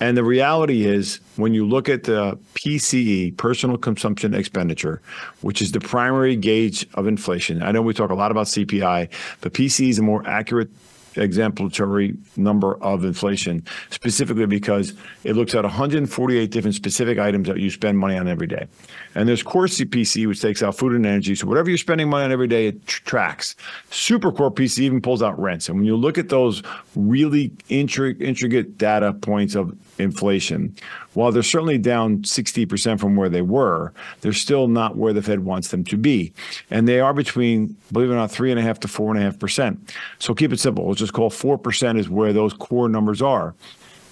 And 0.00 0.16
the 0.16 0.24
reality 0.24 0.84
is, 0.84 1.20
when 1.36 1.54
you 1.54 1.66
look 1.66 1.88
at 1.88 2.04
the 2.04 2.38
PCE, 2.54 3.36
personal 3.36 3.78
consumption 3.78 4.34
expenditure, 4.34 5.00
which 5.40 5.62
is 5.62 5.72
the 5.72 5.80
primary 5.80 6.36
gauge 6.36 6.86
of 6.94 7.06
inflation, 7.06 7.62
I 7.62 7.70
know 7.70 7.80
we 7.80 7.94
talk 7.94 8.10
a 8.10 8.14
lot 8.14 8.30
about 8.30 8.46
CPI, 8.46 9.08
but 9.40 9.52
PCE 9.52 9.90
is 9.90 9.98
a 9.98 10.02
more 10.02 10.26
accurate 10.26 10.68
exemplary 11.16 12.16
number 12.36 12.82
of 12.82 13.04
inflation, 13.04 13.64
specifically 13.90 14.46
because 14.46 14.94
it 15.24 15.34
looks 15.34 15.54
at 15.54 15.64
148 15.64 16.50
different 16.50 16.74
specific 16.74 17.18
items 17.18 17.48
that 17.48 17.58
you 17.58 17.70
spend 17.70 17.98
money 17.98 18.16
on 18.16 18.28
every 18.28 18.46
day. 18.46 18.66
And 19.14 19.28
there's 19.28 19.42
core 19.42 19.66
CPC, 19.66 20.26
which 20.26 20.40
takes 20.40 20.62
out 20.62 20.76
food 20.76 20.92
and 20.92 21.06
energy. 21.06 21.34
So 21.34 21.46
whatever 21.46 21.68
you're 21.70 21.78
spending 21.78 22.08
money 22.08 22.24
on 22.24 22.32
every 22.32 22.48
day, 22.48 22.68
it 22.68 22.86
tr- 22.86 23.04
tracks. 23.04 23.56
Super 23.90 24.32
core 24.32 24.50
PC 24.50 24.80
even 24.80 25.00
pulls 25.00 25.22
out 25.22 25.38
rents. 25.38 25.68
And 25.68 25.78
when 25.78 25.86
you 25.86 25.96
look 25.96 26.18
at 26.18 26.28
those 26.28 26.62
really 26.96 27.50
intri- 27.70 28.20
intricate 28.20 28.76
data 28.78 29.12
points 29.12 29.54
of 29.54 29.76
inflation, 29.98 30.74
while 31.14 31.32
they're 31.32 31.42
certainly 31.42 31.78
down 31.78 32.18
60% 32.22 33.00
from 33.00 33.16
where 33.16 33.28
they 33.28 33.42
were, 33.42 33.92
they're 34.20 34.32
still 34.32 34.68
not 34.68 34.96
where 34.96 35.12
the 35.12 35.22
Fed 35.22 35.40
wants 35.40 35.68
them 35.68 35.84
to 35.84 35.96
be. 35.96 36.32
And 36.70 36.86
they 36.86 37.00
are 37.00 37.14
between, 37.14 37.76
believe 37.92 38.10
it 38.10 38.12
or 38.12 38.16
not, 38.16 38.30
three 38.30 38.50
and 38.50 38.60
a 38.60 38.62
half 38.62 38.80
to 38.80 38.88
four 38.88 39.10
and 39.10 39.20
a 39.20 39.24
half 39.24 39.38
percent. 39.38 39.94
So 40.18 40.34
keep 40.34 40.52
it 40.52 40.60
simple. 40.60 40.86
Let's 40.88 41.00
just 41.00 41.12
call 41.12 41.30
4% 41.30 41.98
is 41.98 42.08
where 42.08 42.32
those 42.32 42.52
core 42.52 42.88
numbers 42.88 43.22
are. 43.22 43.54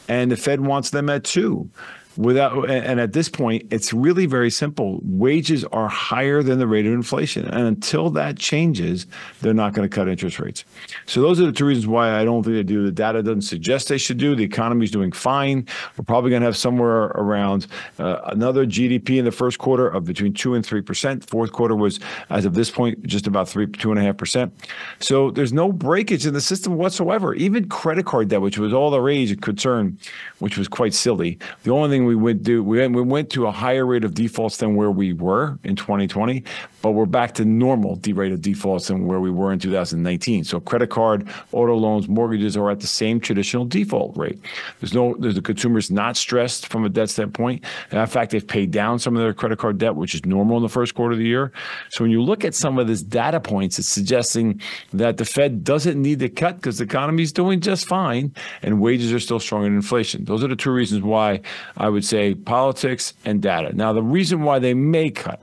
And 0.09 0.31
the 0.31 0.37
Fed 0.37 0.61
wants 0.61 0.91
them 0.91 1.09
at 1.11 1.25
two 1.25 1.71
without 2.17 2.71
and 2.71 3.01
at 3.01 3.13
this 3.13 3.29
point 3.29 3.67
it's 3.71 3.93
really 3.93 4.27
very 4.27 4.51
simple. 4.51 5.01
Wages 5.03 5.65
are 5.67 5.89
higher 5.89 6.43
than 6.43 6.59
the 6.59 6.67
rate 6.67 6.87
of 6.87 6.93
inflation 6.93 7.47
and 7.47 7.67
until 7.67 8.11
that 8.11 8.39
changes 8.39 9.07
they're 9.41 9.55
not 9.55 9.73
going 9.73 9.89
to 9.89 9.95
cut 9.95 10.09
interest 10.09 10.39
rates. 10.39 10.65
So 11.07 11.23
those 11.23 11.41
are 11.41 11.47
the 11.47 11.53
two 11.53 11.65
reasons 11.65 11.87
why 11.87 12.21
i 12.21 12.25
don't 12.25 12.43
think 12.43 12.57
they 12.57 12.63
do. 12.63 12.85
The 12.85 12.93
data 12.93 13.23
doesn't 13.23 13.43
suggest 13.43 13.89
they 13.89 13.99
should 13.99 14.19
do. 14.19 14.35
The 14.35 14.45
economy 14.45 14.85
is 14.85 14.91
doing 14.91 15.13
fine. 15.13 15.67
We're 15.97 16.05
probably 16.05 16.31
going 16.31 16.43
to 16.43 16.47
have 16.47 16.57
somewhere 16.57 17.05
around 17.15 17.67
uh, 17.99 18.21
another 18.27 18.67
gdp 18.67 19.19
in 19.19 19.25
the 19.25 19.33
first 19.33 19.59
quarter 19.59 19.89
of 19.89 20.05
between 20.05 20.35
2 20.35 20.55
and 20.55 20.65
3 20.65 20.83
percent. 20.83 21.29
Fourth 21.29 21.53
quarter 21.53 21.75
was 21.75 22.01
as 22.31 22.45
of 22.45 22.55
this 22.55 22.71
point 22.71 23.03
just 23.07 23.27
about 23.27 23.49
3 23.49 23.67
2.5 23.67 24.17
percent. 24.17 24.69
So 25.01 25.31
there's 25.31 25.53
no 25.53 25.73
breakage 25.73 26.27
in 26.27 26.35
the 26.35 26.41
system 26.41 26.77
whatsoever. 26.77 27.35
Even 27.35 27.69
credit 27.69 28.07
card 28.07 28.29
debt 28.29 28.41
which 28.41 28.59
was 28.59 28.73
all 28.73 28.91
the 28.91 29.01
rage 29.01 29.31
and 29.31 29.41
concern 29.41 29.99
which 30.39 30.59
was 30.59 30.69
quite 30.69 30.95
silly 30.95 31.39
the 31.63 31.71
only 31.71 31.89
thing 31.89 32.02
we 32.05 32.15
went 32.15 32.43
do 32.43 32.63
we 32.63 32.87
we 32.89 33.03
went 33.03 33.31
to 33.31 33.47
a 33.47 33.53
higher 33.53 33.87
rate 33.87 34.05
of 34.05 34.15
defaults 34.15 34.57
than 34.59 34.75
where 34.75 34.91
we 34.91 35.13
were 35.13 35.59
in 35.65 35.77
2020 35.77 36.45
but 36.83 36.93
we're 36.93 37.07
back 37.07 37.35
to 37.35 37.45
normal 37.45 37.97
de- 37.97 38.13
rate 38.13 38.33
of 38.33 38.43
defaults 38.43 38.89
than 38.89 39.07
where 39.07 39.21
we 39.21 39.31
were 39.31 39.53
in 39.53 39.59
2019. 39.59 40.45
So 40.45 40.61
credit 40.61 40.91
card, 40.91 41.29
auto 41.53 41.77
loans, 41.77 42.09
mortgages 42.09 42.57
are 42.57 42.71
at 42.71 42.81
the 42.81 42.87
same 42.87 43.21
traditional 43.21 43.65
default 43.65 44.17
rate. 44.17 44.39
There's 44.81 44.93
no, 44.93 45.15
the 45.15 45.41
consumer's 45.41 45.91
not 45.91 46.17
stressed 46.17 46.67
from 46.67 46.85
a 46.85 46.89
debt 46.89 47.11
standpoint. 47.11 47.65
And 47.91 48.01
in 48.01 48.07
fact, 48.07 48.33
they've 48.33 48.47
paid 48.47 48.71
down 48.73 48.99
some 48.99 49.17
of 49.17 49.23
their 49.23 49.33
credit 49.33 49.59
card 49.59 49.79
debt, 49.79 49.95
which 49.95 50.15
is 50.15 50.27
normal 50.27 50.57
in 50.57 50.63
the 50.63 50.69
first 50.69 50.95
quarter 50.95 51.13
of 51.13 51.19
the 51.19 51.27
year. 51.27 51.53
So 51.91 52.05
when 52.05 52.11
you 52.11 52.23
look 52.23 52.45
at 52.45 52.55
some 52.55 52.79
of 52.79 52.89
this 52.89 53.03
data 53.03 53.41
points, 53.41 53.79
it's 53.79 53.89
suggesting 53.89 54.61
that 54.93 55.17
the 55.17 55.25
Fed 55.25 55.65
doesn't 55.65 56.01
need 56.01 56.19
to 56.19 56.29
cut 56.29 56.57
because 56.57 56.79
the 56.79 56.85
economy 56.85 57.23
is 57.23 57.33
doing 57.33 57.61
just 57.61 57.87
fine 57.87 58.35
and 58.63 58.81
wages 58.81 59.13
are 59.13 59.21
still 59.21 59.39
stronger 59.39 59.67
than 59.67 59.77
inflation. 59.77 60.25
Those 60.25 60.43
are 60.43 60.49
the 60.49 60.57
two 60.57 60.73
reasons 60.73 61.03
why 61.03 61.41
I 61.77 61.89
would 61.89 62.05
say 62.05 62.35
politics 62.35 63.15
and 63.25 63.41
data. 63.41 63.73
Now, 63.75 63.93
the 63.93 64.03
reason 64.03 64.43
why 64.43 64.59
they 64.59 64.75
may 64.75 65.11
cut. 65.11 65.41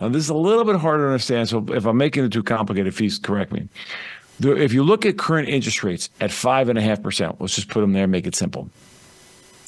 Now, 0.00 0.08
this 0.08 0.24
is 0.24 0.28
a 0.28 0.34
little 0.34 0.63
bit 0.64 0.76
harder 0.76 1.04
to 1.04 1.08
understand. 1.08 1.48
So 1.48 1.64
if 1.68 1.84
I'm 1.86 1.96
making 1.96 2.24
it 2.24 2.32
too 2.32 2.42
complicated, 2.42 2.94
please 2.94 3.18
correct 3.18 3.52
me. 3.52 3.68
If 4.40 4.72
you 4.72 4.82
look 4.82 5.06
at 5.06 5.16
current 5.16 5.48
interest 5.48 5.84
rates 5.84 6.10
at 6.20 6.32
five 6.32 6.68
and 6.68 6.78
a 6.78 6.82
half 6.82 7.02
percent, 7.02 7.40
let's 7.40 7.54
just 7.54 7.68
put 7.68 7.80
them 7.80 7.92
there, 7.92 8.04
and 8.04 8.12
make 8.12 8.26
it 8.26 8.34
simple 8.34 8.68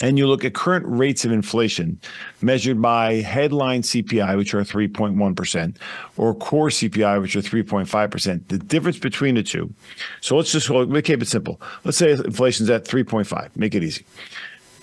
and 0.02 0.18
you 0.18 0.26
look 0.26 0.44
at 0.44 0.54
current 0.54 0.84
rates 0.86 1.24
of 1.24 1.32
inflation 1.32 1.98
measured 2.42 2.80
by 2.82 3.14
headline 3.14 3.82
CPI, 3.82 4.36
which 4.36 4.54
are 4.54 4.60
3.1%, 4.60 5.76
or 6.16 6.34
core 6.34 6.68
CPI, 6.68 7.20
which 7.20 7.36
are 7.36 7.40
3.5%, 7.40 8.48
the 8.48 8.58
difference 8.58 8.98
between 8.98 9.36
the 9.36 9.42
two. 9.42 9.72
So 10.20 10.36
let's 10.36 10.52
just 10.52 10.68
let's 10.68 11.06
keep 11.06 11.22
it 11.22 11.28
simple. 11.28 11.60
Let's 11.84 11.98
say 11.98 12.12
inflation's 12.12 12.70
at 12.70 12.84
3.5, 12.84 13.56
make 13.56 13.74
it 13.74 13.82
easy. 13.82 14.04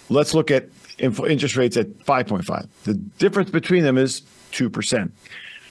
Let's 0.09 0.33
look 0.33 0.51
at 0.51 0.67
interest 0.99 1.55
rates 1.55 1.77
at 1.77 1.87
5.5. 1.99 2.67
The 2.83 2.93
difference 2.93 3.49
between 3.49 3.83
them 3.83 3.97
is 3.97 4.21
2%. 4.51 5.11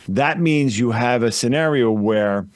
That 0.08 0.40
means 0.40 0.78
you 0.78 0.90
have 0.90 1.22
a 1.22 1.32
scenario 1.32 1.90
where 1.90 2.46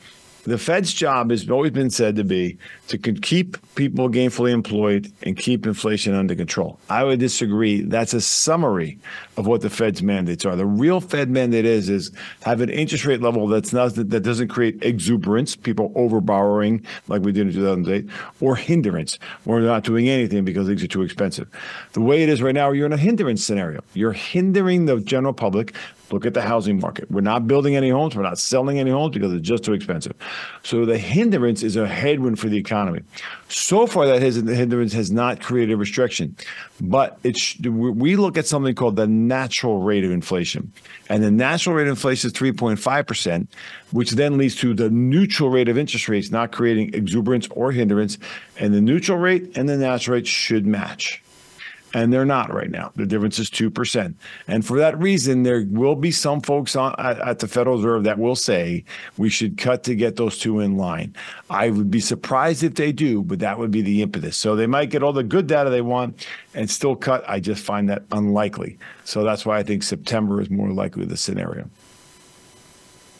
the 0.45 0.59
Fed's 0.59 0.93
job 0.93 1.31
has 1.31 1.49
always 1.51 1.73
been 1.73 1.91
said 1.91 2.17
to 2.17 2.25
be 2.25 2.59
to 2.89 2.99
keep 2.99 3.57
people 3.75 4.09
gainfully 4.09 4.53
employed 4.53 5.13
and 5.23 5.37
keep 5.37 5.67
inflation 5.67 6.15
under 6.15 6.35
control. 6.35 6.79
I 6.89 7.05
would 7.05 7.19
disagree. 7.19 7.83
That's 7.83 8.15
a 8.15 8.21
summary 8.21 8.99
of 9.37 9.47
what 9.47 9.61
the 9.61 9.71
Fed's 9.71 10.03
mandates 10.03 10.47
are. 10.47 10.55
The 10.55 10.67
real 10.67 11.01
Fed 11.01 11.29
mandate 11.29 11.65
is 11.65 11.89
is 11.89 12.13
have 12.43 12.61
an 12.61 12.71
interest 12.71 13.05
rate 13.05 13.21
level 13.21 13.49
that's 13.49 13.73
not 13.73 13.95
that 13.95 14.23
doesn't 14.23 14.49
create 14.49 14.83
exuberance, 14.83 15.57
people 15.57 15.91
overborrowing 15.91 16.85
like 17.09 17.23
we 17.23 17.33
did 17.33 17.49
in 17.49 17.53
2008, 17.53 18.09
or 18.41 18.57
hindrance, 18.57 19.19
we're 19.45 19.61
not 19.61 19.83
doing 19.85 20.09
anything 20.09 20.45
because 20.45 20.67
things 20.67 20.83
are 20.83 20.89
too 20.89 21.03
expensive. 21.03 21.49
The 21.93 22.01
way 22.01 22.23
it 22.23 22.29
is 22.29 22.43
right 22.43 22.55
now, 22.55 22.71
you're 22.71 22.87
in 22.87 22.93
a 22.93 22.97
hindrance 22.97 23.45
scenario. 23.45 23.83
You're 23.95 24.13
hindering 24.13 24.87
the 24.87 25.01
general 25.01 25.33
public 25.33 25.75
Look 26.13 26.25
at 26.25 26.35
the 26.35 26.43
housing 26.43 26.79
market. 26.79 27.11
We're 27.11 27.21
not 27.21 27.49
building 27.49 27.75
any 27.75 27.91
homes. 27.91 28.15
We're 28.15 28.23
not 28.23 28.39
selling 28.39 28.79
any 28.79 28.91
homes 28.91 29.15
because 29.15 29.33
it's 29.33 29.47
just 29.47 29.65
too 29.65 29.73
expensive. 29.73 30.15
So 30.63 30.85
the 30.85 30.99
hindrance 30.99 31.63
is 31.63 31.77
a 31.77 31.89
headwind 31.89 32.39
for 32.39 32.49
the 32.49 32.57
economy. 32.57 32.76
So 33.49 33.87
far, 33.87 34.07
that 34.07 34.23
hindrance 34.23 34.93
has 34.93 35.11
not 35.11 35.41
created 35.41 35.75
a 35.75 35.77
restriction, 35.77 36.37
but 36.81 37.19
it's 37.23 37.59
we 37.61 38.17
look 38.17 38.37
at 38.37 38.47
something 38.47 38.75
called 38.75 38.97
the 38.97 39.07
natural 39.07 39.83
rate 39.83 40.05
of 40.05 40.11
inflation, 40.11 40.73
and 41.09 41.23
the 41.23 41.31
natural 41.31 41.75
rate 41.77 41.85
of 41.85 41.91
inflation 41.91 42.29
is 42.29 42.33
3.5 42.35 43.07
percent, 43.07 43.51
which 43.93 44.13
then 44.13 44.37
leads 44.39 44.57
to 44.57 44.75
the 44.75 44.91
neutral 44.91 45.51
rate 45.51 45.69
of 45.69 45.79
interest 45.79 46.09
rates 46.09 46.31
not 46.31 46.53
creating 46.53 46.95
exuberance 46.95 47.47
or 47.51 47.73
hindrance, 47.73 48.19
and 48.59 48.75
the 48.75 48.81
neutral 48.81 49.19
rate 49.19 49.57
and 49.57 49.69
the 49.69 49.77
natural 49.77 50.15
rate 50.15 50.27
should 50.27 50.67
match 50.67 51.23
and 51.95 52.13
they're 52.13 52.27
not 52.27 52.53
right 52.53 52.71
now. 52.71 52.93
The 52.97 53.07
difference 53.07 53.39
is 53.39 53.51
2%. 53.51 54.15
And 54.49 54.67
for 54.67 54.79
that 54.79 54.99
reason, 54.99 55.43
there 55.45 55.67
will 55.71 55.95
be 55.95 56.11
some 56.11 56.41
folks 56.41 56.77
on, 56.77 56.95
at, 56.99 57.19
at, 57.21 57.39
the 57.39 57.49
Federal 57.49 57.77
Reserve 57.77 58.05
that 58.05 58.19
will 58.19 58.37
say 58.37 58.85
we 59.17 59.29
should 59.29 59.57
cut 59.57 59.85
to 59.85 59.95
get 59.95 60.17
those 60.17 60.39
two 60.39 60.61
in 60.61 60.77
line. 60.77 61.15
I 61.49 61.71
would 61.71 61.91
be 61.91 62.01
surprised 62.01 62.63
if 62.63 62.75
they 62.75 62.93
do, 62.93 63.23
but 63.23 63.39
that 63.39 63.59
would 63.59 63.71
be 63.71 63.83
the 63.83 64.03
impetus. 64.03 64.37
So 64.37 64.57
they 64.57 64.67
might 64.67 64.91
get 64.91 65.03
all 65.03 65.13
the 65.13 65.23
good 65.23 65.47
data 65.47 65.71
they 65.71 65.81
want 65.81 66.27
and 66.55 66.69
still 66.69 66.97
cut. 66.97 67.25
I 67.29 67.41
just 67.41 67.65
find 67.65 67.89
that 67.89 68.03
unlikely. 68.13 68.79
So 69.05 69.25
that's 69.25 69.47
why 69.47 69.59
I 69.59 69.63
think 69.63 69.83
September 69.83 70.41
is 70.41 70.51
more 70.51 70.71
likely 70.71 71.05
the 71.05 71.17
scenario. 71.17 71.69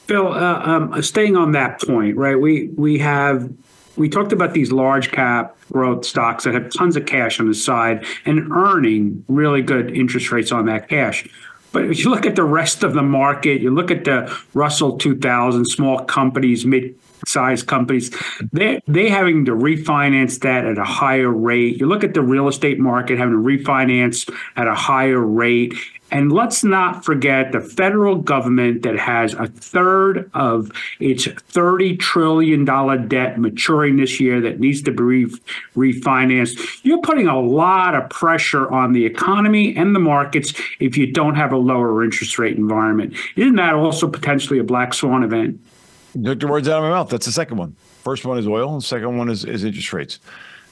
Phil, 0.07 0.33
uh, 0.33 0.61
um, 0.65 1.03
staying 1.03 1.37
on 1.37 1.53
that 1.53 1.81
point, 1.81 2.17
right? 2.17 2.39
We 2.39 2.69
we 2.77 2.99
have 2.99 3.51
we 3.97 4.09
talked 4.09 4.33
about 4.33 4.53
these 4.53 4.73
large 4.73 5.11
cap 5.11 5.57
growth 5.73 6.05
stocks 6.05 6.45
that 6.45 6.55
have 6.55 6.73
tons 6.73 6.97
of 6.97 7.07
cash 7.07 7.41
on 7.41 7.49
the 7.49 7.55
side 7.55 8.05
and 8.25 8.51
earning 8.53 9.25
really 9.29 9.63
good 9.63 9.95
interest 9.97 10.31
rates 10.31 10.53
on 10.53 10.67
that 10.67 10.89
cash. 10.89 11.27
But 11.73 11.85
if 11.91 12.03
you 12.03 12.11
look 12.11 12.25
at 12.25 12.37
the 12.37 12.45
rest 12.45 12.83
of 12.83 12.95
the 12.95 13.03
market, 13.03 13.61
you 13.61 13.71
look 13.71 13.91
at 13.91 14.05
the 14.05 14.35
Russell 14.55 14.97
2000, 14.97 15.67
small 15.67 16.05
companies, 16.05 16.65
mid 16.65 16.95
sized 17.27 17.67
companies, 17.67 18.15
they 18.53 18.81
they 18.87 19.09
having 19.09 19.45
to 19.47 19.53
refinance 19.53 20.41
that 20.41 20.65
at 20.65 20.79
a 20.79 20.85
higher 20.85 21.31
rate. 21.31 21.79
You 21.79 21.87
look 21.87 22.05
at 22.05 22.15
the 22.15 22.23
real 22.23 22.49
estate 22.49 22.79
market 22.79 23.19
having 23.19 23.35
to 23.35 23.41
refinance 23.41 24.31
at 24.57 24.67
a 24.67 24.75
higher 24.75 25.21
rate. 25.21 25.75
And 26.11 26.33
let's 26.33 26.63
not 26.63 27.05
forget 27.05 27.51
the 27.53 27.61
federal 27.61 28.17
government 28.17 28.83
that 28.83 28.97
has 28.99 29.35
a 29.35 29.49
third 29.49 30.31
of 30.35 30.71
its 31.01 31.27
$30 31.27 31.99
trillion 31.99 32.65
debt 33.09 33.41
maturing 33.41 33.97
this 33.97 34.21
year 34.21 34.41
that 34.41 34.61
needs 34.61 34.83
to 34.83 34.93
be 34.93 35.27
refinanced. 35.77 36.81
You're 36.85 37.01
putting 37.01 37.27
a 37.27 37.41
lot 37.41 37.95
of 37.95 38.09
pressure 38.09 38.71
on 38.71 38.93
the 38.93 39.05
economy 39.05 39.77
and 39.77 39.95
the 39.95 40.01
markets 40.01 40.55
if 40.79 40.97
you 40.97 41.13
don't 41.13 41.35
have 41.35 41.53
a 41.53 41.57
lower 41.57 42.05
interest 42.05 42.39
rate 42.39 42.57
environment. 42.57 43.15
Isn't 43.35 43.57
that 43.57 43.75
also 43.75 44.09
potentially 44.09 44.61
a 44.61 44.65
black 44.65 44.95
swan 44.95 45.25
event? 45.25 45.61
Took 46.23 46.41
the 46.41 46.47
words 46.47 46.69
out 46.69 46.79
of 46.79 46.85
my 46.85 46.91
mouth. 46.91 47.11
That's 47.11 47.27
the 47.27 47.33
second 47.33 47.59
one. 47.59 47.77
First 48.03 48.25
one 48.25 48.39
is 48.39 48.47
oil, 48.47 48.73
and 48.73 48.83
second 48.83 49.19
one 49.19 49.29
is, 49.29 49.45
is 49.45 49.65
interest 49.65 49.93
rates. 49.93 50.21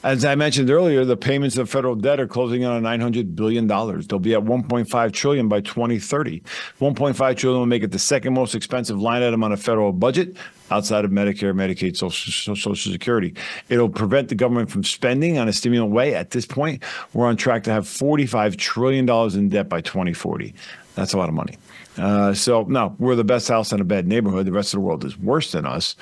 As 0.05 0.23
I 0.23 0.35
mentioned 0.35 0.69
earlier, 0.69 1.03
the 1.03 1.17
payments 1.17 1.57
of 1.57 1.67
federal 1.67 1.95
debt 1.95 2.19
are 2.19 2.27
closing 2.27 2.61
in 2.61 2.69
on 2.69 2.83
900 2.83 3.35
billion 3.35 3.65
dollars. 3.65 4.05
They'll 4.05 4.19
be 4.19 4.35
at 4.35 4.43
1.5 4.43 5.11
trillion 5.13 5.49
by 5.49 5.61
2030. 5.61 6.41
1.5 6.79 7.35
trillion 7.35 7.59
will 7.59 7.65
make 7.65 7.81
it 7.81 7.91
the 7.91 7.97
second 7.97 8.35
most 8.35 8.53
expensive 8.53 9.01
line 9.01 9.23
item 9.23 9.43
on 9.43 9.51
a 9.51 9.57
federal 9.57 9.91
budget 9.91 10.37
outside 10.69 11.05
of 11.05 11.11
Medicare, 11.11 11.55
Medicaid, 11.55 11.97
Social, 11.97 12.55
Social 12.55 12.75
Security. 12.75 13.33
It'll 13.69 13.89
prevent 13.89 14.29
the 14.29 14.35
government 14.35 14.69
from 14.69 14.83
spending 14.83 15.39
on 15.39 15.47
a 15.47 15.53
stimulant 15.53 15.91
way. 15.91 16.13
At 16.13 16.29
this 16.29 16.45
point, 16.45 16.83
we're 17.13 17.25
on 17.25 17.35
track 17.35 17.63
to 17.63 17.71
have 17.71 17.87
45 17.87 18.57
trillion 18.57 19.07
dollars 19.07 19.33
in 19.33 19.49
debt 19.49 19.69
by 19.69 19.81
2040. 19.81 20.53
That's 20.93 21.13
a 21.13 21.17
lot 21.17 21.29
of 21.29 21.35
money. 21.35 21.57
Uh, 21.97 22.35
so 22.35 22.61
no, 22.65 22.95
we're 22.99 23.15
the 23.15 23.23
best 23.23 23.47
house 23.47 23.71
in 23.71 23.81
a 23.81 23.83
bad 23.83 24.07
neighborhood. 24.07 24.45
The 24.45 24.51
rest 24.51 24.75
of 24.75 24.77
the 24.77 24.85
world 24.85 25.03
is 25.03 25.17
worse 25.17 25.51
than 25.51 25.65
us. 25.65 25.95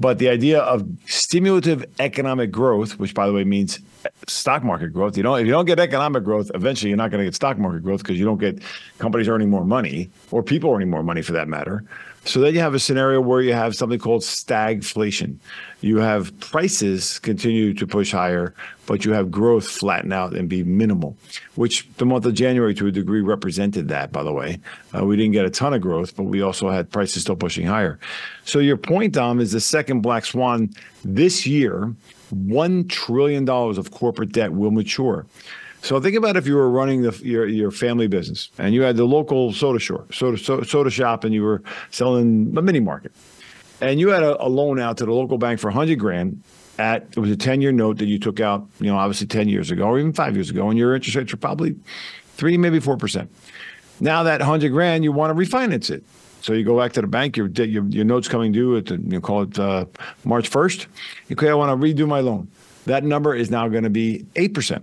But 0.00 0.18
the 0.18 0.28
idea 0.28 0.60
of 0.60 0.86
stimulative 1.06 1.84
economic 2.00 2.50
growth, 2.50 2.98
which 2.98 3.14
by 3.14 3.26
the 3.26 3.32
way 3.32 3.44
means 3.44 3.78
stock 4.26 4.64
market 4.64 4.92
growth, 4.92 5.16
you 5.16 5.22
know, 5.22 5.36
if 5.36 5.46
you 5.46 5.52
don't 5.52 5.66
get 5.66 5.78
economic 5.78 6.24
growth, 6.24 6.50
eventually 6.54 6.90
you're 6.90 6.96
not 6.96 7.10
going 7.10 7.20
to 7.20 7.24
get 7.24 7.34
stock 7.34 7.58
market 7.58 7.82
growth 7.84 8.02
because 8.02 8.18
you 8.18 8.24
don't 8.24 8.38
get 8.38 8.60
companies 8.98 9.28
earning 9.28 9.50
more 9.50 9.64
money 9.64 10.10
or 10.30 10.42
people 10.42 10.72
earning 10.72 10.90
more 10.90 11.02
money 11.02 11.22
for 11.22 11.32
that 11.32 11.48
matter. 11.48 11.84
So 12.26 12.40
then 12.40 12.54
you 12.54 12.60
have 12.60 12.74
a 12.74 12.78
scenario 12.78 13.20
where 13.20 13.42
you 13.42 13.52
have 13.52 13.76
something 13.76 13.98
called 13.98 14.22
stagflation. 14.22 15.36
You 15.82 15.98
have 15.98 16.38
prices 16.40 17.18
continue 17.18 17.74
to 17.74 17.86
push 17.86 18.12
higher, 18.12 18.54
but 18.86 19.04
you 19.04 19.12
have 19.12 19.30
growth 19.30 19.68
flatten 19.68 20.10
out 20.10 20.34
and 20.34 20.48
be 20.48 20.64
minimal, 20.64 21.18
which 21.54 21.86
the 21.98 22.06
month 22.06 22.24
of 22.24 22.32
January 22.32 22.74
to 22.74 22.86
a 22.86 22.90
degree 22.90 23.20
represented 23.20 23.88
that, 23.88 24.10
by 24.10 24.22
the 24.22 24.32
way. 24.32 24.58
Uh, 24.96 25.04
we 25.04 25.16
didn't 25.16 25.32
get 25.32 25.44
a 25.44 25.50
ton 25.50 25.74
of 25.74 25.82
growth, 25.82 26.16
but 26.16 26.22
we 26.22 26.40
also 26.40 26.70
had 26.70 26.90
prices 26.90 27.22
still 27.22 27.36
pushing 27.36 27.66
higher. 27.66 27.98
So 28.44 28.58
your 28.58 28.78
point, 28.78 29.12
Dom, 29.12 29.38
is 29.38 29.52
the 29.52 29.60
second 29.60 30.00
black 30.00 30.24
swan 30.24 30.70
this 31.04 31.46
year, 31.46 31.94
$1 32.34 32.88
trillion 32.88 33.46
of 33.48 33.90
corporate 33.90 34.32
debt 34.32 34.52
will 34.52 34.70
mature. 34.70 35.26
So 35.84 36.00
think 36.00 36.16
about 36.16 36.38
if 36.38 36.46
you 36.46 36.56
were 36.56 36.70
running 36.70 37.02
the, 37.02 37.12
your 37.22 37.46
your 37.46 37.70
family 37.70 38.06
business 38.06 38.48
and 38.56 38.72
you 38.72 38.80
had 38.80 38.96
the 38.96 39.04
local 39.04 39.52
soda 39.52 39.78
shop, 39.78 40.14
soda, 40.14 40.38
soda, 40.38 40.64
soda 40.64 40.88
shop, 40.88 41.24
and 41.24 41.34
you 41.34 41.42
were 41.42 41.62
selling 41.90 42.54
a 42.56 42.62
mini 42.62 42.80
market, 42.80 43.12
and 43.82 44.00
you 44.00 44.08
had 44.08 44.22
a, 44.22 44.42
a 44.42 44.48
loan 44.48 44.80
out 44.80 44.96
to 44.96 45.04
the 45.04 45.12
local 45.12 45.36
bank 45.36 45.60
for 45.60 45.66
100 45.66 45.98
grand 45.98 46.42
at 46.78 47.02
it 47.10 47.18
was 47.18 47.30
a 47.30 47.36
10 47.36 47.60
year 47.60 47.70
note 47.70 47.98
that 47.98 48.06
you 48.06 48.18
took 48.18 48.40
out, 48.40 48.66
you 48.80 48.86
know, 48.86 48.96
obviously 48.96 49.26
10 49.26 49.46
years 49.50 49.70
ago 49.70 49.84
or 49.84 49.98
even 49.98 50.14
five 50.14 50.34
years 50.34 50.48
ago, 50.48 50.70
and 50.70 50.78
your 50.78 50.94
interest 50.94 51.16
rates 51.16 51.32
were 51.32 51.38
probably 51.38 51.76
three, 52.36 52.56
maybe 52.56 52.80
four 52.80 52.96
percent. 52.96 53.30
Now 54.00 54.22
that 54.22 54.40
100 54.40 54.70
grand, 54.70 55.04
you 55.04 55.12
want 55.12 55.36
to 55.36 55.44
refinance 55.44 55.90
it. 55.90 56.02
So 56.40 56.54
you 56.54 56.64
go 56.64 56.78
back 56.78 56.94
to 56.94 57.02
the 57.02 57.06
bank, 57.08 57.36
your 57.36 57.48
your, 57.48 57.84
your 57.88 58.06
note's 58.06 58.28
coming 58.28 58.52
due 58.52 58.78
at 58.78 58.86
the, 58.86 58.96
you 58.96 59.20
call 59.20 59.42
it 59.42 59.58
uh, 59.58 59.84
March 60.24 60.50
1st. 60.50 60.86
Okay, 61.32 61.50
I 61.50 61.54
want 61.54 61.78
to 61.78 61.86
redo 61.86 62.08
my 62.08 62.20
loan. 62.20 62.48
That 62.86 63.04
number 63.04 63.34
is 63.34 63.50
now 63.50 63.68
going 63.68 63.84
to 63.84 63.90
be 63.90 64.24
8%. 64.34 64.82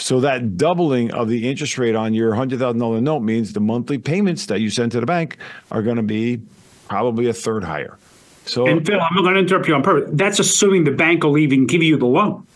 So 0.00 0.20
that 0.20 0.56
doubling 0.56 1.12
of 1.12 1.28
the 1.28 1.48
interest 1.48 1.76
rate 1.78 1.94
on 1.94 2.14
your 2.14 2.32
$100,000 2.32 3.02
note 3.02 3.20
means 3.20 3.52
the 3.52 3.60
monthly 3.60 3.98
payments 3.98 4.46
that 4.46 4.60
you 4.60 4.70
send 4.70 4.92
to 4.92 5.00
the 5.00 5.06
bank 5.06 5.36
are 5.70 5.82
going 5.82 5.96
to 5.96 6.02
be 6.02 6.40
probably 6.88 7.28
a 7.28 7.32
third 7.34 7.64
higher. 7.64 7.98
So 8.46 8.66
And 8.66 8.84
Phil, 8.84 8.98
I'm 8.98 9.14
not 9.14 9.22
going 9.22 9.34
to 9.34 9.40
interrupt 9.40 9.68
you 9.68 9.74
on 9.74 9.82
purpose. 9.82 10.10
That's 10.14 10.38
assuming 10.38 10.84
the 10.84 10.90
bank 10.90 11.22
will 11.22 11.38
even 11.38 11.66
give 11.66 11.82
you 11.82 11.96
the 11.96 12.06
loan. 12.06 12.46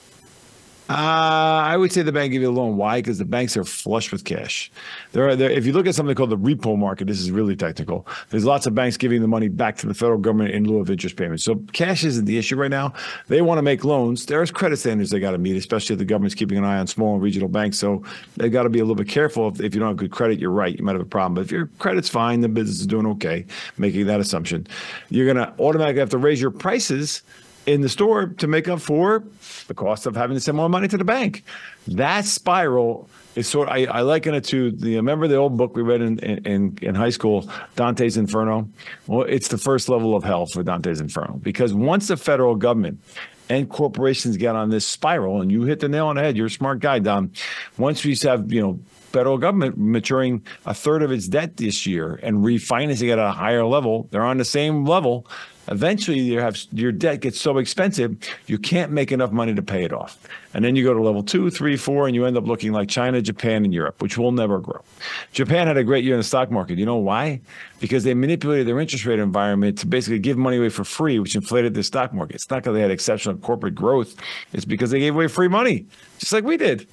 Uh, 0.89 0.93
I 0.93 1.79
would 1.79 1.93
say 1.93 2.03
the 2.03 2.13
bank 2.13 2.33
give 2.33 2.43
you 2.43 2.51
a 2.51 2.53
loan. 2.53 2.77
Why? 2.77 2.99
Because 2.99 3.17
the 3.17 3.25
banks 3.25 3.57
are 3.57 3.65
flush 3.65 4.13
with 4.13 4.25
cash. 4.25 4.71
There 5.13 5.27
are 5.27 5.35
there. 5.35 5.51
If 5.51 5.65
you 5.65 5.73
look 5.73 5.87
at 5.87 5.95
something 5.95 6.15
called 6.15 6.29
the 6.29 6.37
repo 6.37 6.77
market, 6.77 7.07
this 7.07 7.21
is 7.21 7.31
really 7.31 7.57
technical. 7.57 8.07
There's 8.29 8.45
lots 8.45 8.67
of 8.67 8.75
banks 8.75 8.99
giving 8.99 9.23
the 9.23 9.29
money 9.29 9.49
back 9.49 9.79
to 9.79 9.87
the 9.87 9.95
federal 9.95 10.19
government 10.19 10.51
in 10.51 10.69
lieu 10.69 10.81
of 10.81 10.91
interest 10.91 11.17
payments. 11.17 11.43
So 11.43 11.57
cash 11.73 12.05
isn't 12.05 12.27
the 12.27 12.37
issue 12.37 12.57
right 12.57 12.71
now. 12.71 12.93
They 13.29 13.41
want 13.41 13.57
to 13.59 13.63
make 13.63 13.83
loans. 13.83 14.27
There's 14.27 14.51
credit 14.51 14.77
standards 14.77 15.09
they 15.09 15.21
got 15.21 15.31
to 15.31 15.39
meet, 15.39 15.57
especially 15.57 15.95
if 15.95 15.99
the 16.01 16.05
government's 16.05 16.35
keeping 16.35 16.59
an 16.59 16.65
eye 16.65 16.79
on 16.79 16.87
small 16.87 17.15
and 17.15 17.23
regional 17.23 17.49
banks. 17.49 17.79
So 17.79 18.03
they 18.37 18.51
got 18.51 18.65
to 18.65 18.69
be 18.69 18.81
a 18.81 18.83
little 18.83 18.95
bit 18.95 19.09
careful. 19.09 19.49
If, 19.49 19.63
if 19.63 19.75
you 19.75 19.81
don't 19.81 19.89
have 19.89 19.97
good 19.97 20.11
credit, 20.11 20.39
you're 20.39 20.51
right. 20.51 20.77
You 20.77 20.85
might 20.85 20.93
have 20.93 21.01
a 21.01 21.07
problem. 21.07 21.35
But 21.35 21.47
if 21.47 21.51
your 21.51 21.67
credit's 21.79 22.11
fine, 22.11 22.43
the 22.43 22.49
business 22.49 22.81
is 22.81 22.87
doing 22.87 23.07
okay. 23.07 23.47
Making 23.79 24.07
that 24.09 24.21
assumption, 24.21 24.67
you're 25.09 25.33
going 25.33 25.39
to 25.39 25.55
automatically 25.59 26.01
have 26.01 26.11
to 26.11 26.19
raise 26.19 26.43
your 26.43 26.51
prices 26.51 27.23
in 27.67 27.81
the 27.81 27.89
store 27.89 28.27
to 28.27 28.47
make 28.47 28.69
up 28.69 28.81
for 28.81 29.25
the 29.69 29.75
cost 29.75 30.07
of 30.07 30.17
having 30.17 30.37
to 30.37 30.41
send 30.41 30.57
more 30.57 30.69
money 30.69 30.89
to 30.89 30.97
the 30.97 31.05
bank. 31.05 31.45
That 31.89 32.25
spiral 32.25 33.09
is 33.35 33.49
sort. 33.49 33.69
I, 33.69 33.87
I 33.87 34.01
liken 34.03 34.35
it 34.35 34.45
to 34.45 34.71
the. 34.71 34.97
Remember 34.97 35.29
the 35.29 35.37
old 35.37 35.57
book 35.57 35.77
we 35.77 35.83
read 35.83 36.01
in, 36.01 36.19
in 36.19 36.79
in 36.81 36.95
high 36.95 37.11
school, 37.11 37.49
Dante's 37.77 38.17
Inferno. 38.17 38.69
Well, 39.07 39.23
it's 39.23 39.49
the 39.49 39.59
first 39.59 39.89
level 39.89 40.17
of 40.17 40.25
hell 40.25 40.47
for 40.47 40.63
Dante's 40.63 41.01
Inferno 41.01 41.41
because 41.43 41.75
once 41.75 42.09
the 42.09 42.17
federal 42.17 42.55
government 42.55 43.01
and 43.49 43.69
corporations 43.69 44.37
get 44.37 44.57
on 44.57 44.71
this 44.71 44.87
spiral, 44.87 45.41
and 45.41 45.51
you 45.51 45.65
hit 45.65 45.81
the 45.81 45.89
nail 45.89 46.07
on 46.07 46.17
the 46.17 46.23
head. 46.23 46.37
You're 46.37 46.47
a 46.47 46.51
smart 46.51 46.81
guy, 46.81 46.99
Dom. 46.99 47.33
Once 47.77 48.05
we 48.05 48.17
have 48.23 48.53
you 48.53 48.61
know 48.61 48.79
federal 49.15 49.39
government 49.39 49.79
maturing 49.79 50.43
a 50.67 50.75
third 50.75 51.01
of 51.01 51.13
its 51.13 51.29
debt 51.29 51.57
this 51.57 51.87
year 51.87 52.19
and 52.25 52.39
refinancing 52.39 53.13
at 53.13 53.19
a 53.21 53.31
higher 53.31 53.65
level, 53.65 54.09
they're 54.11 54.25
on 54.25 54.39
the 54.39 54.45
same 54.45 54.85
level. 54.85 55.25
Eventually 55.69 56.19
you 56.19 56.41
have 56.41 56.59
your 56.73 56.91
debt 56.91 57.21
gets 57.21 57.41
so 57.41 57.57
expensive 57.59 58.17
you 58.47 58.59
can't 58.59 58.91
make 58.91 59.13
enough 59.13 59.31
money 59.31 59.55
to 59.55 59.63
pay 59.63 59.85
it 59.85 59.93
off. 59.93 60.19
And 60.53 60.65
then 60.65 60.77
you 60.77 60.85
go 60.85 60.93
to 60.93 61.01
level 61.01 61.23
two 61.23 61.49
three 61.49 61.77
four 61.77 62.07
and 62.07 62.15
you 62.15 62.27
end 62.27 62.37
up 62.37 62.45
looking 62.45 62.73
like 62.73 62.89
china 62.89 63.23
japan 63.23 63.65
and 63.65 63.73
europe 63.73 64.03
which 64.03 64.19
will 64.19 64.33
never 64.33 64.59
grow. 64.59 64.83
Japan 65.33 65.69
had 65.69 65.79
a 65.79 65.85
great 65.85 66.05
year 66.05 66.15
in 66.15 66.21
the 66.21 66.25
stock 66.25 66.51
market. 66.51 66.77
You 66.77 66.85
know 66.85 66.97
why? 66.97 67.41
Because 67.81 68.05
they 68.05 68.15
manipulated 68.15 68.67
their 68.67 68.79
interest 68.79 69.07
rate 69.07 69.21
environment 69.21 69.79
to 69.79 69.87
basically 69.87 70.19
give 70.19 70.37
money 70.37 70.59
away 70.59 70.71
for 70.71 70.85
free 70.85 71.19
which 71.21 71.35
inflated 71.37 71.73
the 71.73 71.85
stock 71.85 72.13
market. 72.13 72.35
It's 72.35 72.51
not 72.51 72.57
because 72.63 72.75
they 72.75 72.83
had 72.83 72.91
exceptional 72.91 73.37
corporate 73.37 73.77
growth. 73.77 74.17
It's 74.53 74.67
because 74.67 74.91
they 74.91 74.99
gave 74.99 75.15
away 75.15 75.29
free 75.29 75.49
money 75.49 75.87
just 76.19 76.33
like 76.33 76.45
we 76.45 76.57
did 76.57 76.87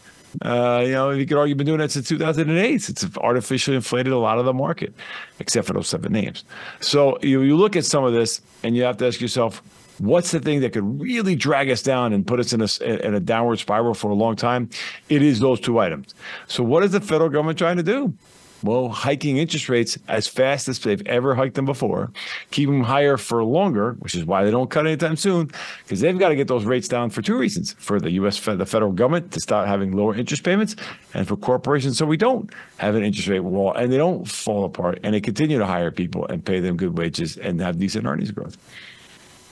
uh, 0.44 0.84
you 0.86 0.92
know, 0.92 1.12
you 1.12 1.26
could 1.26 1.38
argue 1.38 1.56
been 1.56 1.68
doing 1.68 1.80
that 1.80 1.92
since 1.92 2.08
2008. 2.08 2.90
It's 2.90 3.18
artificially 3.18 3.76
inflated 3.76 4.14
a 4.14 4.18
lot 4.18 4.40
of 4.40 4.46
the 4.46 4.54
market, 4.54 4.94
except 5.40 5.68
for 5.68 5.74
those 5.74 5.90
seven 5.90 6.12
names. 6.14 6.44
So 6.80 7.20
you, 7.22 7.42
you 7.42 7.56
look 7.56 7.76
at 7.76 7.86
some 7.86 8.04
of 8.04 8.14
this 8.14 8.42
and 8.64 8.76
you 8.76 8.84
have 8.84 8.98
to 8.98 9.08
ask 9.08 9.20
yourself, 9.20 9.62
what's 10.00 10.32
the 10.32 10.40
thing 10.40 10.62
that 10.62 10.74
could 10.74 11.02
really 11.02 11.36
drag 11.36 11.70
us 11.70 11.82
down 11.82 12.14
and 12.14 12.26
put 12.26 12.40
us 12.40 12.54
in 12.54 12.62
a, 12.62 13.06
in 13.06 13.14
a 13.14 13.20
downward 13.20 13.60
spiral 13.60 13.94
for 13.94 14.10
a 14.10 14.16
long 14.16 14.36
time? 14.36 14.70
It 15.10 15.22
is 15.22 15.40
those 15.40 15.60
two 15.60 15.80
items. 15.80 16.16
So 16.48 16.64
what 16.64 16.84
is 16.84 16.92
the 16.92 17.02
federal 17.02 17.30
government 17.30 17.58
trying 17.58 17.78
to 17.78 17.84
do? 17.84 18.14
Well, 18.64 18.90
hiking 18.90 19.38
interest 19.38 19.70
rates 19.70 19.98
as 20.08 20.28
fast 20.28 20.68
as 20.68 20.80
they've 20.80 21.06
ever 21.08 21.34
hiked 21.34 21.56
them 21.56 21.66
before, 21.66 22.12
keep 22.52 22.70
them 22.70 22.84
higher 22.84 23.18
for 23.18 23.44
longer, 23.44 23.94
which 24.00 24.14
is 24.14 24.24
why 24.24 24.44
they 24.44 24.52
don't 24.52 24.70
cut 24.70 24.86
anytime 24.86 25.16
soon, 25.16 25.52
because 25.84 26.00
they've 26.00 26.18
got 26.18 26.30
to 26.30 26.36
get 26.36 26.48
those 26.48 26.66
rates 26.66 26.88
down 26.88 27.10
for 27.10 27.22
two 27.22 27.38
reasons: 27.38 27.74
for 27.80 28.00
the 28.00 28.12
U.S. 28.12 28.40
The 28.40 28.66
federal 28.66 28.92
government 28.92 29.32
to 29.32 29.40
start 29.40 29.68
having 29.68 29.94
lower 29.94 30.16
interest 30.16 30.44
payments, 30.44 30.76
and 31.14 31.28
for 31.28 31.36
corporations 31.36 31.98
so 31.98 32.06
we 32.06 32.18
don't 32.18 32.52
have 32.78 32.96
an 32.96 33.04
interest 33.04 33.28
rate 33.28 33.40
wall 33.40 33.74
and 33.74 33.92
they 33.92 33.98
don't 33.98 34.28
fall 34.28 34.66
apart 34.66 35.00
and 35.04 35.14
they 35.14 35.22
continue 35.22 35.58
to 35.58 35.66
hire 35.66 35.92
people 35.92 36.26
and 36.28 36.44
pay 36.44 36.60
them 36.60 36.78
good 36.78 36.98
wages 36.98 37.38
and 37.38 37.60
have 37.62 37.78
decent 37.78 38.06
earnings 38.06 38.32
growth. 38.32 38.58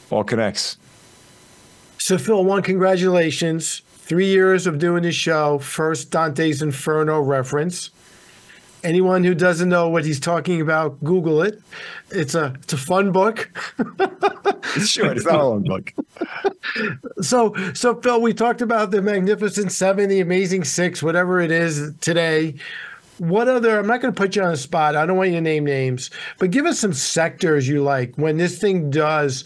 All 0.10 0.24
connects. 0.24 0.78
So, 1.97 2.18
Phil, 2.18 2.43
one, 2.43 2.64
congratulations. 2.64 3.82
Three 3.88 4.28
years 4.28 4.66
of 4.66 4.80
doing 4.80 5.03
this 5.03 5.16
show. 5.16 5.60
First 5.60 6.10
Dante's 6.10 6.62
Inferno 6.62 7.20
reference. 7.20 7.91
Anyone 8.84 9.24
who 9.24 9.36
doesn't 9.36 9.68
know 9.68 9.90
what 9.90 10.06
he's 10.06 10.20
talking 10.20 10.62
about, 10.62 11.04
Google 11.04 11.42
it. 11.42 11.62
It's 12.12 12.34
a 12.34 12.54
it's 12.64 12.74
a 12.74 12.78
fun 12.78 13.12
book. 13.12 13.50
it's 14.76 14.88
short. 14.88 15.18
It's 15.18 15.26
not 15.26 15.40
a 15.40 15.44
long 15.44 15.64
book. 15.64 15.94
so 17.22 17.54
so 17.74 18.00
Phil, 18.02 18.22
we 18.22 18.34
talked 18.34 18.62
about 18.62 18.92
the 18.92 19.02
Magnificent 19.02 19.72
Seven, 19.72 20.08
the 20.10 20.22
Amazing 20.22 20.64
Six, 20.64 21.04
whatever 21.04 21.42
it 21.42 21.52
is 21.52 21.94
today. 22.00 22.56
What 23.18 23.50
other? 23.50 23.78
I'm 23.78 23.88
not 23.88 24.00
going 24.00 24.14
to 24.14 24.18
put 24.18 24.38
you 24.38 24.44
on 24.44 24.52
the 24.52 24.58
spot. 24.58 24.96
I 24.96 25.06
don't 25.06 25.18
want 25.18 25.30
you 25.30 25.36
to 25.36 25.42
name 25.42 25.66
names, 25.66 26.10
but 26.38 26.52
give 26.52 26.66
us 26.66 26.80
some 26.80 26.94
sectors 26.94 27.68
you 27.68 27.84
like 27.84 28.16
when 28.16 28.38
this 28.38 28.60
thing 28.60 28.90
does, 28.90 29.44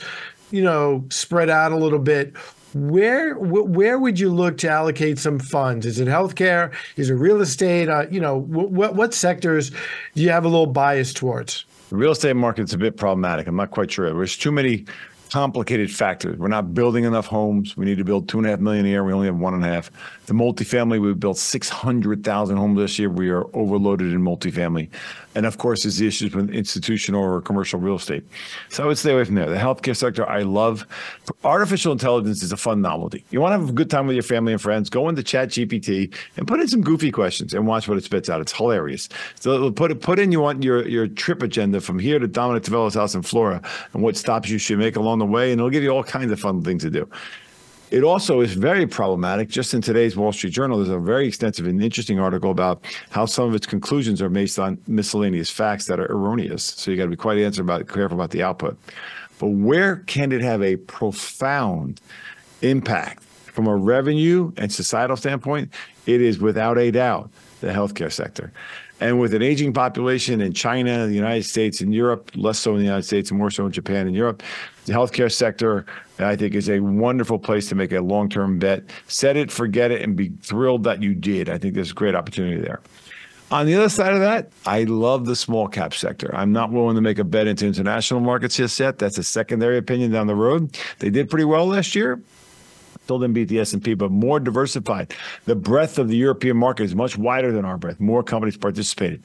you 0.52 0.64
know, 0.64 1.06
spread 1.10 1.50
out 1.50 1.72
a 1.72 1.76
little 1.76 1.98
bit 1.98 2.36
where 2.74 3.36
where 3.36 4.00
would 4.00 4.20
you 4.20 4.34
look 4.34 4.58
to 4.60 4.70
allocate 4.70 5.20
some 5.20 5.40
funds? 5.40 5.86
Is 5.86 6.00
it 6.00 6.08
healthcare? 6.08 6.74
Is 6.98 7.10
it 7.10 7.16
real 7.16 7.42
estate? 7.42 7.90
Uh, 7.90 8.06
you 8.10 8.20
know, 8.20 8.40
what 8.40 8.96
what 8.96 9.14
sectors 9.14 9.70
do 9.70 10.22
you 10.22 10.30
have 10.30 10.46
a 10.46 10.48
little 10.48 10.68
bias 10.68 11.14
towards? 11.14 11.66
The 11.90 11.96
real 11.98 12.12
estate 12.12 12.36
market's 12.36 12.74
a 12.74 12.78
bit 12.78 12.98
problematic. 12.98 13.48
I'm 13.48 13.56
not 13.56 13.72
quite 13.72 13.92
sure. 13.92 14.12
There's 14.12 14.38
too 14.38 14.52
many 14.52 14.86
complicated 15.34 15.92
factors. 15.92 16.38
We're 16.38 16.48
not 16.48 16.76
building 16.76 17.06
enough 17.06 17.26
homes. 17.26 17.76
We 17.76 17.86
need 17.86 17.98
to 17.98 18.04
build 18.04 18.30
two 18.30 18.38
and 18.38 18.46
a 18.46 18.52
half 18.52 18.60
million 18.60 18.86
a 18.86 18.90
year. 18.90 19.04
We 19.04 19.14
only 19.14 19.26
have 19.26 19.36
one 19.36 19.56
and 19.56 19.66
a 19.66 19.68
half. 19.68 19.92
The 20.28 20.34
multifamily, 20.34 21.02
we 21.02 21.12
built 21.16 21.40
600,000 21.40 22.56
homes 22.56 22.78
this 22.78 23.00
year. 23.00 23.10
We 23.10 23.30
are 23.30 23.46
overloaded 23.56 24.14
in 24.14 24.22
multifamily. 24.22 24.90
And 25.36 25.46
of 25.46 25.58
course, 25.58 25.84
there's 25.84 25.98
the 25.98 26.08
issues 26.08 26.34
with 26.34 26.50
institutional 26.50 27.24
or 27.24 27.42
commercial 27.42 27.80
real 27.80 27.96
estate. 27.96 28.24
So 28.70 28.84
I 28.84 28.88
would 28.88 28.98
stay 28.98 29.14
away 29.14 29.24
from 29.24 29.36
there. 29.36 29.50
The 29.50 29.56
healthcare 29.56 29.96
sector, 29.96 30.28
I 30.28 30.42
love. 30.42 30.86
Artificial 31.44 31.92
intelligence 31.92 32.44
is 32.44 32.52
a 32.52 32.58
fun 32.58 32.82
novelty. 32.82 33.24
You 33.32 33.42
want 33.42 33.54
to 33.54 33.60
have 33.60 33.70
a 33.70 33.74
good 33.74 33.90
time 33.90 34.08
with 34.08 34.16
your 34.16 34.24
family 34.24 34.54
and 34.54 34.62
friends, 34.62 34.90
go 34.90 35.10
into 35.10 35.24
Chat 35.24 35.50
GPT 35.50 36.14
and 36.38 36.48
put 36.48 36.60
in 36.60 36.68
some 36.68 36.82
goofy 36.82 37.12
questions 37.12 37.54
and 37.54 37.68
watch 37.68 37.88
what 37.88 37.98
it 37.98 38.04
spits 38.04 38.30
out. 38.30 38.42
It's 38.42 38.54
hilarious. 38.54 39.10
So 39.40 39.72
put 39.72 40.00
put 40.02 40.20
in 40.20 40.32
you 40.32 40.42
want 40.42 40.64
your 40.64 40.88
your 40.88 41.08
trip 41.08 41.42
agenda 41.42 41.82
from 41.82 42.00
here 42.00 42.20
to 42.20 42.28
Dominick 42.28 42.64
Tavella's 42.64 42.96
house 42.96 43.16
in 43.16 43.22
Florida 43.22 43.62
and 43.94 44.04
what 44.04 44.18
stops 44.18 44.50
you 44.50 44.58
should 44.58 44.80
make 44.80 44.96
along 44.96 45.20
the 45.20 45.26
way, 45.26 45.52
and 45.52 45.60
it'll 45.60 45.70
give 45.70 45.84
you 45.84 45.90
all 45.90 46.04
kinds 46.04 46.32
of 46.32 46.40
fun 46.40 46.62
things 46.62 46.84
to 46.84 46.90
do. 46.90 47.08
It 47.94 48.04
also 48.04 48.42
is 48.42 48.56
very 48.56 48.88
problematic. 48.88 49.50
Just 49.50 49.76
in 49.76 49.82
today's 49.82 50.18
Wall 50.18 50.32
Street 50.32 50.52
Journal, 50.52 50.78
there's 50.78 50.90
a 50.90 50.98
very 50.98 51.28
extensive 51.28 51.68
and 51.68 51.80
interesting 51.80 52.20
article 52.20 52.50
about 52.50 52.84
how 53.12 53.28
some 53.28 53.48
of 53.48 53.54
its 53.54 53.68
conclusions 53.68 54.20
are 54.20 54.30
based 54.30 54.58
on 54.58 54.80
miscellaneous 54.88 55.52
facts 55.52 55.86
that 55.86 56.00
are 56.00 56.12
erroneous. 56.12 56.64
So 56.64 56.90
you 56.90 56.98
got 56.98 57.04
to 57.04 57.12
be 57.12 57.16
quite 57.16 57.38
answer 57.38 57.62
about 57.62 57.88
careful 57.88 58.18
about 58.18 58.32
the 58.32 58.42
output. 58.42 58.80
But 59.38 59.50
where 59.50 59.98
can 60.08 60.32
it 60.32 60.42
have 60.42 60.64
a 60.64 60.78
profound 60.78 62.02
impact 62.64 63.22
from 63.22 63.68
a 63.68 63.76
revenue 63.76 64.52
and 64.58 64.74
societal 64.74 65.16
standpoint? 65.16 65.72
It 66.08 66.20
is 66.20 66.40
without 66.40 66.80
a 66.80 66.90
doubt 66.90 67.30
the 67.62 67.68
healthcare 67.68 68.12
sector. 68.12 68.52
And 69.02 69.20
with 69.20 69.36
an 69.36 69.44
aging 69.44 69.72
population 69.72 70.42
in 70.42 70.54
China, 70.54 71.06
the 71.06 71.14
United 71.14 71.44
States, 71.44 71.80
and 71.80 71.94
Europe, 71.94 72.32
less 72.34 72.58
so 72.58 72.72
in 72.72 72.80
the 72.80 72.86
United 72.86 73.04
States 73.04 73.30
and 73.30 73.38
more 73.38 73.52
so 73.52 73.68
in 73.68 73.72
Japan 73.72 74.08
and 74.08 74.16
Europe, 74.16 74.42
the 74.86 74.94
healthcare 74.94 75.32
sector, 75.32 75.86
I 76.20 76.36
think, 76.36 76.56
is 76.56 76.70
a 76.70 76.80
wonderful 76.80 77.40
place 77.40 77.70
to 77.70 77.76
make 77.76 77.92
a 77.92 78.02
long 78.02 78.30
term 78.30 78.60
bet. 78.60 78.84
Set 79.08 79.38
it, 79.38 79.52
forget 79.52 79.92
it, 79.92 80.02
and 80.02 80.16
be 80.16 80.30
thrilled 80.42 80.84
that 80.84 81.02
you 81.02 81.14
did. 81.16 81.50
I 81.50 81.58
think 81.58 81.74
there's 81.74 81.92
a 81.92 81.96
great 81.96 82.16
opportunity 82.16 82.62
there. 82.62 82.82
On 83.52 83.68
the 83.68 83.76
other 83.76 83.90
side 83.90 84.14
of 84.14 84.20
that, 84.20 84.52
I 84.66 84.84
love 84.86 85.26
the 85.26 85.36
small 85.36 85.68
cap 85.68 85.94
sector. 85.94 86.34
I'm 86.36 86.52
not 86.52 86.72
willing 86.72 86.96
to 86.96 87.02
make 87.02 87.20
a 87.20 87.24
bet 87.24 87.46
into 87.46 87.68
international 87.68 88.20
markets 88.20 88.56
just 88.56 88.80
yet. 88.80 88.98
That's 88.98 89.18
a 89.20 89.24
secondary 89.24 89.78
opinion 89.78 90.12
down 90.12 90.28
the 90.28 90.36
road. 90.36 90.76
They 91.00 91.12
did 91.12 91.30
pretty 91.30 91.46
well 91.46 91.68
last 91.68 91.94
year. 91.94 92.20
Still 93.04 93.20
didn't 93.20 93.34
beat 93.34 93.50
the 93.50 93.60
S&P, 93.60 93.96
but 93.96 94.12
more 94.12 94.40
diversified. 94.40 95.14
The 95.44 95.56
breadth 95.56 96.00
of 96.00 96.08
the 96.08 96.16
European 96.16 96.56
market 96.56 96.84
is 96.84 96.96
much 96.96 97.18
wider 97.18 97.52
than 97.52 97.66
our 97.66 97.78
breadth. 97.78 98.00
More 98.00 98.24
companies 98.24 98.56
participated. 98.56 99.24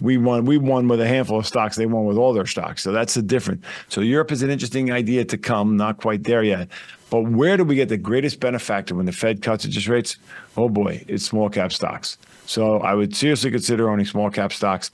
We 0.00 0.16
won. 0.16 0.46
We 0.46 0.58
won 0.58 0.88
with 0.88 1.00
a 1.00 1.06
handful 1.06 1.38
of 1.38 1.46
stocks. 1.46 1.76
They 1.76 1.86
won 1.86 2.06
with 2.06 2.16
all 2.16 2.32
their 2.32 2.46
stocks. 2.46 2.82
So 2.82 2.90
that's 2.90 3.14
the 3.14 3.22
difference. 3.22 3.64
So 3.88 4.00
Europe 4.00 4.32
is 4.32 4.42
an 4.42 4.50
interesting 4.50 4.90
idea 4.90 5.24
to 5.26 5.38
come. 5.38 5.76
Not 5.76 5.98
quite 5.98 6.24
there 6.24 6.42
yet. 6.42 6.68
But 7.10 7.22
where 7.22 7.56
do 7.56 7.64
we 7.64 7.76
get 7.76 7.88
the 7.88 7.96
greatest 7.96 8.40
benefactor 8.40 8.94
when 8.94 9.06
the 9.06 9.12
Fed 9.12 9.42
cuts 9.42 9.64
interest 9.64 9.88
rates? 9.88 10.16
Oh 10.56 10.68
boy, 10.68 11.04
it's 11.06 11.24
small 11.24 11.50
cap 11.50 11.72
stocks. 11.72 12.18
So 12.46 12.78
I 12.78 12.94
would 12.94 13.14
seriously 13.14 13.52
consider 13.52 13.90
owning 13.90 14.06
small 14.06 14.30
cap 14.30 14.52
stocks. 14.52 14.90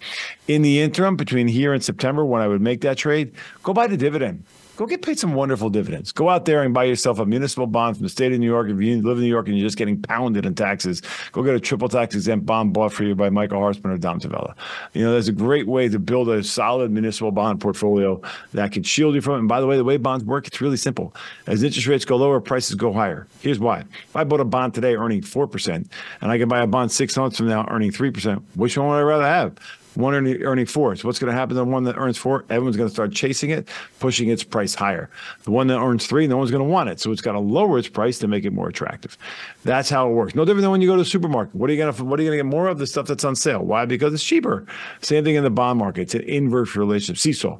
In 0.46 0.60
the 0.60 0.80
interim, 0.80 1.16
between 1.16 1.48
here 1.48 1.72
and 1.72 1.82
September, 1.82 2.24
when 2.24 2.42
I 2.42 2.48
would 2.48 2.60
make 2.60 2.82
that 2.82 2.98
trade, 2.98 3.32
go 3.62 3.72
buy 3.72 3.86
the 3.86 3.96
dividend 3.96 4.44
go 4.76 4.86
get 4.86 5.02
paid 5.02 5.18
some 5.18 5.34
wonderful 5.34 5.70
dividends. 5.70 6.12
Go 6.12 6.28
out 6.28 6.44
there 6.44 6.62
and 6.62 6.72
buy 6.72 6.84
yourself 6.84 7.18
a 7.18 7.26
municipal 7.26 7.66
bond 7.66 7.96
from 7.96 8.04
the 8.04 8.10
state 8.10 8.32
of 8.32 8.38
New 8.38 8.46
York. 8.46 8.68
If 8.68 8.80
you 8.80 9.02
live 9.02 9.16
in 9.16 9.24
New 9.24 9.30
York 9.30 9.48
and 9.48 9.56
you're 9.56 9.66
just 9.66 9.78
getting 9.78 10.00
pounded 10.00 10.46
in 10.46 10.54
taxes, 10.54 11.02
go 11.32 11.42
get 11.42 11.54
a 11.54 11.60
triple 11.60 11.88
tax 11.88 12.14
exempt 12.14 12.46
bond 12.46 12.72
bought 12.72 12.92
for 12.92 13.04
you 13.04 13.14
by 13.14 13.30
Michael 13.30 13.60
Hartzman 13.60 13.94
or 13.94 13.98
Dom 13.98 14.20
Tavella. 14.20 14.54
You 14.92 15.04
know, 15.04 15.12
there's 15.12 15.28
a 15.28 15.32
great 15.32 15.66
way 15.66 15.88
to 15.88 15.98
build 15.98 16.28
a 16.28 16.44
solid 16.44 16.90
municipal 16.90 17.32
bond 17.32 17.60
portfolio 17.60 18.20
that 18.52 18.72
can 18.72 18.82
shield 18.82 19.14
you 19.14 19.20
from 19.20 19.34
it. 19.34 19.38
And 19.40 19.48
by 19.48 19.60
the 19.60 19.66
way, 19.66 19.76
the 19.76 19.84
way 19.84 19.96
bonds 19.96 20.24
work, 20.24 20.46
it's 20.46 20.60
really 20.60 20.76
simple. 20.76 21.14
As 21.46 21.62
interest 21.62 21.86
rates 21.86 22.04
go 22.04 22.16
lower, 22.16 22.40
prices 22.40 22.74
go 22.74 22.92
higher. 22.92 23.26
Here's 23.40 23.58
why. 23.58 23.80
If 23.80 24.14
I 24.14 24.24
bought 24.24 24.40
a 24.40 24.44
bond 24.44 24.74
today 24.74 24.94
earning 24.94 25.22
4%, 25.22 25.86
and 26.20 26.30
I 26.30 26.38
can 26.38 26.48
buy 26.48 26.60
a 26.60 26.66
bond 26.66 26.92
six 26.92 27.16
months 27.16 27.38
from 27.38 27.48
now 27.48 27.66
earning 27.70 27.92
3%, 27.92 28.42
which 28.54 28.76
one 28.76 28.88
would 28.88 28.94
I 28.94 29.02
rather 29.02 29.26
have? 29.26 29.56
One 29.96 30.14
earning, 30.14 30.66
four. 30.66 30.94
So 30.96 31.08
what's 31.08 31.18
going 31.18 31.32
to 31.32 31.38
happen 31.38 31.50
to 31.50 31.54
the 31.54 31.64
one 31.64 31.84
that 31.84 31.96
earns 31.96 32.18
four? 32.18 32.44
Everyone's 32.50 32.76
going 32.76 32.88
to 32.88 32.94
start 32.94 33.12
chasing 33.12 33.50
it, 33.50 33.68
pushing 33.98 34.28
its 34.28 34.42
price 34.42 34.74
higher. 34.74 35.10
The 35.44 35.50
one 35.50 35.66
that 35.68 35.78
earns 35.78 36.06
three, 36.06 36.26
no 36.26 36.36
one's 36.36 36.50
going 36.50 36.62
to 36.62 36.68
want 36.68 36.88
it. 36.88 37.00
So 37.00 37.12
it's 37.12 37.20
got 37.20 37.32
to 37.32 37.38
lower 37.38 37.78
its 37.78 37.88
price 37.88 38.18
to 38.18 38.28
make 38.28 38.44
it 38.44 38.52
more 38.52 38.68
attractive. 38.68 39.16
That's 39.64 39.88
how 39.90 40.08
it 40.08 40.12
works. 40.12 40.34
No 40.34 40.44
different 40.44 40.62
than 40.62 40.70
when 40.70 40.80
you 40.80 40.88
go 40.88 40.96
to 40.96 41.02
the 41.02 41.08
supermarket. 41.08 41.54
What 41.54 41.70
are 41.70 41.72
you 41.72 41.78
going 41.78 41.94
to 41.94 42.04
what 42.04 42.20
are 42.20 42.22
you 42.22 42.28
going 42.28 42.38
to 42.38 42.44
get 42.44 42.50
more 42.50 42.68
of 42.68 42.78
the 42.78 42.86
stuff 42.86 43.06
that's 43.06 43.24
on 43.24 43.36
sale? 43.36 43.62
Why? 43.62 43.84
Because 43.84 44.14
it's 44.14 44.24
cheaper. 44.24 44.66
Same 45.02 45.24
thing 45.24 45.34
in 45.34 45.44
the 45.44 45.50
bond 45.50 45.78
market. 45.78 46.02
It's 46.02 46.14
an 46.14 46.22
inverse 46.22 46.76
relationship, 46.76 47.18
seesaw. 47.18 47.58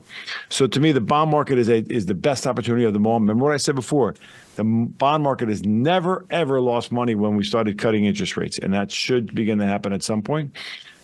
So 0.49 0.66
to 0.66 0.80
me, 0.80 0.93
the 0.93 1.01
bond 1.01 1.30
market 1.30 1.59
is 1.59 1.68
a 1.68 1.78
is 1.93 2.07
the 2.07 2.14
best 2.14 2.47
opportunity 2.47 2.84
of 2.84 2.93
them 2.93 3.07
all. 3.07 3.18
Remember 3.18 3.45
what 3.45 3.55
I 3.55 3.59
said 3.59 3.74
before? 3.74 4.14
The 4.57 4.64
bond 4.64 5.22
market 5.22 5.49
has 5.51 5.64
never, 5.64 6.24
ever 6.30 6.61
lost 6.62 6.91
money 6.91 7.14
when 7.14 7.37
we 7.37 7.45
started 7.45 7.78
cutting 7.78 8.07
interest 8.07 8.39
rates. 8.39 8.59
And 8.59 8.72
that 8.72 8.91
should 8.91 9.34
begin 9.34 9.59
to 9.59 9.66
happen 9.66 9.93
at 9.93 10.03
some 10.03 10.22
point. 10.22 10.57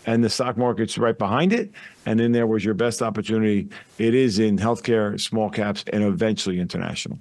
And 0.05 0.23
the 0.23 0.29
stock 0.29 0.57
market's 0.57 0.97
right 0.97 1.17
behind 1.17 1.53
it. 1.53 1.71
And 2.05 2.19
in 2.19 2.31
there 2.31 2.47
was 2.47 2.65
your 2.65 2.73
best 2.73 3.01
opportunity. 3.01 3.69
It 3.97 4.13
is 4.13 4.39
in 4.39 4.57
healthcare, 4.57 5.19
small 5.19 5.49
caps, 5.49 5.85
and 5.93 6.03
eventually 6.03 6.59
international. 6.59 7.19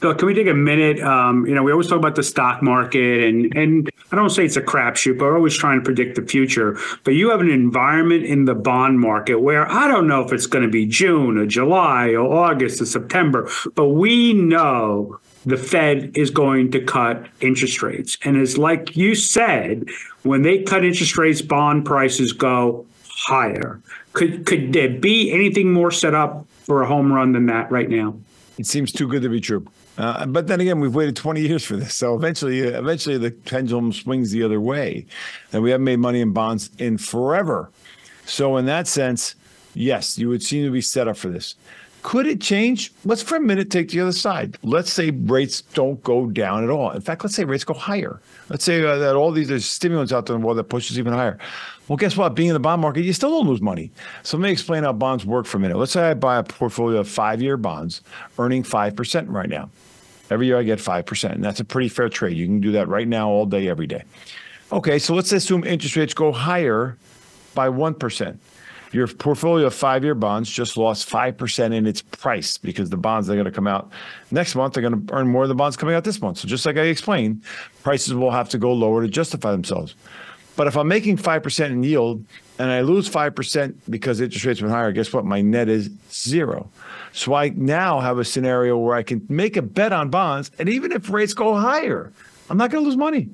Phil, 0.00 0.14
can 0.14 0.26
we 0.26 0.34
take 0.34 0.46
a 0.46 0.54
minute? 0.54 1.00
Um, 1.00 1.46
you 1.46 1.54
know, 1.54 1.62
we 1.62 1.72
always 1.72 1.88
talk 1.88 1.96
about 1.96 2.16
the 2.16 2.22
stock 2.22 2.62
market, 2.62 3.24
and 3.24 3.56
and 3.56 3.90
I 4.12 4.16
don't 4.16 4.28
say 4.28 4.44
it's 4.44 4.56
a 4.56 4.62
crapshoot, 4.62 5.18
but 5.18 5.24
we're 5.24 5.36
always 5.36 5.56
trying 5.56 5.80
to 5.80 5.84
predict 5.84 6.16
the 6.16 6.22
future. 6.22 6.78
But 7.04 7.14
you 7.14 7.30
have 7.30 7.40
an 7.40 7.50
environment 7.50 8.24
in 8.24 8.44
the 8.44 8.54
bond 8.54 9.00
market 9.00 9.40
where 9.40 9.70
I 9.70 9.88
don't 9.88 10.06
know 10.06 10.22
if 10.22 10.32
it's 10.32 10.46
going 10.46 10.64
to 10.64 10.70
be 10.70 10.84
June 10.84 11.38
or 11.38 11.46
July 11.46 12.10
or 12.10 12.30
August 12.30 12.82
or 12.82 12.86
September, 12.86 13.48
but 13.74 13.88
we 13.88 14.34
know 14.34 15.18
the 15.46 15.56
Fed 15.56 16.10
is 16.14 16.30
going 16.30 16.72
to 16.72 16.80
cut 16.80 17.26
interest 17.40 17.82
rates, 17.82 18.18
and 18.22 18.36
it's 18.36 18.58
like 18.58 18.96
you 18.96 19.14
said, 19.14 19.88
when 20.24 20.42
they 20.42 20.62
cut 20.62 20.84
interest 20.84 21.16
rates, 21.16 21.40
bond 21.40 21.86
prices 21.86 22.32
go 22.32 22.84
higher. 23.08 23.80
Could 24.12 24.44
could 24.44 24.74
there 24.74 24.90
be 24.90 25.32
anything 25.32 25.72
more 25.72 25.90
set 25.90 26.14
up 26.14 26.46
for 26.64 26.82
a 26.82 26.86
home 26.86 27.10
run 27.10 27.32
than 27.32 27.46
that 27.46 27.70
right 27.70 27.88
now? 27.88 28.14
It 28.58 28.66
seems 28.66 28.92
too 28.92 29.08
good 29.08 29.22
to 29.22 29.30
be 29.30 29.40
true. 29.40 29.66
Uh, 29.98 30.26
but 30.26 30.46
then 30.46 30.60
again, 30.60 30.78
we've 30.78 30.94
waited 30.94 31.16
20 31.16 31.40
years 31.40 31.64
for 31.64 31.76
this, 31.76 31.94
so 31.94 32.14
eventually, 32.14 32.60
eventually, 32.60 33.16
the 33.16 33.30
pendulum 33.30 33.92
swings 33.92 34.30
the 34.30 34.42
other 34.42 34.60
way, 34.60 35.06
and 35.52 35.62
we 35.62 35.70
haven't 35.70 35.84
made 35.84 35.98
money 35.98 36.20
in 36.20 36.32
bonds 36.32 36.70
in 36.78 36.98
forever. 36.98 37.70
So, 38.26 38.56
in 38.56 38.66
that 38.66 38.86
sense, 38.88 39.36
yes, 39.74 40.18
you 40.18 40.28
would 40.28 40.42
seem 40.42 40.64
to 40.64 40.70
be 40.70 40.82
set 40.82 41.08
up 41.08 41.16
for 41.16 41.28
this. 41.28 41.54
Could 42.06 42.28
it 42.28 42.40
change? 42.40 42.92
Let's 43.04 43.20
for 43.20 43.34
a 43.34 43.40
minute 43.40 43.68
take 43.68 43.88
the 43.88 44.00
other 44.00 44.12
side. 44.12 44.56
Let's 44.62 44.92
say 44.92 45.10
rates 45.10 45.62
don't 45.62 46.00
go 46.04 46.26
down 46.26 46.62
at 46.62 46.70
all. 46.70 46.92
In 46.92 47.00
fact, 47.00 47.24
let's 47.24 47.34
say 47.34 47.42
rates 47.42 47.64
go 47.64 47.74
higher. 47.74 48.20
Let's 48.48 48.64
say 48.64 48.84
uh, 48.84 48.96
that 48.98 49.16
all 49.16 49.32
these 49.32 49.48
there's 49.48 49.66
stimulants 49.68 50.12
out 50.12 50.26
there 50.26 50.36
in 50.36 50.40
the 50.40 50.46
world 50.46 50.58
that 50.58 50.68
pushes 50.68 51.00
even 51.00 51.12
higher. 51.12 51.36
Well, 51.88 51.96
guess 51.96 52.16
what? 52.16 52.36
Being 52.36 52.50
in 52.50 52.54
the 52.54 52.60
bond 52.60 52.80
market, 52.80 53.02
you 53.02 53.12
still 53.12 53.30
don't 53.30 53.48
lose 53.48 53.60
money. 53.60 53.90
So 54.22 54.36
let 54.36 54.44
me 54.44 54.52
explain 54.52 54.84
how 54.84 54.92
bonds 54.92 55.26
work 55.26 55.46
for 55.46 55.56
a 55.56 55.60
minute. 55.60 55.78
Let's 55.78 55.90
say 55.90 56.10
I 56.10 56.14
buy 56.14 56.38
a 56.38 56.44
portfolio 56.44 57.00
of 57.00 57.08
five-year 57.08 57.56
bonds, 57.56 58.02
earning 58.38 58.62
five 58.62 58.94
percent 58.94 59.28
right 59.28 59.48
now. 59.48 59.68
Every 60.30 60.46
year 60.46 60.58
I 60.58 60.62
get 60.62 60.78
5%. 60.78 61.32
And 61.32 61.44
that's 61.44 61.60
a 61.60 61.64
pretty 61.64 61.88
fair 61.88 62.08
trade. 62.08 62.36
You 62.36 62.46
can 62.46 62.60
do 62.60 62.72
that 62.72 62.88
right 62.88 63.06
now, 63.06 63.28
all 63.28 63.46
day, 63.46 63.68
every 63.68 63.86
day. 63.86 64.04
Okay, 64.72 64.98
so 64.98 65.14
let's 65.14 65.30
assume 65.32 65.64
interest 65.64 65.96
rates 65.96 66.14
go 66.14 66.32
higher 66.32 66.96
by 67.54 67.68
1%. 67.68 68.38
Your 68.92 69.06
portfolio 69.08 69.66
of 69.66 69.74
five 69.74 70.04
year 70.04 70.14
bonds 70.14 70.50
just 70.50 70.76
lost 70.76 71.08
5% 71.08 71.74
in 71.74 71.86
its 71.86 72.02
price 72.02 72.56
because 72.56 72.88
the 72.90 72.96
bonds 72.96 73.28
are 73.28 73.34
going 73.34 73.44
to 73.44 73.50
come 73.50 73.66
out 73.66 73.90
next 74.30 74.54
month, 74.54 74.74
they're 74.74 74.82
going 74.82 75.06
to 75.06 75.14
earn 75.14 75.28
more 75.28 75.42
of 75.42 75.48
the 75.48 75.54
bonds 75.54 75.76
coming 75.76 75.94
out 75.94 76.04
this 76.04 76.20
month. 76.20 76.38
So, 76.38 76.48
just 76.48 76.64
like 76.64 76.76
I 76.76 76.82
explained, 76.82 77.42
prices 77.82 78.14
will 78.14 78.30
have 78.30 78.48
to 78.50 78.58
go 78.58 78.72
lower 78.72 79.02
to 79.02 79.08
justify 79.08 79.50
themselves. 79.50 79.94
But 80.56 80.66
if 80.66 80.76
I'm 80.76 80.88
making 80.88 81.18
5% 81.18 81.66
in 81.66 81.82
yield 81.82 82.24
and 82.58 82.70
I 82.70 82.80
lose 82.80 83.08
5% 83.08 83.74
because 83.90 84.20
interest 84.20 84.44
rates 84.46 84.62
went 84.62 84.72
higher, 84.72 84.90
guess 84.90 85.12
what? 85.12 85.24
My 85.24 85.42
net 85.42 85.68
is 85.68 85.90
zero. 86.10 86.70
So 87.12 87.34
I 87.34 87.50
now 87.50 88.00
have 88.00 88.18
a 88.18 88.24
scenario 88.24 88.76
where 88.78 88.96
I 88.96 89.02
can 89.02 89.24
make 89.28 89.56
a 89.56 89.62
bet 89.62 89.92
on 89.92 90.10
bonds, 90.10 90.50
and 90.58 90.68
even 90.68 90.92
if 90.92 91.10
rates 91.10 91.34
go 91.34 91.54
higher, 91.54 92.12
I'm 92.50 92.56
not 92.56 92.70
going 92.70 92.82
to 92.82 92.88
lose 92.88 92.96
money. 92.96 93.28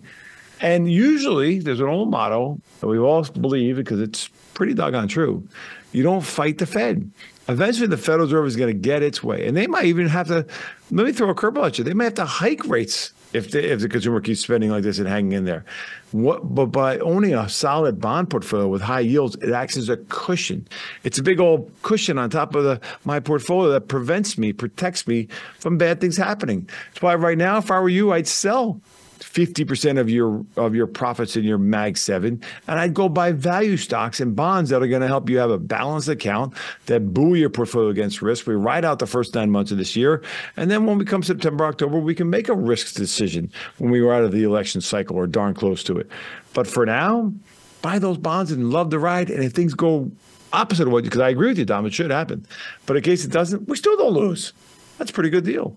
And 0.60 0.90
usually, 0.90 1.58
there's 1.58 1.80
an 1.80 1.88
old 1.88 2.10
motto 2.10 2.60
that 2.80 2.86
we 2.86 2.98
all 2.98 3.24
believe 3.24 3.76
because 3.76 4.00
it's 4.00 4.28
pretty 4.54 4.74
doggone 4.74 5.08
true. 5.08 5.46
You 5.90 6.04
don't 6.04 6.22
fight 6.22 6.58
the 6.58 6.66
Fed. 6.66 7.10
Eventually, 7.48 7.88
the 7.88 7.96
Federal 7.96 8.26
Reserve 8.26 8.46
is 8.46 8.56
going 8.56 8.72
to 8.72 8.78
get 8.78 9.02
its 9.02 9.22
way, 9.22 9.46
and 9.46 9.56
they 9.56 9.66
might 9.66 9.86
even 9.86 10.06
have 10.08 10.28
to. 10.28 10.46
Let 10.92 11.06
me 11.06 11.12
throw 11.12 11.30
a 11.30 11.34
curveball 11.34 11.66
at 11.66 11.78
you. 11.78 11.84
They 11.84 11.94
might 11.94 12.04
have 12.04 12.14
to 12.14 12.24
hike 12.24 12.64
rates 12.66 13.12
if 13.32 13.50
the, 13.50 13.72
if 13.72 13.80
the 13.80 13.88
consumer 13.88 14.20
keeps 14.20 14.40
spending 14.40 14.70
like 14.70 14.82
this 14.82 14.98
and 14.98 15.08
hanging 15.08 15.32
in 15.32 15.44
there. 15.44 15.64
What, 16.12 16.54
but 16.54 16.66
by 16.66 16.98
owning 16.98 17.34
a 17.34 17.48
solid 17.48 18.00
bond 18.00 18.30
portfolio 18.30 18.68
with 18.68 18.82
high 18.82 19.00
yields, 19.00 19.36
it 19.36 19.50
acts 19.52 19.76
as 19.76 19.88
a 19.88 19.96
cushion. 20.08 20.68
It's 21.04 21.18
a 21.18 21.22
big 21.22 21.40
old 21.40 21.70
cushion 21.82 22.18
on 22.18 22.30
top 22.30 22.54
of 22.54 22.64
the, 22.64 22.80
my 23.04 23.20
portfolio 23.20 23.70
that 23.72 23.88
prevents 23.88 24.36
me, 24.36 24.52
protects 24.52 25.06
me 25.06 25.28
from 25.58 25.78
bad 25.78 26.00
things 26.00 26.16
happening. 26.16 26.68
That's 26.88 27.02
why 27.02 27.14
right 27.14 27.38
now, 27.38 27.58
if 27.58 27.70
I 27.70 27.80
were 27.80 27.88
you, 27.88 28.12
I'd 28.12 28.28
sell 28.28 28.80
50% 29.22 29.98
of 29.98 30.10
your 30.10 30.44
of 30.56 30.74
your 30.74 30.86
profits 30.86 31.36
in 31.36 31.44
your 31.44 31.58
mag 31.58 31.96
7 31.96 32.40
and 32.66 32.78
I'd 32.78 32.94
go 32.94 33.08
buy 33.08 33.32
value 33.32 33.76
stocks 33.76 34.20
and 34.20 34.34
bonds 34.34 34.70
that 34.70 34.82
are 34.82 34.86
going 34.86 35.02
to 35.02 35.06
help 35.06 35.30
you 35.30 35.38
have 35.38 35.50
a 35.50 35.58
balanced 35.58 36.08
account 36.08 36.54
that 36.86 37.14
buoy 37.14 37.40
your 37.40 37.50
portfolio 37.50 37.88
against 37.88 38.20
risk. 38.20 38.46
We 38.46 38.54
ride 38.54 38.84
out 38.84 38.98
the 38.98 39.06
first 39.06 39.34
9 39.34 39.50
months 39.50 39.70
of 39.70 39.78
this 39.78 39.96
year 39.96 40.22
and 40.56 40.70
then 40.70 40.86
when 40.86 40.98
we 40.98 41.04
come 41.04 41.22
September 41.22 41.64
October 41.64 41.98
we 41.98 42.14
can 42.14 42.28
make 42.28 42.48
a 42.48 42.54
risk 42.54 42.94
decision 42.94 43.50
when 43.78 43.90
we 43.90 44.00
are 44.00 44.12
out 44.12 44.24
of 44.24 44.32
the 44.32 44.42
election 44.42 44.80
cycle 44.80 45.16
or 45.16 45.26
darn 45.26 45.54
close 45.54 45.82
to 45.84 45.96
it. 45.98 46.08
But 46.52 46.66
for 46.66 46.84
now, 46.84 47.32
buy 47.80 47.98
those 47.98 48.18
bonds 48.18 48.52
and 48.52 48.70
love 48.70 48.90
the 48.90 48.98
ride 48.98 49.30
and 49.30 49.42
if 49.42 49.52
things 49.52 49.74
go 49.74 50.10
opposite 50.52 50.86
of 50.86 50.92
what 50.92 51.04
because 51.04 51.20
I 51.20 51.30
agree 51.30 51.48
with 51.48 51.58
you 51.58 51.64
Dom 51.64 51.86
it 51.86 51.94
should 51.94 52.10
happen. 52.10 52.46
But 52.86 52.96
in 52.96 53.02
case 53.02 53.24
it 53.24 53.30
doesn't, 53.30 53.68
we 53.68 53.76
still 53.76 53.96
don't 53.96 54.12
lose. 54.12 54.52
That's 54.98 55.10
a 55.10 55.14
pretty 55.14 55.30
good 55.30 55.44
deal. 55.44 55.76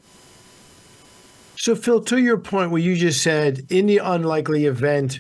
So, 1.66 1.76
Phil, 1.76 2.00
to 2.02 2.20
your 2.20 2.38
point, 2.38 2.70
where 2.70 2.80
you 2.80 2.96
just 2.96 3.24
said, 3.24 3.66
in 3.72 3.88
the 3.88 3.98
unlikely 3.98 4.66
event 4.66 5.20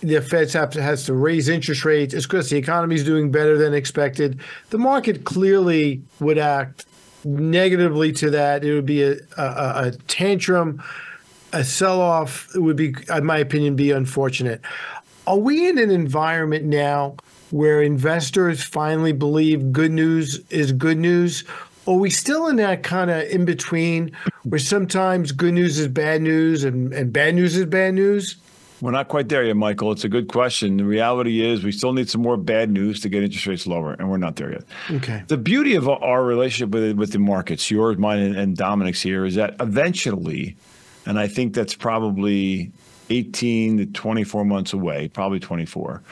the 0.00 0.22
Fed 0.22 0.50
has 0.50 1.04
to 1.04 1.12
raise 1.12 1.50
interest 1.50 1.84
rates, 1.84 2.14
it's 2.14 2.24
because 2.24 2.48
the 2.48 2.56
economy 2.56 2.94
is 2.94 3.04
doing 3.04 3.30
better 3.30 3.58
than 3.58 3.74
expected. 3.74 4.40
The 4.70 4.78
market 4.78 5.24
clearly 5.24 6.00
would 6.18 6.38
act 6.38 6.86
negatively 7.26 8.10
to 8.12 8.30
that. 8.30 8.64
It 8.64 8.72
would 8.72 8.86
be 8.86 9.02
a, 9.02 9.16
a, 9.36 9.88
a 9.88 9.92
tantrum, 10.06 10.82
a 11.52 11.62
sell 11.62 12.00
off. 12.00 12.48
It 12.54 12.60
would 12.60 12.76
be, 12.76 12.94
in 13.14 13.26
my 13.26 13.36
opinion, 13.36 13.76
be 13.76 13.90
unfortunate. 13.90 14.62
Are 15.26 15.36
we 15.36 15.68
in 15.68 15.76
an 15.76 15.90
environment 15.90 16.64
now 16.64 17.18
where 17.50 17.82
investors 17.82 18.62
finally 18.62 19.12
believe 19.12 19.72
good 19.72 19.92
news 19.92 20.40
is 20.48 20.72
good 20.72 20.96
news? 20.96 21.44
Are 21.88 21.94
we 21.94 22.10
still 22.10 22.48
in 22.48 22.56
that 22.56 22.82
kind 22.82 23.10
of 23.10 23.22
in 23.28 23.46
between 23.46 24.12
where 24.42 24.58
sometimes 24.58 25.32
good 25.32 25.54
news 25.54 25.78
is 25.78 25.88
bad 25.88 26.20
news 26.20 26.62
and, 26.62 26.92
and 26.92 27.10
bad 27.10 27.34
news 27.34 27.56
is 27.56 27.64
bad 27.64 27.94
news? 27.94 28.36
We're 28.82 28.90
not 28.90 29.08
quite 29.08 29.30
there 29.30 29.42
yet, 29.42 29.56
Michael. 29.56 29.90
It's 29.90 30.04
a 30.04 30.08
good 30.08 30.28
question. 30.28 30.76
The 30.76 30.84
reality 30.84 31.42
is 31.42 31.64
we 31.64 31.72
still 31.72 31.94
need 31.94 32.10
some 32.10 32.20
more 32.20 32.36
bad 32.36 32.70
news 32.70 33.00
to 33.00 33.08
get 33.08 33.22
interest 33.22 33.46
rates 33.46 33.66
lower, 33.66 33.94
and 33.94 34.10
we're 34.10 34.18
not 34.18 34.36
there 34.36 34.52
yet. 34.52 34.64
Okay. 34.90 35.22
The 35.28 35.38
beauty 35.38 35.76
of 35.76 35.88
our 35.88 36.22
relationship 36.22 36.74
with 36.74 36.96
with 36.98 37.12
the 37.12 37.18
markets, 37.18 37.70
yours, 37.70 37.96
mine, 37.96 38.20
and, 38.20 38.36
and 38.36 38.56
Dominick's 38.56 39.00
here, 39.00 39.24
is 39.24 39.34
that 39.36 39.56
eventually, 39.58 40.56
and 41.06 41.18
I 41.18 41.26
think 41.26 41.54
that's 41.54 41.74
probably 41.74 42.70
18 43.10 43.78
to 43.78 43.86
24 43.86 44.44
months 44.44 44.74
away, 44.74 45.08
probably 45.08 45.40
24 45.40 46.02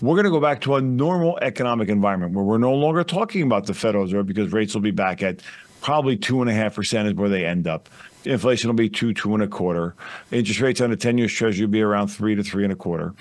we're 0.00 0.14
going 0.14 0.24
to 0.24 0.30
go 0.30 0.40
back 0.40 0.60
to 0.62 0.74
a 0.74 0.80
normal 0.80 1.38
economic 1.40 1.88
environment 1.88 2.34
where 2.34 2.44
we're 2.44 2.58
no 2.58 2.74
longer 2.74 3.02
talking 3.02 3.42
about 3.42 3.66
the 3.66 3.74
Federal 3.74 4.04
Reserve 4.04 4.26
because 4.26 4.52
rates 4.52 4.74
will 4.74 4.82
be 4.82 4.90
back 4.90 5.22
at 5.22 5.40
probably 5.80 6.16
two 6.16 6.40
and 6.40 6.50
a 6.50 6.52
half 6.52 6.74
percent 6.74 7.08
is 7.08 7.14
where 7.14 7.28
they 7.28 7.46
end 7.46 7.66
up. 7.66 7.88
Inflation 8.24 8.68
will 8.68 8.74
be 8.74 8.88
two, 8.90 9.14
two 9.14 9.34
and 9.34 9.42
a 9.42 9.46
quarter. 9.48 9.94
Interest 10.30 10.60
rates 10.60 10.80
on 10.80 10.90
the 10.90 10.96
10 10.96 11.16
year 11.16 11.28
treasury 11.28 11.64
will 11.64 11.72
be 11.72 11.80
around 11.80 12.08
three 12.08 12.34
to 12.34 12.42
three 12.42 12.64
and 12.64 12.72
a 12.72 12.76
quarter. 12.76 13.14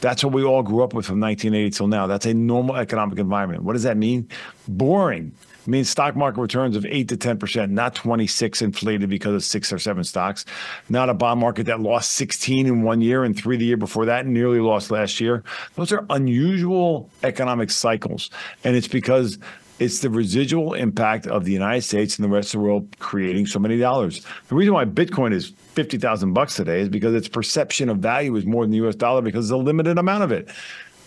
That's 0.00 0.22
what 0.22 0.32
we 0.32 0.44
all 0.44 0.62
grew 0.62 0.82
up 0.82 0.94
with 0.94 1.06
from 1.06 1.20
1980 1.20 1.70
till 1.70 1.88
now. 1.88 2.06
That's 2.06 2.26
a 2.26 2.32
normal 2.32 2.76
economic 2.76 3.18
environment. 3.18 3.64
What 3.64 3.74
does 3.74 3.82
that 3.82 3.96
mean? 3.96 4.28
Boring 4.68 5.32
means 5.66 5.88
stock 5.88 6.16
market 6.16 6.40
returns 6.40 6.76
of 6.76 6.86
8 6.86 7.08
to 7.08 7.16
10%, 7.16 7.70
not 7.70 7.94
26 7.94 8.62
inflated 8.62 9.08
because 9.08 9.34
of 9.34 9.44
six 9.44 9.72
or 9.72 9.78
seven 9.78 10.04
stocks, 10.04 10.44
not 10.88 11.08
a 11.08 11.14
bond 11.14 11.40
market 11.40 11.66
that 11.66 11.80
lost 11.80 12.12
16 12.12 12.66
in 12.66 12.82
one 12.82 13.00
year 13.00 13.24
and 13.24 13.36
three 13.36 13.56
the 13.56 13.64
year 13.64 13.76
before 13.76 14.06
that 14.06 14.24
and 14.24 14.34
nearly 14.34 14.60
lost 14.60 14.90
last 14.90 15.20
year. 15.20 15.42
Those 15.74 15.92
are 15.92 16.04
unusual 16.10 17.10
economic 17.22 17.70
cycles. 17.70 18.30
And 18.64 18.76
it's 18.76 18.88
because 18.88 19.38
it's 19.80 20.00
the 20.00 20.10
residual 20.10 20.74
impact 20.74 21.26
of 21.26 21.44
the 21.44 21.52
United 21.52 21.82
States 21.82 22.18
and 22.18 22.24
the 22.24 22.28
rest 22.28 22.54
of 22.54 22.60
the 22.60 22.66
world 22.66 22.86
creating 22.98 23.46
so 23.46 23.58
many 23.58 23.78
dollars. 23.78 24.24
The 24.48 24.54
reason 24.54 24.74
why 24.74 24.84
Bitcoin 24.84 25.32
is 25.32 25.48
50,000 25.72 26.34
bucks 26.34 26.54
today 26.54 26.80
is 26.80 26.90
because 26.90 27.14
its 27.14 27.28
perception 27.28 27.88
of 27.88 27.98
value 27.98 28.36
is 28.36 28.44
more 28.44 28.62
than 28.64 28.72
the 28.72 28.86
US 28.86 28.94
dollar 28.94 29.22
because 29.22 29.48
there's 29.48 29.58
a 29.58 29.64
limited 29.64 29.96
amount 29.96 30.22
of 30.22 30.32
it. 30.32 30.50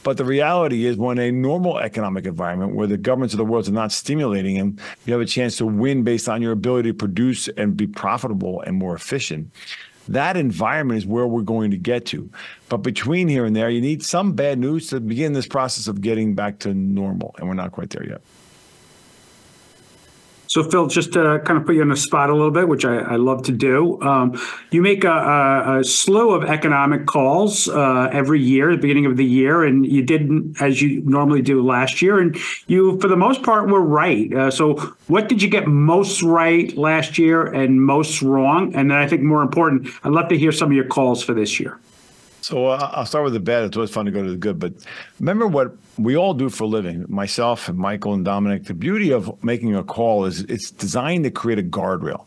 But 0.04 0.18
the 0.18 0.26
reality 0.26 0.86
is, 0.86 0.98
when 0.98 1.18
a 1.18 1.32
normal 1.32 1.80
economic 1.80 2.26
environment 2.26 2.76
where 2.76 2.88
the 2.88 2.98
governments 2.98 3.34
of 3.34 3.38
the 3.38 3.46
world 3.46 3.68
are 3.68 3.72
not 3.72 3.92
stimulating 3.92 4.58
them, 4.58 4.78
you 5.06 5.14
have 5.14 5.22
a 5.22 5.26
chance 5.26 5.58
to 5.58 5.66
win 5.66 6.04
based 6.04 6.28
on 6.28 6.42
your 6.42 6.52
ability 6.52 6.90
to 6.90 6.94
produce 6.94 7.48
and 7.48 7.78
be 7.78 7.88
profitable 7.88 8.62
and 8.62 8.76
more 8.78 8.96
efficient. 8.96 9.52
That 10.10 10.36
environment 10.36 10.98
is 10.98 11.06
where 11.06 11.26
we're 11.26 11.42
going 11.42 11.72
to 11.72 11.78
get 11.78 12.06
to. 12.08 12.30
But 12.68 12.78
between 12.78 13.30
here 13.30 13.46
and 13.46 13.56
there, 13.56 13.70
you 13.70 13.80
need 13.80 14.04
some 14.04 14.34
bad 14.34 14.60
news 14.60 14.90
to 14.90 15.00
begin 15.00 15.32
this 15.32 15.48
process 15.48 15.88
of 15.88 16.02
getting 16.02 16.36
back 16.36 16.60
to 16.60 16.74
normal. 16.74 17.34
And 17.38 17.48
we're 17.48 17.54
not 17.54 17.72
quite 17.72 17.90
there 17.92 18.06
yet. 18.06 18.22
So, 20.54 20.62
Phil, 20.62 20.86
just 20.86 21.14
to 21.14 21.42
kind 21.46 21.60
of 21.60 21.66
put 21.66 21.74
you 21.74 21.82
on 21.82 21.90
the 21.90 21.96
spot 21.96 22.30
a 22.30 22.34
little 22.34 22.52
bit, 22.52 22.68
which 22.68 22.86
I, 22.86 22.98
I 22.98 23.16
love 23.16 23.42
to 23.46 23.52
do, 23.52 24.00
um, 24.04 24.40
you 24.70 24.84
make 24.84 25.04
a, 25.04 25.10
a, 25.10 25.80
a, 25.80 25.84
slew 25.84 26.30
of 26.30 26.44
economic 26.44 27.08
calls 27.08 27.68
uh, 27.68 28.08
every 28.12 28.40
year 28.40 28.70
at 28.70 28.76
the 28.76 28.82
beginning 28.84 29.08
of 29.08 29.18
the 29.18 29.26
year, 29.26 29.64
and 29.64 29.84
you 29.84 30.04
didn't 30.04 30.62
as 30.62 30.80
you 30.80 31.02
normally 31.06 31.42
do 31.42 31.66
last 31.66 32.04
year, 32.04 32.20
and 32.20 32.38
you, 32.68 33.00
for 33.00 33.08
the 33.08 33.16
most 33.16 33.42
part, 33.42 33.68
were 33.68 33.82
right. 33.82 34.32
Uh, 34.32 34.52
so, 34.52 34.76
what 35.08 35.28
did 35.28 35.42
you 35.42 35.50
get 35.50 35.66
most 35.66 36.22
right 36.22 36.78
last 36.78 37.18
year 37.18 37.44
and 37.44 37.84
most 37.84 38.22
wrong? 38.22 38.76
And 38.76 38.92
then 38.92 38.98
I 39.00 39.08
think 39.08 39.24
more 39.24 39.42
important, 39.42 39.88
I'd 40.04 40.12
love 40.12 40.30
to 40.30 40.38
hear 40.38 40.52
some 40.52 40.70
of 40.70 40.76
your 40.76 40.86
calls 40.86 41.24
for 41.24 41.34
this 41.34 41.60
year. 41.60 41.80
So 42.44 42.68
uh, 42.68 42.92
I'll 42.94 43.06
start 43.06 43.24
with 43.24 43.34
the 43.34 43.40
bad. 43.40 43.64
It's 43.64 43.78
always 43.78 43.90
fun 43.90 44.06
to 44.06 44.12
go 44.12 44.22
to 44.22 44.30
the 44.30 44.36
good. 44.36 44.60
But 44.60 44.74
remember 45.20 45.48
what 45.48 45.78
we 45.98 46.18
all 46.18 46.34
do 46.34 46.50
for 46.50 46.66
a 46.66 46.68
living, 46.68 47.06
myself 47.08 47.70
and 47.70 47.78
Michael 47.78 48.14
and 48.14 48.26
Dominick. 48.26 48.66
The 48.66 48.74
beauty 48.74 49.12
of 49.12 49.42
making 49.44 49.74
a 49.76 49.84
call 49.84 50.26
is 50.26 50.42
it's 50.42 50.70
designed 50.70 51.24
to 51.24 51.32
create 51.32 51.58
a 51.58 51.64
guardrail. 51.64 52.26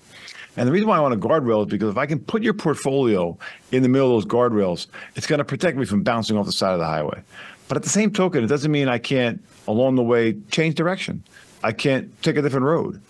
And 0.57 0.67
the 0.67 0.73
reason 0.73 0.89
why 0.89 0.97
I 0.97 1.01
want 1.01 1.13
a 1.13 1.19
guardrail 1.19 1.67
is 1.67 1.71
because 1.71 1.91
if 1.91 1.99
I 1.99 2.07
can 2.07 2.19
put 2.19 2.43
your 2.43 2.55
portfolio 2.55 3.37
in 3.73 3.83
the 3.83 3.91
middle 3.91 4.17
of 4.17 4.25
those 4.25 4.33
guardrails, 4.33 4.87
it's 5.17 5.27
going 5.27 5.39
to 5.39 5.45
protect 5.45 5.77
me 5.77 5.85
from 5.85 6.03
bouncing 6.03 6.39
off 6.39 6.47
the 6.47 6.53
side 6.53 6.73
of 6.73 6.79
the 6.79 6.87
highway. 6.87 7.23
But 7.69 7.77
at 7.77 7.83
the 7.83 7.91
same 7.91 8.11
token, 8.11 8.43
it 8.43 8.47
doesn't 8.47 8.73
mean 8.73 8.89
I 8.89 8.97
can't, 8.97 9.45
along 9.69 9.97
the 9.97 10.03
way, 10.03 10.35
change 10.51 10.77
direction. 10.77 11.23
I 11.63 11.73
can't 11.73 12.11
take 12.23 12.37
a 12.37 12.43
different 12.43 12.65
road. 12.65 13.03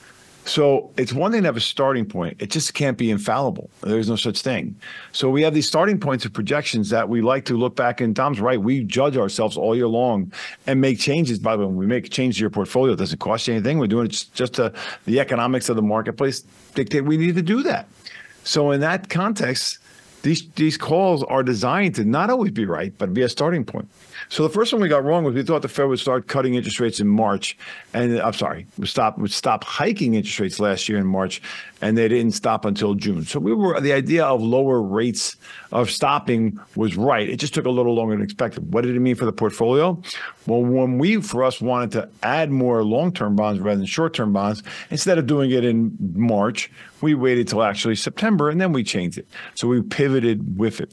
So 0.46 0.92
it's 0.96 1.12
one 1.12 1.32
thing 1.32 1.42
to 1.42 1.48
have 1.48 1.56
a 1.56 1.60
starting 1.60 2.06
point. 2.06 2.36
It 2.40 2.50
just 2.50 2.72
can't 2.72 2.96
be 2.96 3.10
infallible. 3.10 3.68
There's 3.80 4.08
no 4.08 4.14
such 4.14 4.42
thing. 4.42 4.76
So 5.10 5.28
we 5.28 5.42
have 5.42 5.54
these 5.54 5.66
starting 5.66 5.98
points 5.98 6.24
of 6.24 6.32
projections 6.32 6.88
that 6.90 7.08
we 7.08 7.20
like 7.20 7.44
to 7.46 7.54
look 7.54 7.74
back. 7.74 8.00
And 8.00 8.14
Dom's 8.14 8.40
right. 8.40 8.60
We 8.60 8.84
judge 8.84 9.16
ourselves 9.16 9.56
all 9.56 9.74
year 9.74 9.88
long 9.88 10.32
and 10.68 10.80
make 10.80 11.00
changes. 11.00 11.40
By 11.40 11.56
the 11.56 11.62
way, 11.62 11.66
when 11.66 11.76
we 11.76 11.86
make 11.86 12.06
a 12.06 12.08
change 12.08 12.36
to 12.36 12.40
your 12.42 12.50
portfolio, 12.50 12.92
it 12.92 12.96
doesn't 12.96 13.18
cost 13.18 13.48
you 13.48 13.54
anything. 13.54 13.80
We're 13.80 13.88
doing 13.88 14.06
it 14.06 14.10
just, 14.10 14.34
just 14.34 14.54
to 14.54 14.72
the 15.04 15.18
economics 15.18 15.68
of 15.68 15.74
the 15.74 15.82
marketplace 15.82 16.44
dictate 16.74 17.04
we 17.04 17.16
need 17.16 17.34
to 17.34 17.42
do 17.42 17.64
that. 17.64 17.88
So 18.44 18.70
in 18.70 18.80
that 18.82 19.08
context, 19.08 19.80
these 20.26 20.48
these 20.56 20.76
calls 20.76 21.22
are 21.22 21.44
designed 21.44 21.94
to 21.94 22.04
not 22.04 22.30
always 22.30 22.50
be 22.50 22.66
right, 22.66 22.92
but 22.98 23.14
be 23.14 23.22
a 23.22 23.28
starting 23.28 23.64
point. 23.64 23.88
So 24.28 24.42
the 24.42 24.48
first 24.48 24.72
one 24.72 24.82
we 24.82 24.88
got 24.88 25.04
wrong 25.04 25.22
was 25.22 25.34
we 25.34 25.44
thought 25.44 25.62
the 25.62 25.68
Fed 25.68 25.86
would 25.86 26.00
start 26.00 26.26
cutting 26.26 26.56
interest 26.56 26.80
rates 26.80 26.98
in 26.98 27.06
March, 27.06 27.56
and 27.94 28.18
uh, 28.18 28.26
I'm 28.26 28.32
sorry, 28.32 28.66
would 28.76 28.88
stop 28.88 29.18
would 29.18 29.30
stop 29.30 29.62
hiking 29.62 30.14
interest 30.14 30.40
rates 30.40 30.58
last 30.58 30.88
year 30.88 30.98
in 30.98 31.06
March, 31.06 31.40
and 31.80 31.96
they 31.96 32.08
didn't 32.08 32.32
stop 32.32 32.64
until 32.64 32.94
June. 32.94 33.24
So 33.24 33.38
we 33.38 33.54
were 33.54 33.80
the 33.80 33.92
idea 33.92 34.24
of 34.24 34.42
lower 34.42 34.82
rates 34.82 35.36
of 35.70 35.90
stopping 35.90 36.58
was 36.74 36.96
right. 36.96 37.28
It 37.28 37.36
just 37.36 37.54
took 37.54 37.66
a 37.66 37.70
little 37.70 37.94
longer 37.94 38.16
than 38.16 38.24
expected. 38.24 38.72
What 38.72 38.82
did 38.82 38.96
it 38.96 39.00
mean 39.00 39.14
for 39.14 39.26
the 39.26 39.32
portfolio? 39.32 40.02
Well, 40.48 40.62
when 40.62 40.98
we 40.98 41.20
for 41.20 41.44
us 41.44 41.60
wanted 41.60 41.92
to 41.92 42.08
add 42.22 42.50
more 42.50 42.82
long-term 42.82 43.36
bonds 43.36 43.60
rather 43.60 43.78
than 43.78 43.86
short-term 43.86 44.32
bonds, 44.32 44.62
instead 44.90 45.18
of 45.18 45.26
doing 45.26 45.50
it 45.50 45.64
in 45.64 45.96
March, 46.14 46.70
we 47.00 47.14
waited 47.14 47.48
till 47.48 47.62
actually 47.62 47.96
September 47.96 48.48
and 48.48 48.60
then 48.60 48.72
we 48.72 48.84
changed 48.84 49.18
it. 49.18 49.28
So 49.54 49.68
we 49.68 49.82
pivoted 49.82 50.58
with 50.58 50.80
it. 50.80 50.92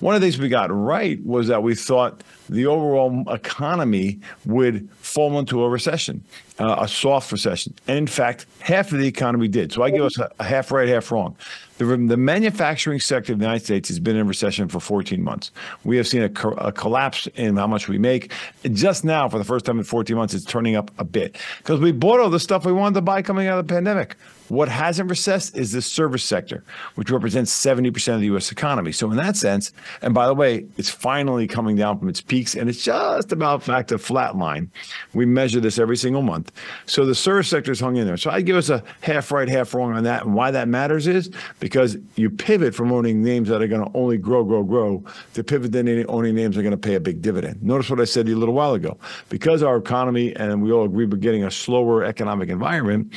One 0.00 0.14
of 0.14 0.20
the 0.20 0.26
things 0.26 0.38
we 0.38 0.50
got 0.50 0.70
right 0.70 1.24
was 1.24 1.48
that 1.48 1.62
we 1.62 1.74
thought 1.74 2.22
the 2.50 2.66
overall 2.66 3.24
economy 3.32 4.20
would 4.44 4.90
fall 4.98 5.38
into 5.38 5.64
a 5.64 5.70
recession, 5.70 6.22
uh, 6.58 6.76
a 6.80 6.88
soft 6.88 7.32
recession. 7.32 7.74
And 7.88 7.96
in 7.96 8.06
fact, 8.06 8.44
half 8.60 8.92
of 8.92 8.98
the 8.98 9.06
economy 9.06 9.48
did. 9.48 9.72
So 9.72 9.82
I 9.82 9.90
give 9.90 10.04
us 10.04 10.18
a, 10.18 10.44
half 10.44 10.70
right, 10.70 10.86
half 10.86 11.10
wrong. 11.10 11.34
The, 11.78 11.84
the, 11.84 12.16
manufacturing 12.16 13.00
sector 13.00 13.32
of 13.32 13.38
the 13.38 13.44
United 13.46 13.64
States 13.64 13.88
has 13.88 13.98
been 13.98 14.16
in 14.16 14.26
recession 14.26 14.68
for 14.68 14.80
14 14.80 15.22
months. 15.22 15.50
We 15.84 15.96
have 15.96 16.06
seen 16.06 16.22
a, 16.22 16.28
co- 16.28 16.52
a, 16.52 16.72
collapse 16.72 17.26
in 17.34 17.56
how 17.56 17.66
much 17.66 17.88
we 17.88 17.96
make. 17.96 18.32
Just 18.64 19.02
now, 19.02 19.30
for 19.30 19.38
the 19.38 19.44
first 19.44 19.64
time 19.64 19.78
in 19.78 19.84
14 19.84 20.14
months, 20.14 20.34
it's 20.34 20.44
turning 20.44 20.76
up 20.76 20.90
a 20.98 21.04
bit 21.04 21.38
because 21.58 21.80
we 21.80 21.92
bought 21.92 22.20
all 22.20 22.30
the 22.30 22.40
stuff 22.40 22.66
we 22.66 22.72
wanted 22.72 22.94
to 22.94 23.02
buy 23.02 23.22
coming 23.22 23.46
out 23.46 23.58
of 23.58 23.66
the 23.66 23.74
pandemic. 23.74 24.16
What 24.48 24.68
hasn't 24.68 25.10
recessed 25.10 25.56
is 25.56 25.72
the 25.72 25.82
service 25.82 26.24
sector, 26.24 26.62
which 26.94 27.10
represents 27.10 27.52
70% 27.52 28.14
of 28.14 28.20
the 28.20 28.26
U.S. 28.26 28.52
economy. 28.52 28.92
So, 28.92 29.10
in 29.10 29.16
that 29.16 29.36
sense, 29.36 29.72
and 30.02 30.14
by 30.14 30.26
the 30.26 30.34
way, 30.34 30.66
it's 30.76 30.90
finally 30.90 31.46
coming 31.46 31.76
down 31.76 31.98
from 31.98 32.08
its 32.08 32.20
peaks 32.20 32.54
and 32.54 32.68
it's 32.68 32.82
just 32.82 33.32
about 33.32 33.66
back 33.66 33.88
to 33.88 33.98
flat 33.98 34.36
line. 34.36 34.70
We 35.14 35.26
measure 35.26 35.60
this 35.60 35.78
every 35.78 35.96
single 35.96 36.22
month. 36.22 36.52
So, 36.86 37.04
the 37.04 37.14
service 37.14 37.48
sector 37.48 37.72
is 37.72 37.80
hung 37.80 37.96
in 37.96 38.06
there. 38.06 38.16
So, 38.16 38.30
I'd 38.30 38.46
give 38.46 38.56
us 38.56 38.68
a 38.68 38.82
half 39.00 39.32
right, 39.32 39.48
half 39.48 39.74
wrong 39.74 39.92
on 39.92 40.04
that. 40.04 40.24
And 40.24 40.34
why 40.34 40.50
that 40.50 40.68
matters 40.68 41.06
is 41.06 41.30
because 41.60 41.96
you 42.16 42.30
pivot 42.30 42.74
from 42.74 42.92
owning 42.92 43.22
names 43.22 43.48
that 43.48 43.62
are 43.62 43.68
going 43.68 43.84
to 43.84 43.90
only 43.96 44.18
grow, 44.18 44.44
grow, 44.44 44.62
grow 44.62 45.04
to 45.34 45.44
pivot 45.44 45.72
then 45.72 46.04
owning 46.08 46.34
names 46.34 46.56
that 46.56 46.60
are 46.60 46.64
going 46.64 46.70
to 46.72 46.76
pay 46.76 46.94
a 46.94 47.00
big 47.00 47.22
dividend. 47.22 47.62
Notice 47.62 47.90
what 47.90 48.00
I 48.00 48.04
said 48.04 48.26
to 48.26 48.30
you 48.30 48.36
a 48.36 48.40
little 48.40 48.54
while 48.54 48.74
ago. 48.74 48.96
Because 49.28 49.62
our 49.62 49.76
economy, 49.76 50.34
and 50.36 50.62
we 50.62 50.72
all 50.72 50.84
agree, 50.84 51.06
we're 51.06 51.16
getting 51.16 51.44
a 51.44 51.50
slower 51.50 52.04
economic 52.04 52.48
environment, 52.48 53.12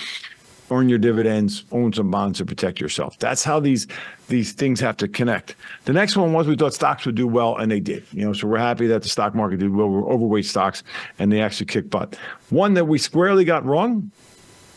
earn 0.71 0.89
your 0.89 0.99
dividends, 0.99 1.63
own 1.71 1.93
some 1.93 2.11
bonds 2.11 2.39
to 2.39 2.45
protect 2.45 2.79
yourself. 2.79 3.17
That's 3.19 3.43
how 3.43 3.59
these 3.59 3.87
these 4.27 4.51
things 4.51 4.79
have 4.79 4.97
to 4.97 5.07
connect. 5.07 5.55
The 5.85 5.93
next 5.93 6.15
one 6.15 6.33
was 6.33 6.47
we 6.47 6.55
thought 6.55 6.73
stocks 6.73 7.05
would 7.05 7.15
do 7.15 7.27
well, 7.27 7.57
and 7.57 7.71
they 7.71 7.79
did. 7.79 8.03
You 8.11 8.25
know, 8.25 8.33
so 8.33 8.47
we're 8.47 8.57
happy 8.57 8.87
that 8.87 9.01
the 9.01 9.09
stock 9.09 9.33
market 9.33 9.59
did 9.59 9.73
well. 9.73 9.89
We're 9.89 10.07
overweight 10.07 10.45
stocks, 10.45 10.83
and 11.17 11.31
they 11.31 11.41
actually 11.41 11.65
kicked 11.65 11.89
butt. 11.89 12.15
One 12.49 12.75
that 12.75 12.85
we 12.85 12.97
squarely 12.97 13.45
got 13.45 13.65
wrong 13.65 14.11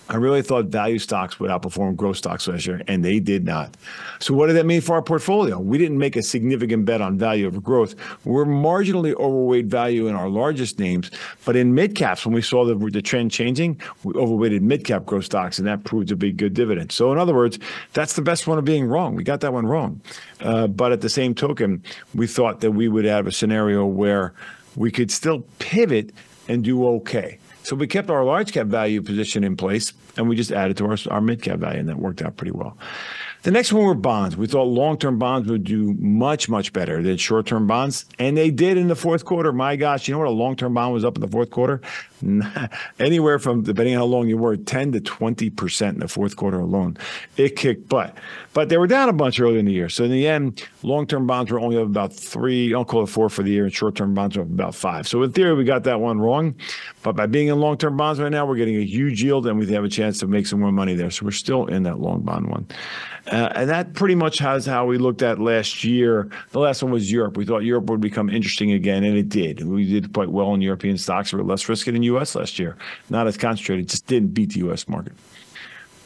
I 0.09 0.17
really 0.17 0.43
thought 0.43 0.67
value 0.67 0.99
stocks 0.99 1.39
would 1.39 1.51
outperform 1.51 1.97
growth 1.97 2.17
stocks 2.17 2.49
last 2.49 2.67
year, 2.67 2.83
and 2.89 3.05
they 3.05 3.21
did 3.21 3.45
not. 3.45 3.77
So, 4.19 4.35
what 4.35 4.49
did 4.49 4.57
that 4.57 4.67
mean 4.67 4.81
for 4.81 4.95
our 4.95 5.03
portfolio? 5.03 5.59
We 5.59 5.79
didn't 5.79 5.99
make 5.99 6.17
a 6.17 6.23
significant 6.23 6.85
bet 6.85 7.01
on 7.01 7.19
value 7.19 7.47
over 7.47 7.61
growth. 7.61 7.95
We're 8.25 8.45
marginally 8.45 9.15
overweight 9.15 9.67
value 9.67 10.09
in 10.09 10.15
our 10.15 10.29
largest 10.29 10.79
names, 10.79 11.11
but 11.45 11.57
in 11.57 11.75
mid 11.75 11.95
caps, 11.95 12.27
when 12.27 12.35
we 12.35 12.43
saw 12.43 12.65
the, 12.65 12.75
the 12.75 13.01
trend 13.03 13.31
changing, 13.31 13.81
we 14.03 14.13
overweighted 14.15 14.63
mid 14.63 14.85
cap 14.85 15.07
growth 15.07 15.25
stocks, 15.25 15.59
and 15.59 15.67
that 15.67 15.85
proved 15.85 16.09
to 16.09 16.17
be 16.17 16.33
good 16.33 16.55
dividend. 16.55 16.93
So, 16.93 17.13
in 17.13 17.19
other 17.19 17.35
words, 17.35 17.59
that's 17.93 18.15
the 18.15 18.23
best 18.23 18.47
one 18.47 18.59
of 18.59 18.65
being 18.65 18.87
wrong. 18.87 19.15
We 19.15 19.25
got 19.25 19.41
that 19.41 19.53
one 19.53 19.67
wrong. 19.67 20.01
Uh, 20.41 20.67
but 20.67 20.93
at 20.93 21.01
the 21.01 21.09
same 21.09 21.35
token, 21.35 21.83
we 22.15 22.27
thought 22.27 22.61
that 22.61 22.73
we 22.73 22.89
would 22.89 23.05
have 23.05 23.27
a 23.27 23.33
scenario 23.33 23.87
where 23.87 24.35
we 24.77 24.91
could 24.91 25.11
still 25.11 25.41
pivot 25.59 26.13
and 26.49 26.65
do 26.65 26.87
okay. 26.87 27.39
So 27.63 27.77
we 27.77 27.87
kept 27.87 28.11
our 28.11 28.25
large 28.25 28.53
cap 28.53 28.67
value 28.67 29.03
position 29.03 29.45
in 29.45 29.57
place 29.57 29.93
and 30.17 30.29
we 30.29 30.37
just 30.37 30.53
added 30.53 30.77
to 30.79 30.87
our, 30.87 30.97
our 31.11 31.21
mid 31.21 31.43
cap 31.43 31.59
value, 31.59 31.81
and 31.81 31.89
that 31.89 31.99
worked 31.99 32.23
out 32.23 32.37
pretty 32.37 32.53
well. 32.53 32.77
The 33.43 33.51
next 33.51 33.73
one 33.73 33.85
were 33.85 33.95
bonds. 33.95 34.37
We 34.37 34.47
thought 34.47 34.65
long 34.65 34.99
term 34.99 35.19
bonds 35.19 35.49
would 35.49 35.65
do 35.65 35.95
much, 35.95 36.49
much 36.49 36.73
better 36.73 37.03
than 37.03 37.17
short 37.17 37.47
term 37.47 37.67
bonds. 37.67 38.05
And 38.19 38.37
they 38.37 38.51
did 38.51 38.79
in 38.79 38.89
the 38.89 38.95
fourth 38.95 39.25
quarter. 39.25 39.53
My 39.53 39.75
gosh, 39.77 40.07
you 40.07 40.15
know 40.15 40.19
what 40.19 40.29
a 40.29 40.31
long 40.31 40.55
term 40.55 40.75
bond 40.75 40.95
was 40.95 41.05
up 41.05 41.17
in 41.17 41.21
the 41.21 41.29
fourth 41.29 41.51
quarter? 41.51 41.81
Anywhere 42.99 43.39
from, 43.39 43.63
depending 43.63 43.95
on 43.95 44.01
how 44.01 44.07
long 44.07 44.29
you 44.29 44.37
were, 44.37 44.57
10 44.57 44.93
to 44.93 45.01
20% 45.01 45.89
in 45.89 45.99
the 45.99 46.09
fourth 46.09 46.37
quarter 46.37 46.61
alone. 46.61 46.97
It 47.37 47.57
kicked 47.57 47.89
butt. 47.89 48.17
But 48.55 48.69
they 48.69 48.77
were 48.77 48.87
down 48.87 49.09
a 49.09 49.13
bunch 49.13 49.41
early 49.41 49.59
in 49.59 49.65
the 49.65 49.73
year. 49.73 49.89
So 49.89 50.05
in 50.05 50.11
the 50.11 50.29
end, 50.29 50.63
long 50.83 51.07
term 51.07 51.27
bonds 51.27 51.51
were 51.51 51.59
only 51.59 51.77
up 51.79 51.87
about 51.87 52.13
three, 52.13 52.75
I'll 52.75 52.85
call 52.85 53.05
it 53.05 53.07
four 53.09 53.29
for 53.29 53.43
the 53.43 53.51
year, 53.51 53.65
and 53.65 53.73
short 53.73 53.95
term 53.95 54.15
bonds 54.15 54.37
were 54.37 54.43
up 54.43 54.51
about 54.51 54.75
five. 54.75 55.09
So 55.09 55.23
in 55.23 55.33
theory, 55.33 55.55
we 55.55 55.65
got 55.65 55.85
that 55.85 56.01
one 56.01 56.21
wrong. 56.21 56.55
But 57.03 57.17
by 57.17 57.27
being 57.27 57.49
in 57.49 57.59
long 57.61 57.79
term 57.79 57.97
bonds 57.97 58.21
right 58.21 58.31
now, 58.31 58.47
we're 58.47 58.57
getting 58.57 58.77
a 58.77 58.85
huge 58.85 59.23
yield 59.23 59.47
and 59.47 59.59
we 59.59 59.71
have 59.73 59.85
a 59.85 59.89
chance 59.89 60.19
to 60.21 60.27
make 60.27 60.47
some 60.47 60.61
more 60.61 60.73
money 60.73 60.95
there. 60.95 61.11
So 61.11 61.25
we're 61.25 61.33
still 61.33 61.67
in 61.67 61.83
that 61.85 62.01
long 62.01 62.23
bond 62.23 62.49
one. 62.49 62.67
Uh, 63.31 63.53
and 63.55 63.71
that 63.71 63.95
pretty 63.95 64.17
much 64.17 64.39
has 64.39 64.67
how 64.67 64.85
we 64.85 64.99
looked 64.99 65.23
at 65.23 65.39
last 65.39 65.85
year. 65.85 66.29
The 66.51 66.59
last 66.59 66.83
one 66.83 66.91
was 66.91 67.11
Europe. 67.11 67.37
We 67.37 67.45
thought 67.45 67.61
Europe 67.61 67.89
would 67.89 68.01
become 68.01 68.29
interesting 68.29 68.73
again, 68.73 69.05
and 69.05 69.17
it 69.17 69.29
did. 69.29 69.65
We 69.65 69.89
did 69.89 70.13
quite 70.13 70.29
well 70.29 70.53
in 70.55 70.61
European 70.61 70.99
stocks. 70.99 71.33
We 71.33 71.39
were 71.39 71.45
less 71.45 71.69
risky 71.69 71.93
than 71.93 72.03
U.S. 72.15 72.35
last 72.35 72.59
year. 72.59 72.77
Not 73.11 73.27
as 73.27 73.37
concentrated, 73.37 73.89
just 73.89 74.07
didn't 74.07 74.35
beat 74.35 74.53
the 74.53 74.61
U.S. 74.61 74.89
market. 74.89 75.13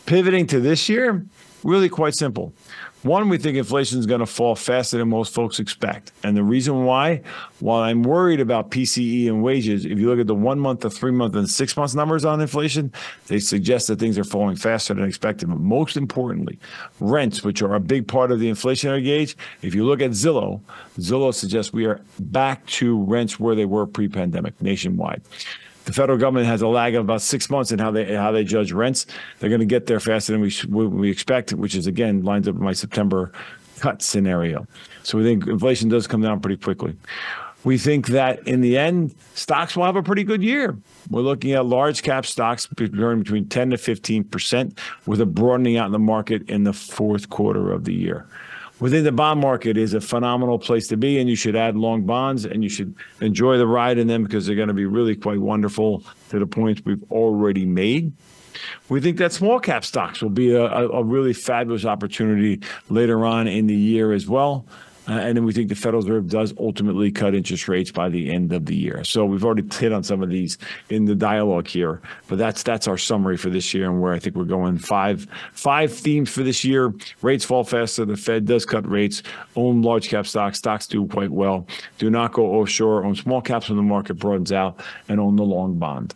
Pivoting 0.07 0.47
to 0.49 0.61
this 0.61 0.89
year, 0.89 1.25
really 1.65 1.89
quite 1.89 2.15
simple. 2.15 2.53
One, 3.07 3.29
we 3.29 3.39
think 3.39 3.57
inflation 3.57 4.01
is 4.01 4.07
going 4.07 4.19
to 4.19 4.27
fall 4.27 4.57
faster 4.57 4.99
than 4.99 5.11
most 5.11 5.33
folks 5.33 5.61
expect. 5.61 6.11
And 6.25 6.37
the 6.37 6.43
reason 6.43 6.85
why, 6.85 7.23
while 7.61 7.83
I'm 7.83 8.03
worried 8.03 8.41
about 8.41 8.73
PCE 8.73 9.29
and 9.29 9.45
wages, 9.45 9.85
if 9.85 9.97
you 9.99 10.09
look 10.09 10.19
at 10.19 10.27
the 10.27 10.35
one 10.35 10.59
month, 10.59 10.81
the 10.81 10.91
three 10.91 11.13
month, 11.13 11.37
and 11.37 11.49
six 11.49 11.77
month 11.77 11.95
numbers 11.95 12.25
on 12.25 12.41
inflation, 12.41 12.93
they 13.29 13.39
suggest 13.39 13.87
that 13.87 14.01
things 14.01 14.19
are 14.19 14.25
falling 14.25 14.57
faster 14.57 14.93
than 14.93 15.05
expected. 15.05 15.49
But 15.49 15.61
most 15.61 15.97
importantly, 15.97 16.59
rents, 16.99 17.45
which 17.45 17.63
are 17.63 17.75
a 17.75 17.81
big 17.81 18.09
part 18.09 18.33
of 18.33 18.41
the 18.41 18.51
inflationary 18.51 19.05
gauge, 19.05 19.37
if 19.63 19.73
you 19.73 19.85
look 19.85 20.01
at 20.01 20.11
Zillow, 20.11 20.61
Zillow 20.99 21.33
suggests 21.33 21.73
we 21.73 21.87
are 21.87 22.01
back 22.19 22.67
to 22.67 23.01
rents 23.05 23.39
where 23.39 23.55
they 23.55 23.67
were 23.67 23.87
pre 23.87 24.09
pandemic 24.09 24.61
nationwide. 24.61 25.23
The 25.87 25.93
federal 25.93 26.19
government 26.19 26.47
has 26.47 26.63
a 26.63 26.69
lag 26.69 26.97
of 26.97 27.05
about 27.05 27.23
six 27.23 27.49
months 27.49 27.71
in 27.71 27.79
how 27.79 27.93
they 27.93 28.15
how 28.15 28.33
they 28.33 28.43
judge 28.43 28.73
rents. 28.73 29.07
They're 29.39 29.49
going 29.49 29.61
to 29.61 29.67
get 29.67 29.87
there 29.87 30.01
faster 30.01 30.33
than 30.33 30.41
we 30.41 30.53
we 30.89 31.11
expect, 31.11 31.53
which 31.53 31.77
is 31.77 31.87
again 31.87 32.25
lines 32.25 32.49
up 32.49 32.55
with 32.55 32.63
my 32.63 32.73
September 32.73 33.33
cut 33.79 34.03
scenario. 34.03 34.67
So 35.05 35.17
we 35.17 35.25
think 35.25 35.47
inflation 35.47 35.89
does 35.89 36.09
come 36.09 36.23
down 36.23 36.41
pretty 36.41 36.57
quickly. 36.57 36.97
We 37.63 37.79
think 37.79 38.09
that 38.09 38.47
in 38.47 38.61
the 38.61 38.77
end, 38.77 39.15
stocks 39.35 39.77
will 39.77 39.85
have 39.85 39.97
a 39.97 40.03
pretty 40.03 40.25
good 40.25 40.43
year. 40.43 40.77
We're 41.09 41.23
looking 41.23 41.53
at 41.53 41.67
large 41.67 42.03
cap 42.03 42.27
stocks 42.27 42.67
growing 42.67 43.21
between 43.21 43.49
10 43.49 43.71
to 43.71 43.79
15 43.79 44.25
percent, 44.25 44.79
with 45.07 45.21
a 45.21 45.27
broadening 45.27 45.77
out 45.77 45.87
in 45.87 45.93
the 45.93 46.01
market 46.01 46.51
in 46.51 46.65
the 46.65 46.73
fourth 46.73 47.31
quarter 47.31 47.71
of 47.71 47.85
the 47.85 47.95
year. 47.95 48.27
We 48.79 48.91
think 48.91 49.05
the 49.05 49.13
bond 49.13 49.41
market 49.41 49.79
is 49.79 49.95
a 49.95 50.03
phenomenal 50.03 50.59
place 50.59 50.87
to 50.89 50.99
be, 50.99 51.19
and 51.19 51.31
you 51.31 51.37
should 51.37 51.57
add 51.57 51.77
long 51.77 52.05
bonds 52.05 52.45
and 52.45 52.63
you 52.63 52.69
should 52.69 52.95
enjoy 53.23 53.57
the 53.57 53.67
ride 53.67 53.97
in 53.97 54.07
them 54.07 54.23
because 54.23 54.47
they're 54.47 54.57
going 54.57 54.69
to 54.69 54.75
be 54.75 54.85
really 54.85 55.17
quite 55.17 55.41
wonderful 55.41 56.05
to 56.29 56.39
the 56.39 56.47
points 56.47 56.83
we've 56.85 57.03
already 57.11 57.65
made. 57.65 58.13
We 58.89 59.01
think 59.01 59.17
that 59.19 59.33
small 59.33 59.61
cap 59.61 59.85
stocks 59.85 60.21
will 60.21 60.31
be 60.31 60.53
a, 60.53 60.65
a 60.65 61.03
really 61.03 61.33
fabulous 61.33 61.85
opportunity 61.85 62.61
later 62.91 63.25
on 63.25 63.49
in 63.49 63.67
the 63.67 63.75
year 63.75 64.13
as 64.13 64.29
well. 64.29 64.67
Uh, 65.09 65.13
and 65.13 65.37
then 65.37 65.45
we 65.45 65.53
think 65.53 65.69
the 65.69 65.75
Federal 65.75 66.03
Reserve 66.03 66.29
does 66.29 66.53
ultimately 66.59 67.13
cut 67.13 67.35
interest 67.35 67.69
rates 67.69 67.91
by 67.93 68.09
the 68.09 68.31
end 68.31 68.53
of 68.53 68.67
the 68.67 68.75
year. 68.75 69.05
So 69.05 69.25
we've 69.25 69.45
already 69.45 69.65
hit 69.75 69.93
on 69.93 70.03
some 70.03 70.23
of 70.23 70.31
these 70.31 70.59
in 70.91 71.05
the 71.05 71.15
dialogue 71.15 71.69
here, 71.69 72.01
but 72.29 72.39
that's 72.39 72.63
that's 72.63 72.89
our 72.89 72.99
summary 72.99 73.37
for 73.37 73.51
this 73.51 73.73
year 73.73 73.89
and 73.89 74.01
where 74.01 74.13
I 74.13 74.19
think 74.19 74.37
we're 74.37 74.45
going. 74.45 74.79
Five 74.79 75.27
five 75.53 75.93
themes 75.93 76.31
for 76.31 76.43
this 76.43 76.65
year: 76.65 76.93
rates 77.23 77.45
fall 77.45 77.65
faster, 77.65 78.05
the 78.05 78.17
Fed 78.17 78.47
does 78.47 78.67
cut 78.67 78.89
rates, 78.89 79.23
own 79.55 79.83
large 79.83 80.09
cap 80.09 80.27
stocks, 80.27 80.59
stocks 80.59 80.87
do 80.87 81.07
quite 81.07 81.31
well. 81.31 81.67
Do 81.99 82.11
not 82.11 82.33
go 82.33 82.47
offshore, 82.47 83.05
own 83.05 83.15
small 83.15 83.41
caps 83.41 83.69
when 83.69 83.77
the 83.77 83.83
market 83.83 84.15
broadens 84.15 84.53
out, 84.53 84.81
and 85.09 85.21
own 85.21 85.37
the 85.37 85.45
long 85.45 85.79
bond. 85.79 86.15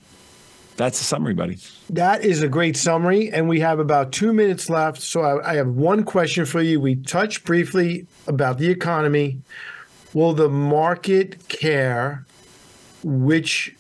That's 0.80 0.98
the 0.98 1.04
summary, 1.04 1.34
buddy. 1.34 1.58
That 1.90 2.24
is 2.24 2.40
a 2.40 2.48
great 2.48 2.74
summary. 2.74 3.30
And 3.30 3.50
we 3.50 3.60
have 3.60 3.80
about 3.80 4.12
two 4.12 4.32
minutes 4.32 4.70
left. 4.70 5.02
So 5.02 5.20
I, 5.20 5.50
I, 5.50 5.54
have 5.56 5.68
one 5.68 6.04
question 6.04 6.46
for 6.46 6.62
you. 6.62 6.80
We 6.80 6.94
touched 6.94 7.44
briefly 7.44 8.06
about 8.26 8.56
the 8.56 8.70
economy. 8.70 9.42
Will 10.14 10.32
the 10.32 10.48
market 10.48 11.48
care 11.48 12.24
which 13.04 13.76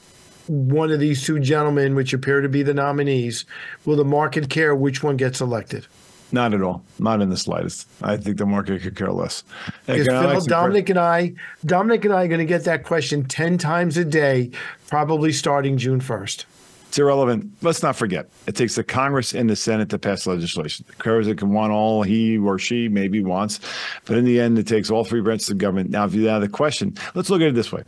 one 0.46 0.90
of 0.90 1.00
these 1.00 1.24
two 1.24 1.40
gentlemen, 1.40 1.94
which 1.94 2.12
appear 2.12 2.42
to 2.42 2.50
be 2.50 2.62
the 2.62 2.74
nominees, 2.74 3.46
will 3.86 3.96
the 3.96 4.04
market 4.04 4.50
care 4.50 4.76
which 4.76 5.02
one 5.02 5.16
gets 5.16 5.40
elected? 5.40 5.86
Not 6.32 6.52
at 6.52 6.60
all. 6.60 6.84
Not 6.98 7.22
in 7.22 7.30
the 7.30 7.38
slightest. 7.38 7.88
I 8.02 8.18
think 8.18 8.36
the 8.36 8.44
market 8.44 8.82
could 8.82 8.94
care 8.94 9.10
less. 9.10 9.42
Because 9.86 10.06
Phil, 10.06 10.40
Dominick 10.42 10.90
and 10.90 10.98
I, 10.98 11.32
Dominick 11.64 12.04
and 12.04 12.12
I 12.12 12.24
are 12.24 12.28
going 12.28 12.40
to 12.40 12.44
get 12.44 12.64
that 12.64 12.84
question 12.84 13.24
10 13.24 13.56
times 13.56 13.96
a 13.96 14.04
day, 14.04 14.50
probably 14.86 15.32
starting 15.32 15.78
June 15.78 16.02
1st. 16.02 16.44
It's 16.90 16.98
irrelevant. 16.98 17.48
Let's 17.62 17.84
not 17.84 17.94
forget, 17.94 18.28
it 18.48 18.56
takes 18.56 18.74
the 18.74 18.82
Congress 18.82 19.32
and 19.32 19.48
the 19.48 19.54
Senate 19.54 19.90
to 19.90 19.98
pass 20.00 20.26
legislation. 20.26 20.84
The 20.88 20.96
president 20.96 21.38
can 21.38 21.52
want 21.52 21.72
all 21.72 22.02
he 22.02 22.36
or 22.36 22.58
she 22.58 22.88
maybe 22.88 23.22
wants, 23.22 23.60
but 24.06 24.16
in 24.16 24.24
the 24.24 24.40
end, 24.40 24.58
it 24.58 24.66
takes 24.66 24.90
all 24.90 25.04
three 25.04 25.20
branches 25.20 25.48
of 25.50 25.58
government. 25.58 25.90
Now, 25.90 26.04
if 26.04 26.14
you 26.14 26.26
have 26.26 26.40
the 26.40 26.48
question, 26.48 26.96
let's 27.14 27.30
look 27.30 27.42
at 27.42 27.46
it 27.46 27.54
this 27.54 27.70
way: 27.70 27.84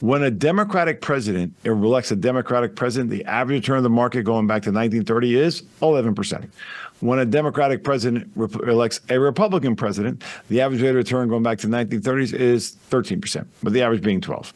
when 0.00 0.22
a 0.22 0.30
Democratic 0.30 1.00
president 1.00 1.54
elects 1.64 2.10
a 2.10 2.16
Democratic 2.16 2.76
president, 2.76 3.08
the 3.08 3.24
average 3.24 3.62
return 3.62 3.78
of 3.78 3.84
the 3.84 3.88
market 3.88 4.24
going 4.24 4.46
back 4.46 4.60
to 4.64 4.68
1930 4.70 5.34
is 5.34 5.62
11 5.80 6.14
percent. 6.14 6.52
When 7.00 7.20
a 7.20 7.24
Democratic 7.24 7.82
president 7.82 8.36
elects 8.36 9.00
a 9.08 9.18
Republican 9.18 9.76
president, 9.76 10.24
the 10.50 10.60
average 10.60 10.82
rate 10.82 10.90
of 10.90 10.96
return 10.96 11.26
going 11.30 11.42
back 11.42 11.56
to 11.60 11.68
1930s 11.68 12.34
is 12.34 12.72
13 12.90 13.18
percent, 13.18 13.48
but 13.62 13.72
the 13.72 13.80
average 13.80 14.02
being 14.02 14.20
12. 14.20 14.52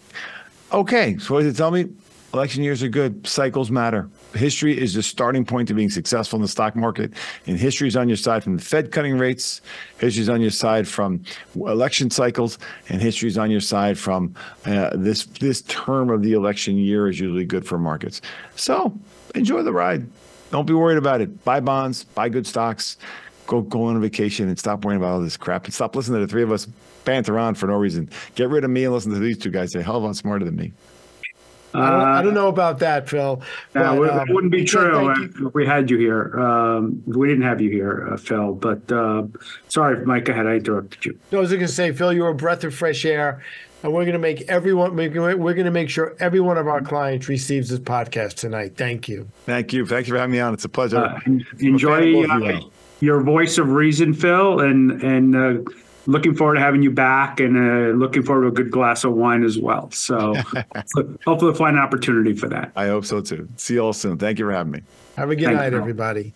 Okay, 0.73 1.17
so 1.17 1.33
what 1.33 1.45
does 1.45 1.55
it 1.55 1.57
tell 1.57 1.71
me? 1.71 1.89
Election 2.37 2.63
years 2.63 2.83
are 2.83 2.89
good. 2.89 3.27
Cycles 3.27 3.71
matter. 3.71 4.11
History 4.35 4.79
is 4.79 4.93
the 4.93 5.03
starting 5.03 5.43
point 5.43 5.69
to 5.69 5.75
being 5.75 5.89
successful 5.89 6.37
in 6.37 6.43
the 6.43 6.49
stock 6.49 6.77
market. 6.77 7.15
And 7.47 7.59
history 7.59 7.89
is 7.89 7.97
on 7.97 8.11
your 8.11 8.19
side 8.19 8.45
from 8.45 8.59
the 8.59 8.63
Fed 8.63 8.93
cutting 8.93 9.17
rates. 9.17 9.63
History 9.97 10.21
is 10.21 10.29
on 10.29 10.43
your 10.43 10.51
side 10.51 10.87
from 10.87 11.25
election 11.55 12.11
cycles, 12.11 12.59
and 12.91 13.01
history 13.01 13.31
is 13.31 13.39
on 13.39 13.51
your 13.51 13.63
side 13.63 13.99
from 13.99 14.35
uh, 14.67 14.91
this 14.93 15.25
this 15.41 15.63
term 15.63 16.11
of 16.11 16.23
the 16.23 16.35
election 16.35 16.77
year 16.77 17.09
is 17.09 17.19
usually 17.19 17.47
good 17.47 17.67
for 17.67 17.79
markets. 17.79 18.21
So 18.55 18.93
enjoy 19.35 19.63
the 19.63 19.73
ride. 19.73 20.07
Don't 20.51 20.67
be 20.67 20.75
worried 20.75 20.99
about 20.99 21.23
it. 21.23 21.43
Buy 21.43 21.61
bonds. 21.61 22.05
Buy 22.05 22.29
good 22.29 22.47
stocks. 22.47 22.99
Go 23.47 23.63
go 23.63 23.85
on 23.85 23.97
a 23.97 24.01
vacation 24.01 24.49
and 24.49 24.59
stop 24.59 24.85
worrying 24.85 25.01
about 25.01 25.13
all 25.13 25.21
this 25.23 25.39
crap 25.39 25.65
and 25.65 25.73
stop 25.73 25.97
listening 25.97 26.21
to 26.21 26.27
the 26.27 26.31
three 26.31 26.43
of 26.43 26.53
us 26.53 26.67
banter 27.07 27.39
on 27.39 27.55
for 27.55 27.67
no 27.67 27.77
reason. 27.77 28.11
Get 28.35 28.51
rid 28.51 28.63
of 28.63 28.69
me 28.69 28.85
and 28.85 28.93
listen 28.93 29.11
to 29.13 29.19
these 29.19 29.39
two 29.39 29.51
guys. 29.51 29.73
They're 29.73 29.81
hell 29.81 29.97
of 29.97 30.03
a 30.03 30.07
lot 30.09 30.17
smarter 30.17 30.45
than 30.45 30.57
me. 30.57 30.75
I 31.77 31.91
don't, 31.91 32.01
I 32.01 32.23
don't, 32.23 32.35
know 32.35 32.49
about 32.49 32.79
that, 32.81 33.09
Phil. 33.09 33.43
No, 33.75 33.99
but, 33.99 34.11
um, 34.11 34.29
it 34.29 34.35
wouldn't 34.35 34.53
be 34.53 34.65
true 34.65 35.11
if 35.11 35.55
we 35.55 35.67
had 35.67 35.91
you 35.91 35.99
here. 35.99 36.39
Um, 36.39 37.03
we 37.07 37.29
didn't 37.29 37.45
have 37.45 37.61
you 37.61 37.71
here, 37.71 38.09
uh, 38.13 38.17
Phil. 38.17 38.55
But 38.55 38.91
uh, 38.91 39.25
sorry, 39.69 40.05
Mike, 40.07 40.29
ahead. 40.29 40.47
I 40.47 40.55
interrupted 40.55 41.05
you. 41.05 41.19
No, 41.33 41.39
I 41.39 41.41
was 41.43 41.51
going 41.51 41.61
to 41.61 41.69
say, 41.69 41.93
Phil, 41.93 42.13
you're 42.13 42.29
a 42.29 42.35
breath 42.35 42.65
of 42.65 42.75
fresh 42.75 43.05
air, 43.05 43.43
and 43.83 43.93
we're 43.93 44.05
going 44.05 44.15
to 44.15 44.19
make 44.19 44.43
everyone. 44.43 44.97
We're 44.97 45.09
going 45.11 45.65
to 45.65 45.71
make 45.71 45.91
sure 45.91 46.17
every 46.19 46.41
one 46.41 46.59
of 46.59 46.69
our 46.69 46.81
clients 46.81 47.29
receives 47.29 47.69
this 47.69 47.81
podcast 47.81 48.35
tonight. 48.35 48.77
Thank 48.77 49.09
you. 49.09 49.29
Thank 49.45 49.73
you. 49.73 49.87
Thank 49.87 50.07
you 50.07 50.15
for 50.15 50.19
having 50.19 50.33
me 50.33 50.41
on. 50.41 50.55
It's 50.55 50.65
a 50.65 50.69
pleasure. 50.69 50.99
Uh, 50.99 51.21
enjoy 51.59 52.25
uh, 52.25 52.61
your 53.01 53.21
voice 53.21 53.59
of 53.59 53.71
reason, 53.71 54.15
Phil, 54.15 54.61
and 54.61 55.03
and 55.03 55.37
uh, 55.37 55.71
looking 56.07 56.35
forward 56.35 56.55
to 56.55 56.61
having 56.61 56.83
you 56.83 56.91
back 56.91 57.41
and 57.41 57.57
uh, 57.57 57.97
looking 57.97 58.23
forward 58.23 58.43
to 58.43 58.49
a 58.49 58.53
good 58.53 58.71
glass 58.71 59.05
of 59.05 59.13
wine 59.13 59.45
as 59.45 59.59
well. 59.59 59.91
So 59.91 60.35
hopefully 60.95 61.19
we'll 61.27 61.55
find 61.55 61.77
an 61.77 61.83
opportunity 61.83 62.35
for 62.35 62.49
that. 62.49 62.73
I 62.77 62.87
hope 62.87 63.05
so 63.05 63.21
too. 63.21 63.49
See 63.57 63.75
you 63.75 63.81
all 63.81 63.93
soon. 63.93 64.19
Thank 64.19 64.39
you 64.39 64.47
for 64.47 64.53
having 64.53 64.73
me. 64.73 64.83
Have 65.17 65.31
a 65.31 65.37
good 65.37 65.47
Thank 65.47 65.59
night, 65.59 65.73
you. 65.73 65.79
everybody. 65.79 66.35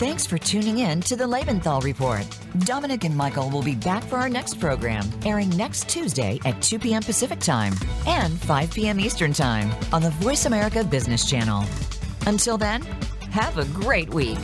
Thanks 0.00 0.26
for 0.26 0.38
tuning 0.38 0.78
in 0.78 1.02
to 1.02 1.14
the 1.14 1.24
Lebenthal 1.24 1.82
Report. 1.82 2.24
Dominick 2.60 3.04
and 3.04 3.14
Michael 3.14 3.50
will 3.50 3.62
be 3.62 3.74
back 3.74 4.02
for 4.04 4.16
our 4.16 4.30
next 4.30 4.58
program, 4.58 5.04
airing 5.26 5.50
next 5.50 5.90
Tuesday 5.90 6.40
at 6.46 6.60
2 6.62 6.78
p.m. 6.78 7.02
Pacific 7.02 7.38
Time 7.38 7.74
and 8.06 8.40
5 8.40 8.72
p.m. 8.72 8.98
Eastern 8.98 9.34
Time 9.34 9.70
on 9.92 10.00
the 10.00 10.08
Voice 10.12 10.46
America 10.46 10.82
Business 10.82 11.28
Channel. 11.28 11.66
Until 12.26 12.56
then, 12.56 12.82
have 13.30 13.58
a 13.58 13.64
great 13.80 14.12
week. 14.12 14.38